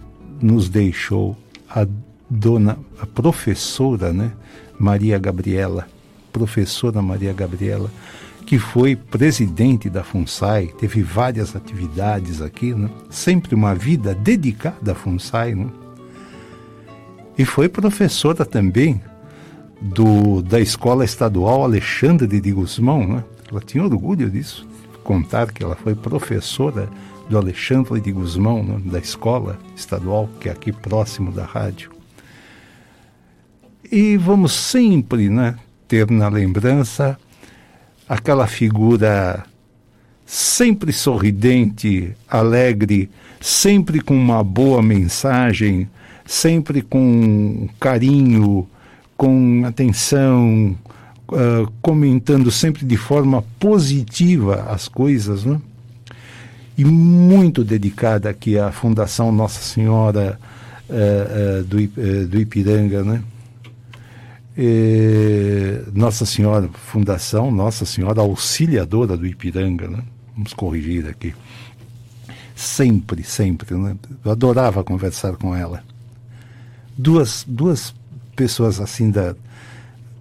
nos 0.40 0.70
deixou 0.70 1.36
a 1.74 1.86
dona, 2.28 2.78
a 3.00 3.06
professora, 3.06 4.12
né, 4.12 4.32
Maria 4.78 5.18
Gabriela, 5.18 5.86
professora 6.32 7.00
Maria 7.02 7.32
Gabriela, 7.32 7.90
que 8.46 8.58
foi 8.58 8.96
presidente 8.96 9.88
da 9.88 10.02
FUNSAI, 10.02 10.68
teve 10.78 11.02
várias 11.02 11.54
atividades 11.54 12.42
aqui, 12.42 12.74
né? 12.74 12.90
sempre 13.08 13.54
uma 13.54 13.74
vida 13.74 14.14
dedicada 14.14 14.92
à 14.92 14.94
FUNSAI, 14.94 15.54
né? 15.54 15.68
e 17.38 17.44
foi 17.44 17.68
professora 17.68 18.44
também 18.44 19.00
do, 19.80 20.42
da 20.42 20.60
Escola 20.60 21.04
Estadual 21.04 21.64
Alexandre 21.64 22.40
de 22.40 22.52
Guzmão, 22.52 23.06
né? 23.06 23.24
ela 23.50 23.60
tinha 23.60 23.84
orgulho 23.84 24.30
disso, 24.30 24.66
contar 25.04 25.52
que 25.52 25.62
ela 25.62 25.76
foi 25.76 25.94
professora 25.94 26.88
do 27.32 27.38
Alexandre 27.38 27.98
de 27.98 28.12
Guzmão, 28.12 28.62
né, 28.62 28.78
da 28.84 28.98
escola 28.98 29.58
estadual, 29.74 30.28
que 30.38 30.50
é 30.50 30.52
aqui 30.52 30.70
próximo 30.70 31.32
da 31.32 31.46
rádio. 31.46 31.90
E 33.90 34.18
vamos 34.18 34.52
sempre 34.52 35.30
né, 35.30 35.56
ter 35.88 36.10
na 36.10 36.28
lembrança 36.28 37.18
aquela 38.06 38.46
figura 38.46 39.44
sempre 40.26 40.92
sorridente, 40.92 42.14
alegre, 42.28 43.08
sempre 43.40 44.02
com 44.02 44.14
uma 44.14 44.44
boa 44.44 44.82
mensagem, 44.82 45.88
sempre 46.26 46.82
com 46.82 47.66
carinho, 47.80 48.68
com 49.16 49.62
atenção, 49.64 50.76
uh, 51.30 51.72
comentando 51.80 52.50
sempre 52.50 52.84
de 52.84 52.98
forma 52.98 53.42
positiva 53.58 54.66
as 54.68 54.86
coisas, 54.86 55.46
né? 55.46 55.58
E 56.76 56.84
muito 56.84 57.62
dedicada 57.64 58.30
aqui 58.30 58.58
à 58.58 58.72
Fundação 58.72 59.30
Nossa 59.30 59.60
Senhora 59.62 60.38
uh, 60.88 61.60
uh, 61.60 61.64
do, 61.64 61.76
uh, 61.78 62.26
do 62.26 62.40
Ipiranga, 62.40 63.02
né? 63.04 63.22
E 64.56 65.82
Nossa 65.94 66.26
Senhora 66.26 66.68
Fundação, 66.68 67.50
Nossa 67.50 67.84
Senhora 67.84 68.20
Auxiliadora 68.20 69.16
do 69.16 69.26
Ipiranga, 69.26 69.88
né? 69.88 70.02
Vamos 70.34 70.52
corrigir 70.52 71.06
aqui. 71.06 71.34
Sempre, 72.54 73.22
sempre, 73.22 73.74
né? 73.74 73.96
Eu 74.24 74.32
adorava 74.32 74.84
conversar 74.84 75.36
com 75.36 75.54
ela. 75.54 75.82
Duas, 76.96 77.44
duas 77.46 77.94
pessoas 78.36 78.80
assim 78.80 79.10
da, 79.10 79.34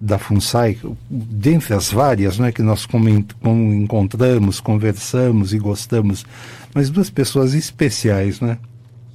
da 0.02 0.18
FUNSAI, 0.18 0.78
dentre 1.08 1.74
as 1.74 1.92
várias 1.92 2.36
né, 2.36 2.50
que 2.50 2.60
nós 2.60 2.84
coment, 2.84 3.26
com, 3.40 3.72
encontramos, 3.72 4.58
conversamos 4.58 5.54
e 5.54 5.58
gostamos, 5.60 6.26
mas 6.74 6.90
duas 6.90 7.08
pessoas 7.08 7.54
especiais 7.54 8.40
né, 8.40 8.58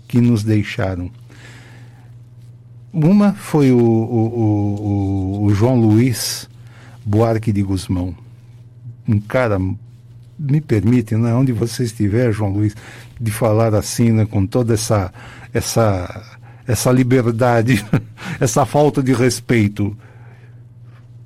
que 0.07 0.21
nos 0.21 0.45
deixaram. 0.45 1.11
Uma 2.93 3.33
foi 3.33 3.69
o, 3.73 3.77
o, 3.77 5.41
o, 5.41 5.43
o 5.43 5.53
João 5.53 5.75
Luiz 5.75 6.49
Buarque 7.05 7.51
de 7.51 7.61
Guzmão, 7.61 8.15
um 9.05 9.19
cara, 9.19 9.59
me 9.59 10.61
permite, 10.61 11.15
né, 11.15 11.33
onde 11.33 11.51
você 11.51 11.83
estiver, 11.83 12.31
João 12.31 12.53
Luiz, 12.53 12.73
de 13.19 13.29
falar 13.29 13.75
assim, 13.75 14.13
né, 14.13 14.25
com 14.25 14.47
toda 14.47 14.73
essa, 14.73 15.13
essa, 15.53 16.39
essa 16.65 16.93
liberdade, 16.93 17.85
essa 18.39 18.65
falta 18.65 19.03
de 19.03 19.11
respeito 19.11 19.93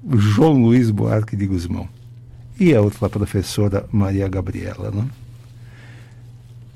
João 0.10 0.62
Luiz 0.62 0.90
Buarque 0.90 1.36
de 1.36 1.46
Guzmão. 1.46 1.88
E 2.60 2.74
a 2.74 2.82
outra 2.82 3.10
professora, 3.10 3.86
Maria 3.92 4.28
Gabriela. 4.28 4.92
Né? 4.92 5.06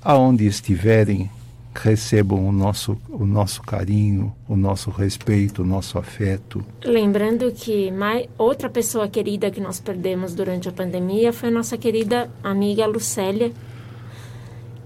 Aonde 0.01 0.45
estiverem, 0.45 1.29
recebam 1.73 2.47
o 2.47 2.51
nosso, 2.51 2.97
o 3.09 3.25
nosso 3.25 3.61
carinho, 3.61 4.33
o 4.47 4.55
nosso 4.55 4.89
respeito, 4.89 5.63
o 5.63 5.65
nosso 5.65 5.97
afeto. 5.97 6.63
Lembrando 6.83 7.51
que 7.51 7.91
mais, 7.91 8.27
outra 8.37 8.69
pessoa 8.69 9.07
querida 9.07 9.51
que 9.51 9.59
nós 9.59 9.79
perdemos 9.79 10.33
durante 10.33 10.69
a 10.69 10.71
pandemia 10.71 11.33
foi 11.33 11.49
a 11.49 11.51
nossa 11.51 11.77
querida 11.77 12.29
amiga 12.43 12.85
Lucélia, 12.85 13.51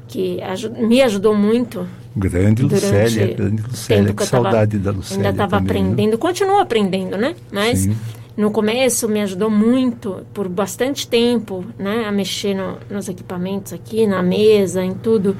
que 0.07 0.39
me 0.79 1.01
ajudou 1.01 1.35
muito. 1.35 1.87
Grande 2.15 2.63
Lucélia, 2.63 3.35
grande 3.35 3.61
Lucélia, 3.61 4.05
que, 4.07 4.13
que 4.15 4.25
saudade 4.25 4.79
da 4.79 4.91
Lucélia. 4.91 5.27
Ainda 5.27 5.43
estava 5.43 5.59
né? 5.59 5.65
aprendendo, 5.65 6.17
continuo 6.17 6.57
aprendendo, 6.57 7.15
né? 7.15 7.35
Mas 7.51 7.79
Sim 7.79 7.95
no 8.39 8.51
começo 8.51 9.09
me 9.09 9.19
ajudou 9.19 9.49
muito 9.49 10.25
por 10.33 10.47
bastante 10.47 11.05
tempo, 11.05 11.65
né, 11.77 12.05
a 12.07 12.11
mexer 12.11 12.53
no, 12.53 12.77
nos 12.89 13.09
equipamentos 13.09 13.73
aqui, 13.73 14.07
na 14.07 14.23
mesa, 14.23 14.81
em 14.81 14.93
tudo. 14.93 15.35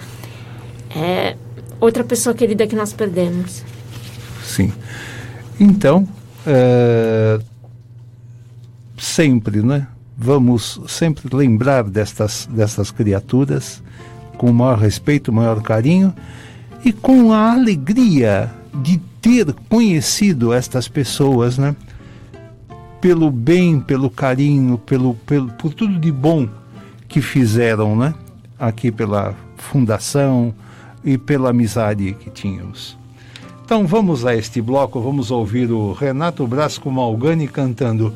É 0.93 1.38
outra 1.80 2.04
pessoa 2.04 2.36
querida 2.36 2.68
que 2.68 2.76
nós 2.76 2.91
perdemos. 2.91 3.64
Sim. 4.43 4.74
Então, 5.58 6.06
é, 6.45 7.39
sempre, 8.97 9.62
né? 9.62 9.88
Vamos 10.18 10.82
sempre 10.89 11.34
lembrar 11.34 11.86
destas, 11.86 12.50
destas 12.52 12.91
criaturas 12.91 13.82
com 14.38 14.50
o 14.50 14.54
maior 14.54 14.78
respeito, 14.78 15.32
o 15.32 15.34
maior 15.34 15.62
carinho 15.62 16.14
e 16.84 16.91
com 16.91 17.32
a 17.32 17.54
alegria 17.54 18.52
de 18.74 18.97
ter 19.22 19.54
conhecido 19.70 20.52
estas 20.52 20.89
pessoas, 20.89 21.58
né? 21.58 21.74
Pelo 23.02 23.32
bem, 23.32 23.80
pelo 23.80 24.10
carinho, 24.10 24.78
pelo, 24.78 25.14
pelo, 25.14 25.52
por 25.54 25.74
tudo 25.74 25.97
de 26.00 26.12
bom 26.12 26.47
que 27.08 27.22
fizeram, 27.22 27.95
né? 27.95 28.14
Aqui 28.58 28.91
pela 28.91 29.36
fundação 29.58 30.54
e 31.04 31.18
pela 31.18 31.50
amizade 31.50 32.14
que 32.20 32.30
tínhamos. 32.30 32.97
Então 33.64 33.86
vamos 33.86 34.26
a 34.26 34.36
este 34.36 34.62
bloco, 34.62 35.00
vamos 35.00 35.32
ouvir 35.32 35.72
o 35.72 35.93
Renato 35.93 36.45
Brasco 36.47 36.91
Malgani 36.91 37.47
cantando 37.47 38.14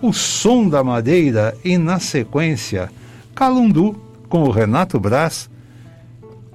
O 0.00 0.12
Som 0.12 0.68
da 0.68 0.84
Madeira 0.84 1.56
e 1.64 1.78
na 1.78 1.98
sequência 1.98 2.90
Calundu 3.34 3.96
com 4.28 4.44
o 4.44 4.50
Renato 4.50 5.00
Brás, 5.00 5.50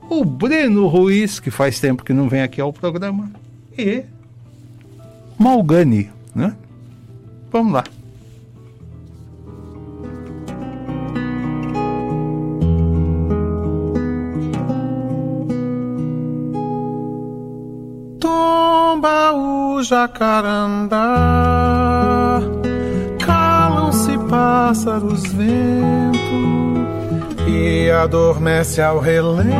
o 0.10 0.24
Breno 0.24 0.88
Ruiz, 0.88 1.40
que 1.40 1.52
faz 1.52 1.80
tempo 1.80 2.06
que 2.06 2.14
não 2.14 2.30
vem 2.30 2.42
aqui 2.42 2.62
ao 2.62 2.72
programa, 2.72 3.30
e 3.78 4.04
Malgani, 5.38 6.10
né? 6.34 6.56
Vamos 7.52 7.74
lá. 7.74 7.84
Tomba 18.20 19.34
o 19.34 19.84
jacarandá, 19.84 20.98
calam-se 23.26 24.18
pássaros 24.30 25.24
vento 25.28 25.86
e 27.48 27.90
adormece 27.92 28.82
ao 28.82 29.00
relento 29.00 29.56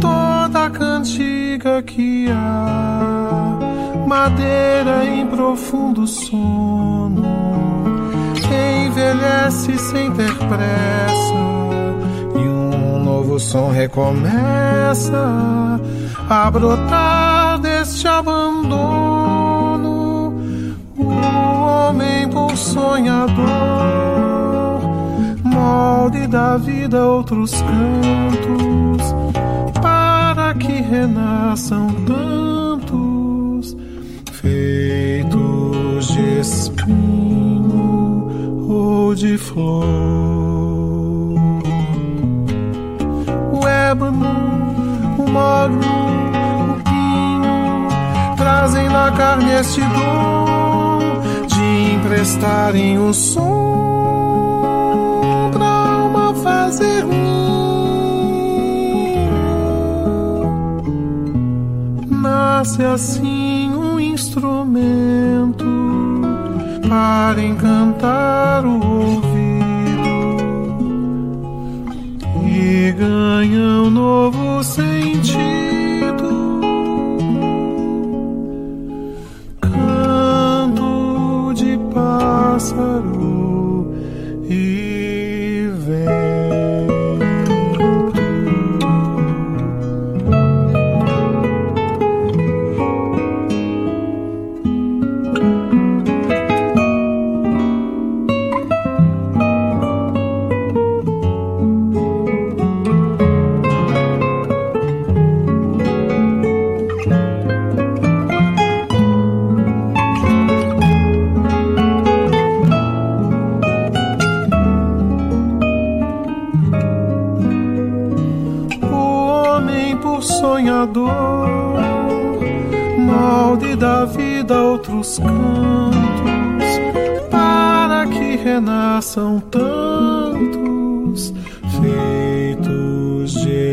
toda 0.00 0.66
a 0.66 0.70
cantiga 0.70 1.82
que 1.82 2.28
há 2.30 3.29
madeira 4.10 5.04
em 5.04 5.24
profundo 5.24 6.04
sono, 6.04 7.22
envelhece 8.84 9.78
sem 9.78 10.10
ter 10.10 10.34
pressa 10.34 11.34
e 12.34 12.38
um 12.40 13.04
novo 13.04 13.38
som 13.38 13.70
recomeça 13.70 15.80
a 16.28 16.50
brotar 16.50 17.60
deste 17.60 18.08
abandono. 18.08 18.80
O 20.98 21.06
homem 21.06 22.28
por 22.30 22.56
sonhador, 22.56 23.36
molde 25.44 26.26
da 26.26 26.56
vida 26.56 27.06
outros 27.06 27.52
cantos, 27.62 29.14
para 29.80 30.52
que 30.54 30.82
renasçam 30.82 31.86
tantos 32.04 32.69
feitos 36.00 36.08
de 36.08 36.40
espinho 36.40 37.86
ou 38.68 39.14
de 39.14 39.36
flor. 39.36 39.84
O 43.52 43.66
ébano, 43.66 44.26
o 45.18 45.30
mogno, 45.30 45.80
o 46.70 46.74
pinho 46.82 47.88
trazem 48.36 48.88
na 48.88 49.12
carne 49.12 49.52
este 49.52 49.80
dom 49.80 51.20
de 51.46 51.94
emprestarem 51.94 52.98
o 52.98 53.12
som 53.12 53.40
pra 55.52 55.66
alma 55.66 56.34
fazer 56.34 57.04
ninho. 57.04 57.20
Nasce 62.08 62.82
assim 62.82 63.70
um 63.74 64.00
instrumento 64.00 65.39
para 66.90 67.40
encantar 67.40 68.66
o 68.66 68.84
ouvido 68.84 69.29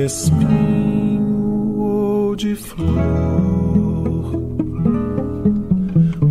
espinho 0.07 1.75
ou 1.77 2.35
de 2.35 2.55
flor. 2.55 2.87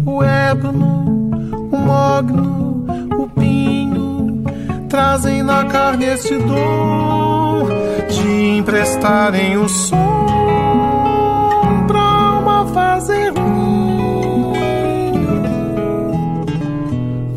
O 0.06 0.22
ébano, 0.22 1.30
o 1.70 1.76
mogno, 1.76 2.86
o 3.18 3.28
pinho, 3.28 4.42
trazem 4.88 5.42
na 5.42 5.64
carne 5.64 6.06
este 6.06 6.38
dom 6.38 7.66
de 8.08 8.58
emprestarem 8.58 9.58
o 9.58 9.68
som 9.68 9.96
pra 11.86 12.00
alma 12.00 12.66
fazer. 12.72 13.32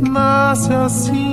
Nasce 0.10 0.74
assim 0.74 1.29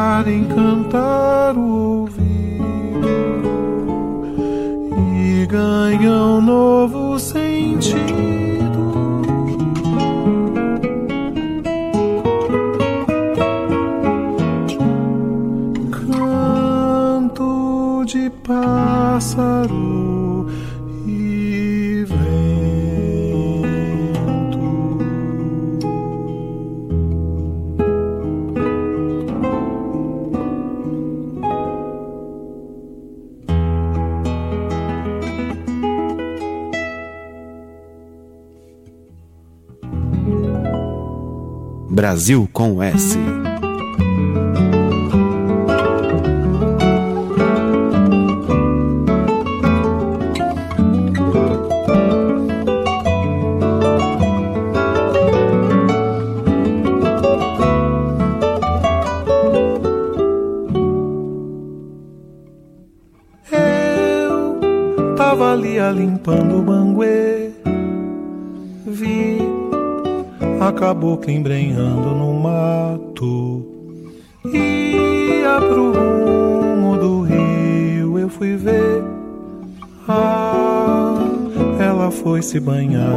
para 0.00 0.32
encantar 0.32 1.54
o 1.54 2.00
ouvido 2.00 2.24
e 5.14 5.46
ganha 5.46 6.10
um 6.10 6.40
novo 6.40 7.18
sentido. 7.18 8.29
Brasil 42.10 42.48
com 42.52 42.82
S. 42.82 43.39
que 71.00 71.32
embrenhando 71.32 72.10
no 72.14 72.34
mato. 72.34 73.66
Ia 74.44 75.58
pro 75.58 75.92
rumo 75.92 76.96
do 76.98 77.22
rio, 77.22 78.18
eu 78.18 78.28
fui 78.28 78.56
ver. 78.56 79.02
Ah, 80.06 81.18
ela 81.78 82.10
foi 82.10 82.42
se 82.42 82.60
banhar. 82.60 83.10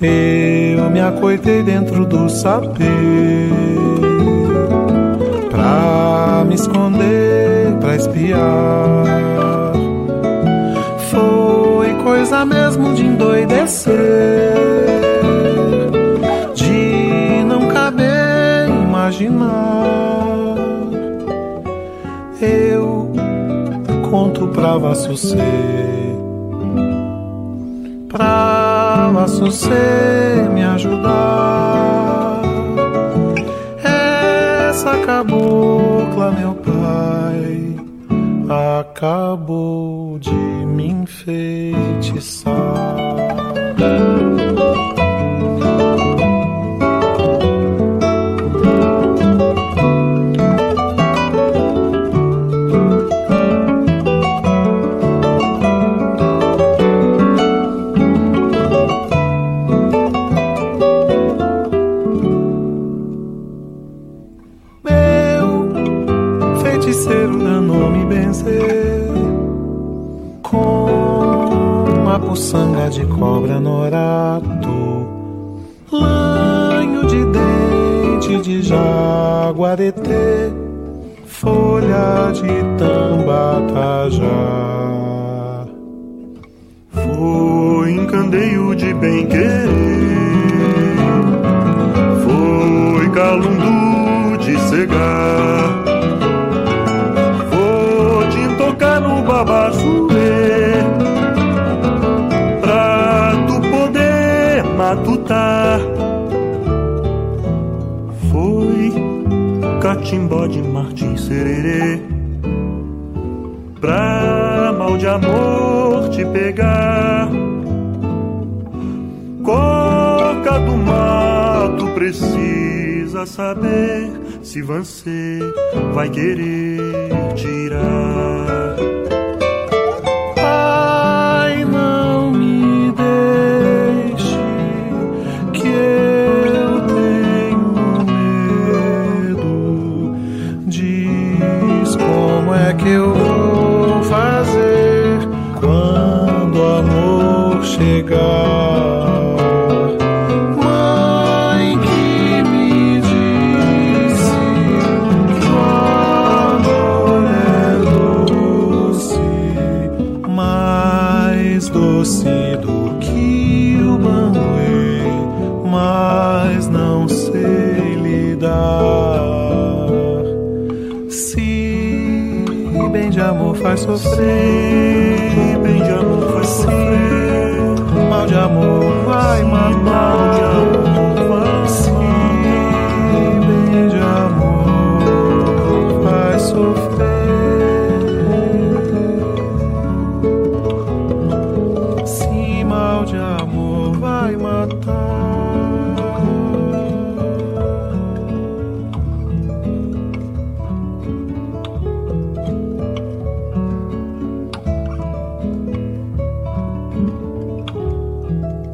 Eu 0.00 0.90
me 0.90 1.00
acoitei 1.00 1.62
dentro 1.62 2.04
do 2.04 2.28
sapê 2.28 2.82
pra 5.48 6.44
me 6.44 6.56
esconder, 6.56 7.76
pra 7.80 7.94
espiar. 7.94 9.04
Foi 11.10 11.94
coisa 12.02 12.44
mesmo 12.44 12.94
de 12.94 13.04
endoidecer, 13.04 13.31
imaginar. 19.24 20.56
Eu 22.40 23.12
conto 24.10 24.48
pra 24.48 24.76
Vassucê, 24.78 25.36
pra 28.08 29.10
Vassucê 29.12 30.48
me 30.52 30.64
ajudar. 30.64 32.42
Essa 33.84 34.98
cabocla, 35.06 36.32
meu 36.32 36.54
pai, 36.54 37.76
acabou 38.80 40.18
de 40.18 40.32
me 40.32 40.88
enfeitiçar. 40.88 42.52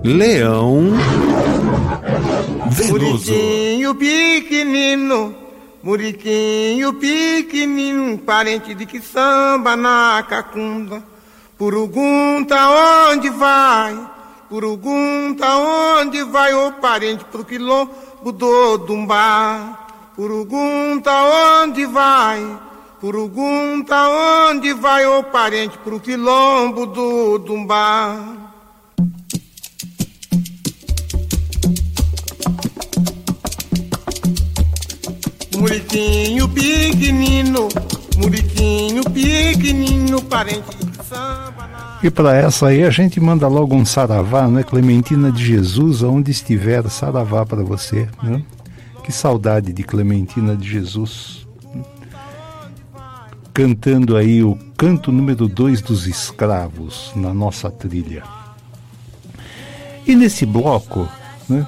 Leão 0.09 0.97
Veloso. 2.71 3.31
Muriquinho 3.31 3.95
pequenino, 3.95 5.35
Muriquinho 5.83 6.95
pequenino, 6.95 8.17
parente 8.17 8.75
de 8.75 8.87
que 8.87 9.03
samba 9.03 9.77
na 9.77 10.25
cacunda. 10.27 11.03
Purugunta 11.59 12.57
onde 13.11 13.29
vai? 13.29 13.99
Purugunta 14.49 15.47
onde 15.57 16.25
vai, 16.25 16.55
ô 16.55 16.73
parente 16.73 17.27
pro 17.27 17.45
quilombo 17.45 18.33
do 18.33 18.79
Dumbá? 18.79 19.89
Purugunta 20.17 21.13
onde 21.63 21.85
vai? 21.85 22.59
Purugunta 22.99 24.09
onde 24.49 24.73
vai, 24.73 25.07
ô 25.07 25.23
parente 25.23 25.77
pro 25.79 26.01
quilombo 26.01 26.87
do 26.87 27.39
Dumbá? 27.39 28.38
Muriquinho 35.59 36.49
pequenino, 36.49 37.69
Muriquinho 38.17 39.03
pequenino, 39.05 40.23
parente 40.23 40.77
de 40.77 41.05
samba. 41.05 41.99
E 42.01 42.09
para 42.11 42.37
essa 42.37 42.69
aí 42.69 42.85
a 42.85 42.91
gente 42.91 43.19
manda 43.19 43.49
logo 43.49 43.75
um 43.75 43.85
saravá, 43.85 44.47
né? 44.47 44.63
Clementina 44.63 45.33
de 45.33 45.45
Jesus, 45.45 46.05
aonde 46.05 46.31
estiver, 46.31 46.89
saravá 46.89 47.45
para 47.45 47.65
você, 47.65 48.09
né? 48.23 48.41
Que 49.03 49.11
saudade 49.11 49.73
de 49.73 49.83
Clementina 49.83 50.57
de 50.57 50.69
Jesus. 50.69 51.47
Cantando 53.53 54.17
aí 54.17 54.45
o 54.45 54.57
canto 54.77 55.11
número 55.11 55.49
2 55.49 55.83
dos 55.83 56.07
escravos 56.07 57.11
na 57.17 57.35
nossa 57.35 57.69
trilha. 57.69 58.23
E 60.07 60.15
nesse 60.15 60.47
bloco, 60.47 61.09
né? 61.49 61.67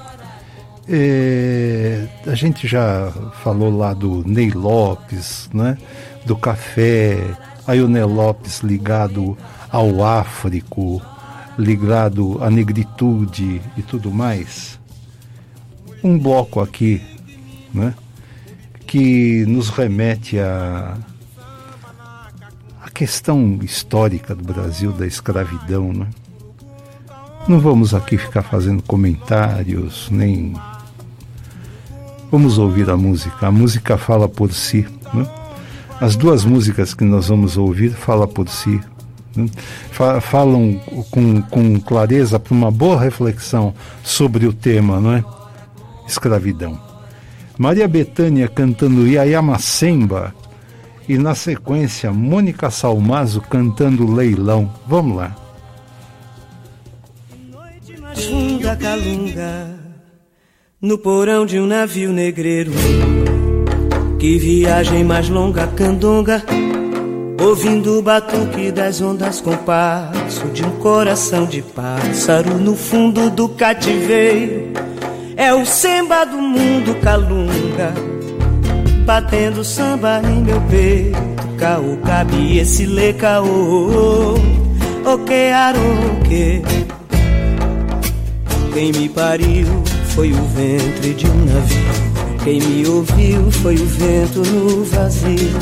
É, 0.93 2.05
a 2.27 2.35
gente 2.35 2.67
já 2.67 3.09
falou 3.41 3.77
lá 3.77 3.93
do 3.93 4.27
Ney 4.27 4.51
Lopes, 4.51 5.49
né? 5.53 5.77
do 6.25 6.35
café, 6.35 7.17
aí 7.65 7.81
o 7.81 7.87
Ney 7.87 8.03
Lopes 8.03 8.59
ligado 8.59 9.37
ao 9.69 10.03
Áfrico, 10.03 11.01
ligado 11.57 12.43
à 12.43 12.49
negritude 12.49 13.61
e 13.77 13.81
tudo 13.81 14.11
mais. 14.11 14.77
Um 16.03 16.19
bloco 16.19 16.59
aqui, 16.59 17.01
né? 17.73 17.93
que 18.85 19.45
nos 19.45 19.69
remete 19.69 20.39
a 20.39 20.97
a 22.83 22.89
questão 22.89 23.59
histórica 23.61 24.35
do 24.35 24.43
Brasil 24.43 24.91
da 24.91 25.07
escravidão, 25.07 25.93
né? 25.93 26.07
Não 27.47 27.59
vamos 27.59 27.93
aqui 27.93 28.17
ficar 28.17 28.41
fazendo 28.41 28.83
comentários, 28.83 30.09
nem 30.09 30.53
Vamos 32.31 32.57
ouvir 32.57 32.89
a 32.89 32.95
música. 32.97 33.47
A 33.47 33.51
música 33.51 33.97
fala 33.97 34.27
por 34.27 34.53
si. 34.53 34.87
Né? 35.13 35.25
As 35.99 36.15
duas 36.15 36.45
músicas 36.45 36.93
que 36.93 37.03
nós 37.03 37.27
vamos 37.27 37.57
ouvir 37.57 37.91
falam 37.91 38.27
por 38.27 38.47
si. 38.47 38.79
Né? 39.35 39.47
Fa- 39.91 40.21
Falam 40.21 40.79
com, 41.11 41.41
com 41.41 41.79
clareza 41.79 42.39
para 42.39 42.53
uma 42.53 42.71
boa 42.71 42.99
reflexão 43.01 43.73
sobre 44.03 44.47
o 44.47 44.53
tema, 44.53 44.99
não 44.99 45.13
é? 45.13 45.23
Escravidão. 46.07 46.79
Maria 47.57 47.87
Bethânia 47.87 48.47
cantando 48.47 49.05
Iayamacemba 49.07 50.33
e 51.07 51.17
na 51.17 51.35
sequência 51.35 52.11
Mônica 52.11 52.71
Salmazo 52.71 53.41
cantando 53.41 54.11
Leilão. 54.11 54.73
Vamos 54.87 55.17
lá. 55.17 55.35
Funda 58.15 58.75
calunga 58.75 59.80
no 60.81 60.97
porão 60.97 61.45
de 61.45 61.59
um 61.59 61.67
navio 61.67 62.11
negreiro. 62.11 62.71
Que 64.17 64.39
viagem 64.39 65.03
mais 65.03 65.29
longa, 65.29 65.67
candonga, 65.67 66.43
ouvindo 67.39 67.99
o 67.99 68.01
batuque 68.01 68.71
das 68.71 68.99
ondas 68.99 69.39
com 69.39 69.55
passo 69.57 70.47
de 70.47 70.65
um 70.65 70.71
coração 70.77 71.45
de 71.45 71.61
pássaro 71.61 72.57
no 72.57 72.75
fundo 72.75 73.29
do 73.29 73.47
cativeiro. 73.49 74.71
É 75.37 75.53
o 75.53 75.65
samba 75.65 76.25
do 76.25 76.39
mundo 76.39 76.95
calunga, 77.01 77.93
batendo 79.05 79.63
samba 79.63 80.19
em 80.23 80.41
meu 80.41 80.59
peito. 80.61 81.19
Caô, 81.59 81.97
cabe 81.97 82.57
esse 82.57 82.87
lê 82.87 83.13
caô, 83.13 84.33
o 85.05 85.17
que 85.25 85.51
aroque. 85.51 86.63
Quem 88.73 88.91
me 88.93 89.09
pariu 89.09 89.90
foi 90.15 90.31
o 90.31 90.45
ventre 90.47 91.13
de 91.13 91.27
um 91.27 91.45
navio. 91.45 92.41
Quem 92.43 92.59
me 92.59 92.87
ouviu 92.87 93.51
foi 93.51 93.75
o 93.75 93.85
vento 93.85 94.39
no 94.39 94.83
vazio. 94.85 95.59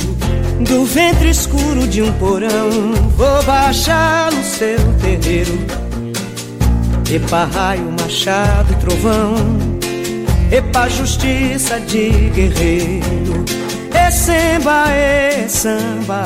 Do 0.67 0.85
ventre 0.85 1.29
escuro 1.29 1.87
de 1.87 2.01
um 2.01 2.11
porão, 2.13 2.69
vou 3.15 3.43
baixar 3.43 4.31
no 4.31 4.43
seu 4.43 4.77
terreiro. 5.01 5.57
Epa 7.11 7.45
raio, 7.45 7.91
machado, 7.99 8.71
trovão 8.75 9.33
Epa 10.51 10.87
justiça 10.89 11.79
de 11.79 12.09
guerreiro 12.29 13.45
É 13.91 14.11
samba, 14.11 14.87
é 14.91 15.47
samba 15.47 16.23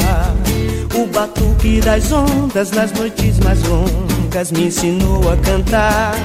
O 0.94 1.08
batuque 1.08 1.80
das 1.80 2.12
ondas 2.12 2.72
nas 2.72 2.92
noites 2.92 3.40
mais 3.40 3.64
longas 3.64 4.52
Me 4.52 4.66
ensinou 4.66 5.32
a 5.32 5.38
cantar 5.38 6.16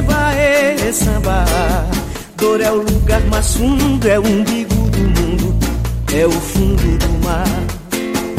samba, 0.00 0.34
é 0.34 0.92
samba 0.92 1.44
Dor 2.36 2.60
é 2.60 2.70
o 2.70 2.76
lugar 2.76 3.20
mais 3.22 3.54
fundo 3.54 4.08
É 4.08 4.18
o 4.18 4.26
umbigo 4.26 4.74
do 4.74 4.98
mundo 4.98 5.56
É 6.12 6.26
o 6.26 6.30
fundo 6.30 6.98
do 6.98 7.24
mar 7.24 7.46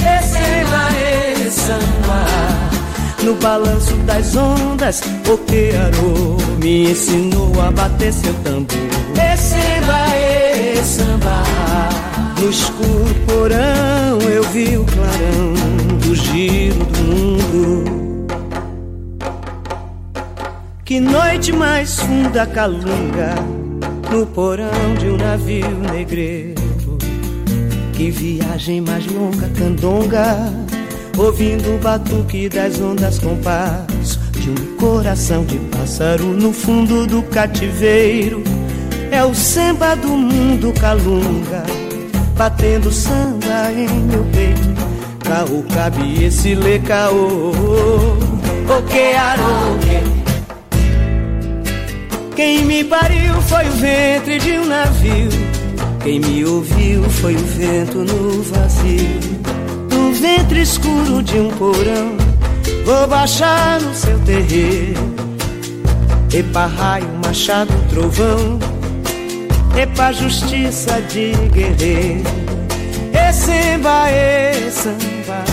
É 0.03 0.21
samba, 0.21 0.97
é 0.97 1.49
samba 1.49 2.71
no 3.23 3.35
balanço 3.35 3.93
das 3.97 4.35
ondas, 4.35 4.99
o 5.31 5.37
Quearo 5.37 6.37
me 6.59 6.89
ensinou 6.89 7.53
a 7.61 7.69
bater 7.69 8.11
seu 8.11 8.33
tambor. 8.43 8.65
E 9.13 9.37
samba, 9.37 10.83
samba. 10.83 11.43
No 12.41 12.49
escuro 12.49 13.13
porão 13.27 14.19
eu 14.27 14.41
vi 14.45 14.75
o 14.75 14.83
clarão 14.85 15.53
do 15.99 16.15
giro 16.15 16.83
do 16.83 17.03
mundo. 17.03 18.00
Que 20.91 20.99
noite 20.99 21.53
mais 21.53 22.01
funda 22.01 22.45
calunga 22.45 23.33
no 24.11 24.27
porão 24.27 24.93
de 24.99 25.07
um 25.07 25.15
navio 25.15 25.79
negreiro. 25.89 26.61
Que 27.93 28.11
viagem 28.11 28.81
mais 28.81 29.05
longa, 29.07 29.47
candonga 29.57 30.51
ouvindo 31.17 31.75
o 31.75 31.77
batuque 31.77 32.49
das 32.49 32.81
ondas 32.81 33.19
com 33.19 33.37
passo 33.37 34.19
de 34.31 34.49
um 34.49 34.75
coração 34.75 35.45
de 35.45 35.59
pássaro 35.59 36.25
no 36.25 36.51
fundo 36.51 37.07
do 37.07 37.23
cativeiro. 37.23 38.43
É 39.11 39.23
o 39.23 39.33
samba 39.33 39.95
do 39.95 40.09
mundo 40.09 40.73
calunga, 40.73 41.63
batendo 42.35 42.91
samba 42.91 43.71
em 43.71 43.87
meu 43.87 44.25
peito. 44.25 44.75
Caô, 45.19 45.63
cabe 45.73 46.25
esse 46.25 46.53
lê 46.53 46.79
caô, 46.79 47.51
o 47.51 48.81
que 48.89 49.15
aroque. 49.15 50.20
Quem 52.35 52.65
me 52.65 52.83
pariu 52.83 53.41
foi 53.43 53.67
o 53.67 53.71
ventre 53.71 54.39
de 54.39 54.51
um 54.57 54.65
navio. 54.65 55.29
Quem 56.03 56.19
me 56.19 56.45
ouviu 56.45 57.03
foi 57.09 57.35
o 57.35 57.45
vento 57.45 57.99
no 57.99 58.41
vazio 58.43 59.41
no 60.11 60.11
ventre 60.13 60.61
escuro 60.61 61.21
de 61.21 61.39
um 61.39 61.49
porão. 61.51 62.17
Vou 62.83 63.07
baixar 63.07 63.79
no 63.79 63.93
seu 63.93 64.17
terreiro. 64.19 64.99
Epa 66.33 66.65
raio, 66.65 67.07
machado, 67.23 67.73
trovão. 67.89 68.59
Epa 69.77 70.11
justiça 70.11 71.01
de 71.01 71.33
guerreiro. 71.53 72.23
E 73.13 73.33
samba, 73.33 74.11
e 74.11 74.71
samba. 74.71 75.43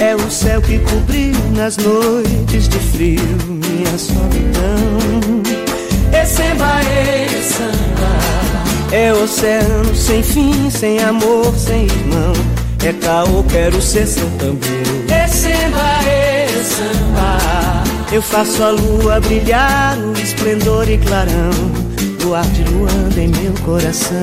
É 0.00 0.14
o 0.14 0.30
céu 0.30 0.62
que 0.62 0.78
cobriu 0.78 1.34
nas 1.56 1.76
noites 1.76 2.68
de 2.68 2.78
frio 2.78 3.22
minha 3.48 3.98
solidão. 3.98 5.57
Samba, 6.28 6.80
e 6.82 7.42
samba. 7.42 8.92
É 8.92 9.12
oceano 9.12 9.94
sem 9.94 10.22
fim, 10.22 10.70
sem 10.70 10.98
amor, 11.00 11.54
sem 11.56 11.84
irmão. 11.84 12.32
É 12.84 12.92
caô, 12.92 13.42
quero 13.44 13.80
ser 13.80 14.06
seu 14.06 14.28
tambor. 14.38 14.60
É 15.10 15.26
samba, 15.26 16.06
é 16.06 16.46
samba. 16.62 17.84
Eu 18.12 18.20
faço 18.20 18.62
a 18.62 18.70
lua 18.70 19.20
brilhar, 19.20 19.98
o 19.98 20.12
esplendor 20.12 20.88
e 20.88 20.98
clarão. 20.98 21.50
Luar 22.22 22.44
de 22.48 22.62
luanda 22.64 23.20
em 23.20 23.28
meu 23.28 23.52
coração. 23.64 24.22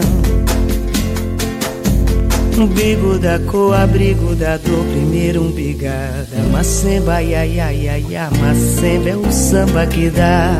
Umbigo 2.57 3.17
da 3.17 3.39
cor, 3.39 3.75
abrigo 3.75 4.35
da 4.35 4.57
dor, 4.57 4.85
primeiro 4.85 5.41
umbigada. 5.41 6.37
Macemba, 6.51 7.21
ia, 7.21 7.45
ia, 7.45 7.73
ia, 7.73 7.97
ia, 7.97 8.29
macemba 8.39 9.09
é 9.09 9.15
o 9.15 9.31
samba 9.31 9.85
que 9.87 10.09
dá. 10.09 10.51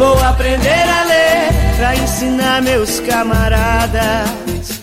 Vou 0.00 0.18
aprender 0.24 0.70
a 0.70 1.04
ler 1.04 1.76
pra 1.76 1.94
ensinar 1.94 2.62
meus 2.62 3.00
camaradas. 3.00 4.80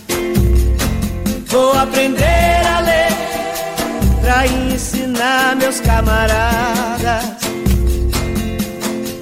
Vou 1.48 1.72
aprender 1.72 2.62
a 2.64 2.78
ler 2.78 3.08
pra 4.22 4.46
ensinar 4.46 5.56
meus 5.56 5.80
camaradas. 5.80 7.24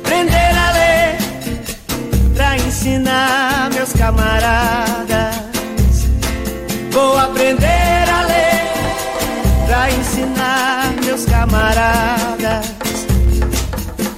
Aprender 0.04 0.52
a 0.66 0.72
ler 0.72 1.16
pra 2.34 2.58
ensinar 2.58 3.70
meus 3.72 3.92
camaradas. 3.94 5.34
Vou 6.90 7.18
aprender 7.18 8.04
a 8.12 8.20
ler 8.26 9.66
pra 9.66 9.90
ensinar 9.90 10.92
meus 11.02 11.24
camaradas. 11.24 12.66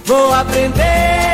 Vou 0.04 0.34
aprender 0.34 1.27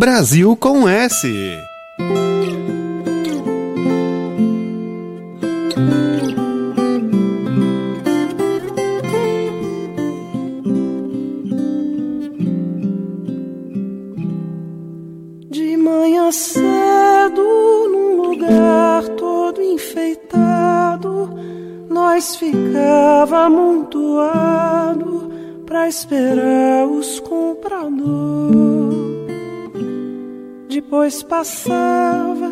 Brasil 0.00 0.56
com 0.56 0.88
S. 0.88 1.28
De 15.50 15.76
manhã 15.76 16.32
cedo, 16.32 17.42
num 17.92 18.22
lugar 18.22 19.06
todo 19.18 19.60
enfeitado, 19.60 21.28
nós 21.90 22.36
ficava 22.36 23.44
amontoado 23.44 25.30
pra 25.66 25.86
esperar 25.88 26.86
os 26.86 27.20
Depois 30.90 31.22
passava 31.22 32.50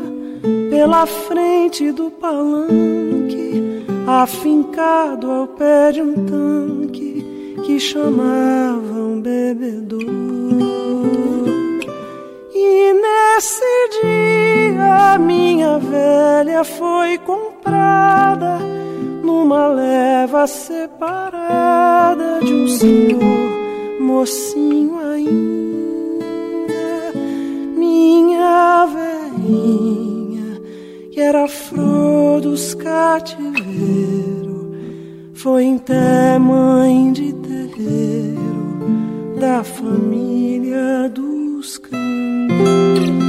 pela 0.71 1.05
frente 1.07 1.91
do 1.91 2.09
palanque, 2.09 3.85
afincado 4.07 5.29
ao 5.29 5.49
pé 5.49 5.91
de 5.91 6.01
um 6.01 6.15
tanque 6.25 7.57
que 7.67 7.81
chamavam 7.81 9.21
bebedor. 9.21 10.05
E 12.55 12.93
nesse 12.93 14.01
dia 14.03 15.19
minha 15.19 15.81
velha 15.81 16.63
foi 16.63 17.19
comprada 17.19 18.61
numa 19.25 19.67
leva 19.67 20.47
separada 20.47 22.39
de 22.45 22.55
um 22.55 22.69
senhor 22.69 23.99
mocinho 23.99 24.97
ainda. 25.01 25.58
Minha 28.01 28.87
velhinha, 28.87 30.61
que 31.11 31.21
era 31.21 31.49
flor 31.49 32.41
dos 32.41 32.73
cativeiros, 32.75 33.57
foi 35.35 35.75
até 35.75 36.39
mãe 36.39 37.13
de 37.13 37.33
terreiro 37.33 38.79
da 39.41 39.65
família 39.65 41.09
dos 41.09 41.79
botaram 41.79 43.28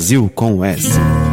Brasil 0.00 0.30
com 0.34 0.64
S. 0.64 1.29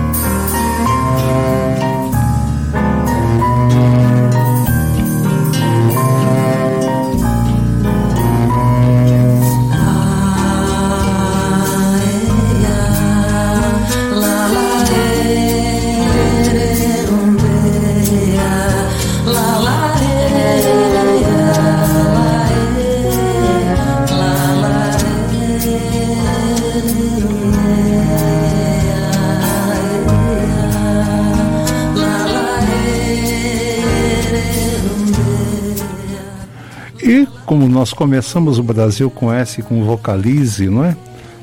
começamos 37.97 38.59
o 38.59 38.63
Brasil 38.63 39.09
com 39.09 39.33
S, 39.33 39.63
com 39.63 39.83
Vocalize, 39.83 40.69
não 40.69 40.85
é? 40.85 40.95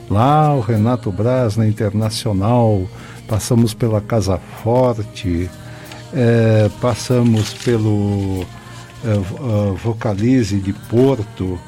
Lá 0.08 0.54
o 0.54 0.60
Renato 0.60 1.10
Braz 1.10 1.56
na 1.56 1.66
Internacional, 1.66 2.86
passamos 3.26 3.74
pela 3.74 4.00
Casa 4.00 4.38
Forte, 4.62 5.50
eh, 6.12 6.70
passamos 6.80 7.52
pelo 7.54 8.44
vo- 9.02 9.04
eh, 9.04 9.74
Vocalize 9.82 10.56
de 10.60 10.72
Porto, 10.72 11.58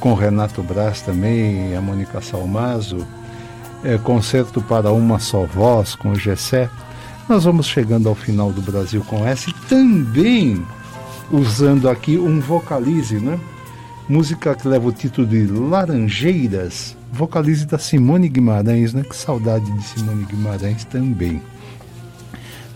com 0.00 0.12
Renato 0.12 0.62
Braz 0.62 1.00
também, 1.00 1.74
a 1.74 1.80
Mônica 1.80 2.20
Salmazo, 2.20 3.06
eh, 3.82 3.98
concerto 4.04 4.60
para 4.60 4.92
uma 4.92 5.18
só 5.18 5.44
voz 5.46 5.94
com 5.94 6.10
o 6.10 6.14
Gessé. 6.14 6.68
Nós 7.26 7.44
vamos 7.44 7.66
chegando 7.66 8.06
ao 8.06 8.14
final 8.14 8.52
do 8.52 8.60
Brasil 8.60 9.02
com 9.08 9.26
S, 9.26 9.50
também 9.66 10.62
usando 11.32 11.88
aqui 11.88 12.18
um 12.18 12.38
vocalize, 12.38 13.16
né? 13.18 13.40
Música 14.08 14.54
que 14.54 14.68
leva 14.68 14.86
o 14.88 14.92
título 14.92 15.26
de 15.26 15.46
Laranjeiras, 15.46 16.96
vocalize 17.12 17.66
da 17.66 17.76
Simone 17.78 18.28
Guimarães, 18.28 18.94
né? 18.94 19.02
Que 19.02 19.16
saudade 19.16 19.68
de 19.70 19.82
Simone 19.84 20.24
Guimarães 20.24 20.84
também. 20.84 21.42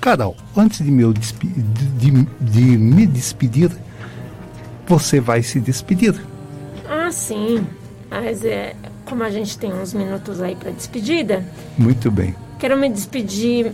Carol, 0.01 0.36
antes 0.57 0.85
de, 0.85 0.90
meu 0.90 1.12
despe- 1.12 1.47
de, 1.47 2.11
de- 2.40 2.78
me 2.78 3.07
despedir, 3.07 3.70
você 4.89 5.20
vai 5.20 5.43
se 5.43 5.61
despedir. 5.61 6.15
Ah, 6.89 7.12
sim. 7.12 7.65
Mas 8.11 8.44
é, 8.44 8.74
como 9.05 9.23
a 9.23 9.31
gente 9.31 9.57
tem 9.57 9.73
uns 9.73 9.94
minutos 9.94 10.40
aí 10.40 10.57
para 10.57 10.73
despedida, 10.73 11.44
Muito 11.78 12.11
bem. 12.11 12.35
quero 12.59 12.77
me 12.77 12.89
despedir 12.90 13.73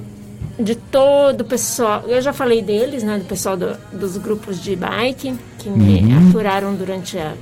de 0.58 0.74
todo 0.74 1.42
o 1.42 1.44
pessoal. 1.44 2.04
Eu 2.06 2.20
já 2.22 2.32
falei 2.32 2.62
deles, 2.62 3.02
né? 3.02 3.18
Do 3.18 3.24
pessoal 3.24 3.56
do- 3.56 3.76
dos 3.92 4.16
grupos 4.16 4.60
de 4.60 4.74
bike 4.76 5.34
que 5.58 5.68
me 5.68 6.00
Uhum. 6.00 6.28
aturaram 6.28 6.74
durante 6.74 7.18
a, 7.18 7.34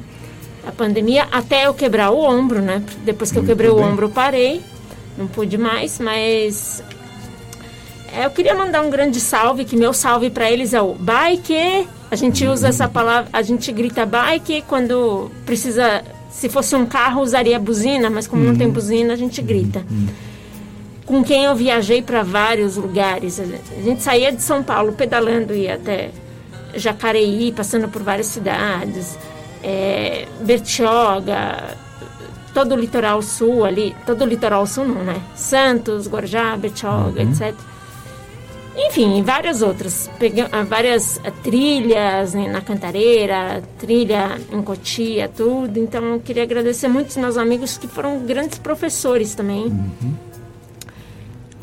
a 0.67 0.73
pandemia, 0.73 1.27
até 1.31 1.67
eu 1.67 1.75
quebrar 1.75 2.11
o 2.11 2.19
ombro, 2.19 2.61
né? 2.61 2.83
Depois 3.05 3.31
que 3.31 3.39
eu 3.39 3.43
Muito 3.43 3.51
quebrei 3.53 3.71
o 3.71 3.77
bem. 3.77 3.85
ombro, 3.85 4.07
eu 4.07 4.11
parei. 4.11 4.61
Não 5.17 5.27
pude 5.29 5.57
mais, 5.57 6.01
mas 6.01 6.83
é, 8.13 8.27
eu 8.27 8.31
queria 8.31 8.55
mandar 8.55 8.83
um 8.83 8.91
grande 8.91 9.21
salve, 9.21 9.65
que 9.65 9.77
meu 9.77 9.93
salve 9.93 10.31
para 10.31 10.51
eles 10.51 10.73
é 10.75 10.83
o 10.83 10.95
bike. 10.95 11.89
A 12.11 12.17
gente 12.17 12.45
usa 12.47 12.69
essa 12.69 12.89
palavra, 12.89 13.29
a 13.33 13.43
gente 13.43 13.71
grita 13.73 14.05
bike 14.07 14.63
quando 14.69 15.31
precisa, 15.47 16.03
se 16.31 16.49
fosse 16.49 16.75
um 16.77 16.87
carro 16.87 17.23
usaria 17.23 17.59
buzina, 17.59 18.09
mas 18.11 18.27
como 18.27 18.43
não 18.45 18.57
tem 18.57 18.69
buzina, 18.71 19.13
a 19.15 19.17
gente 19.17 19.41
grita. 19.43 19.85
Com 21.07 21.23
quem 21.23 21.45
eu 21.45 21.55
viajei 21.55 22.01
para 22.01 22.23
vários 22.23 22.77
lugares. 22.77 23.39
A 23.39 23.83
gente 23.83 24.03
saía 24.03 24.33
de 24.33 24.43
São 24.43 24.63
Paulo 24.63 24.93
pedalando 24.93 25.55
e 25.55 25.65
ia 25.65 25.75
até 25.75 26.11
Jacareí, 26.75 27.53
passando 27.53 27.89
por 27.89 28.03
várias 28.03 28.27
cidades, 28.27 29.19
é, 29.63 30.27
Bertioga, 30.41 31.77
todo 32.53 32.75
o 32.75 32.79
litoral 32.79 33.21
sul 33.21 33.65
ali, 33.65 33.95
todo 34.07 34.23
o 34.23 34.27
litoral 34.27 34.67
sul 34.67 34.87
não, 34.87 35.03
né? 35.03 35.21
Santos, 35.35 36.09
Guarujá, 36.09 36.57
Bertioga, 36.57 37.23
etc. 37.23 37.55
Enfim, 38.77 39.23
várias 39.23 39.63
outras. 39.63 40.11
Pega, 40.19 40.49
ah, 40.51 40.63
várias 40.63 41.21
ah, 41.25 41.31
trilhas 41.31 42.35
né, 42.35 42.49
na 42.49 42.61
Cantareira, 42.61 43.63
trilha 43.79 44.39
em 44.53 44.63
Cotia, 44.63 45.29
tudo. 45.29 45.79
Então, 45.79 46.03
eu 46.15 46.21
queria 46.21 46.43
agradecer 46.43 46.89
muito 46.89 47.11
os 47.11 47.17
meus 47.17 47.37
amigos 47.37 47.79
que 47.79 47.87
foram 47.87 48.21
grandes 48.21 48.59
professores 48.59 49.35
também. 49.35 49.73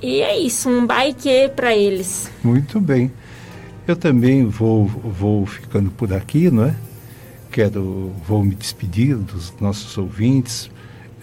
E 0.01 0.21
é 0.21 0.37
isso, 0.37 0.69
um 0.69 0.85
bike 0.85 1.51
para 1.55 1.75
eles. 1.75 2.31
Muito 2.43 2.79
bem. 2.79 3.11
Eu 3.87 3.95
também 3.95 4.45
vou, 4.45 4.85
vou 4.85 5.45
ficando 5.45 5.91
por 5.91 6.13
aqui, 6.13 6.49
não 6.49 6.65
é? 6.65 6.75
Quero, 7.51 8.11
vou 8.25 8.43
me 8.43 8.55
despedir 8.55 9.15
dos 9.15 9.53
nossos 9.59 9.97
ouvintes 9.97 10.71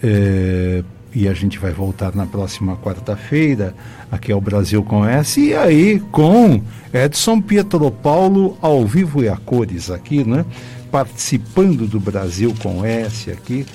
eh, 0.03 0.83
e 1.13 1.27
a 1.27 1.33
gente 1.33 1.57
vai 1.57 1.71
voltar 1.71 2.15
na 2.15 2.25
próxima 2.25 2.77
quarta-feira 2.77 3.73
aqui 4.11 4.31
ao 4.31 4.39
Brasil 4.39 4.83
com 4.83 5.03
S 5.03 5.41
e 5.41 5.55
aí 5.55 5.99
com 6.11 6.61
Edson 6.93 7.41
Pietro 7.41 7.89
Paulo 7.89 8.57
ao 8.61 8.85
vivo 8.85 9.23
e 9.23 9.29
a 9.29 9.35
cores 9.35 9.89
aqui, 9.89 10.23
né? 10.23 10.45
Participando 10.91 11.87
do 11.87 11.99
Brasil 11.99 12.53
com 12.61 12.85
S 12.85 13.31
aqui, 13.31 13.65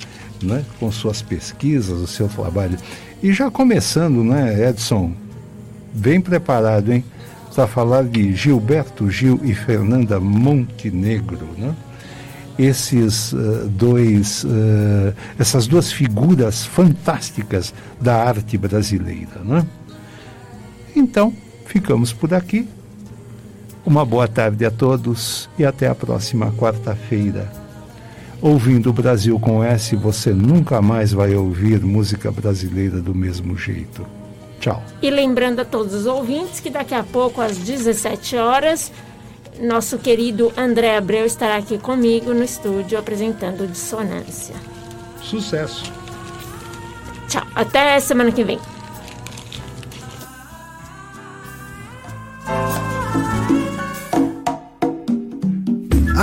né? 0.42 0.64
Com 0.78 0.90
suas 0.92 1.22
pesquisas, 1.22 1.98
o 2.00 2.06
seu 2.06 2.28
trabalho. 2.28 2.78
E 3.24 3.32
já 3.32 3.50
começando, 3.50 4.22
né, 4.22 4.68
Edson? 4.68 5.10
Bem 5.94 6.20
preparado, 6.20 6.92
hein? 6.92 7.02
Para 7.54 7.66
falar 7.66 8.04
de 8.04 8.34
Gilberto 8.36 9.10
Gil 9.10 9.40
e 9.42 9.54
Fernanda 9.54 10.20
Montenegro, 10.20 11.48
né? 11.56 11.74
Esses 12.58 13.32
eh, 13.32 13.64
dois, 13.70 14.44
eh, 14.44 15.14
essas 15.38 15.66
duas 15.66 15.90
figuras 15.90 16.66
fantásticas 16.66 17.72
da 17.98 18.14
arte 18.14 18.58
brasileira, 18.58 19.40
né? 19.42 19.66
Então, 20.94 21.32
ficamos 21.64 22.12
por 22.12 22.34
aqui. 22.34 22.68
Uma 23.86 24.04
boa 24.04 24.28
tarde 24.28 24.66
a 24.66 24.70
todos 24.70 25.48
e 25.58 25.64
até 25.64 25.88
a 25.88 25.94
próxima 25.94 26.52
quarta-feira. 26.52 27.63
Ouvindo 28.44 28.90
o 28.90 28.92
Brasil 28.92 29.40
com 29.40 29.64
S, 29.64 29.96
você 29.96 30.28
nunca 30.28 30.82
mais 30.82 31.14
vai 31.14 31.34
ouvir 31.34 31.80
música 31.80 32.30
brasileira 32.30 33.00
do 33.00 33.14
mesmo 33.14 33.56
jeito. 33.56 34.06
Tchau. 34.60 34.84
E 35.00 35.08
lembrando 35.08 35.60
a 35.60 35.64
todos 35.64 35.94
os 35.94 36.04
ouvintes 36.04 36.60
que 36.60 36.68
daqui 36.68 36.94
a 36.94 37.02
pouco, 37.02 37.40
às 37.40 37.56
17 37.56 38.36
horas, 38.36 38.92
nosso 39.58 39.96
querido 39.96 40.52
André 40.58 40.94
Abreu 40.94 41.24
estará 41.24 41.56
aqui 41.56 41.78
comigo 41.78 42.34
no 42.34 42.44
estúdio 42.44 42.98
apresentando 42.98 43.66
Dissonância. 43.66 44.54
Sucesso. 45.22 45.90
Tchau. 47.26 47.46
Até 47.54 47.98
semana 47.98 48.30
que 48.30 48.44
vem. 48.44 48.58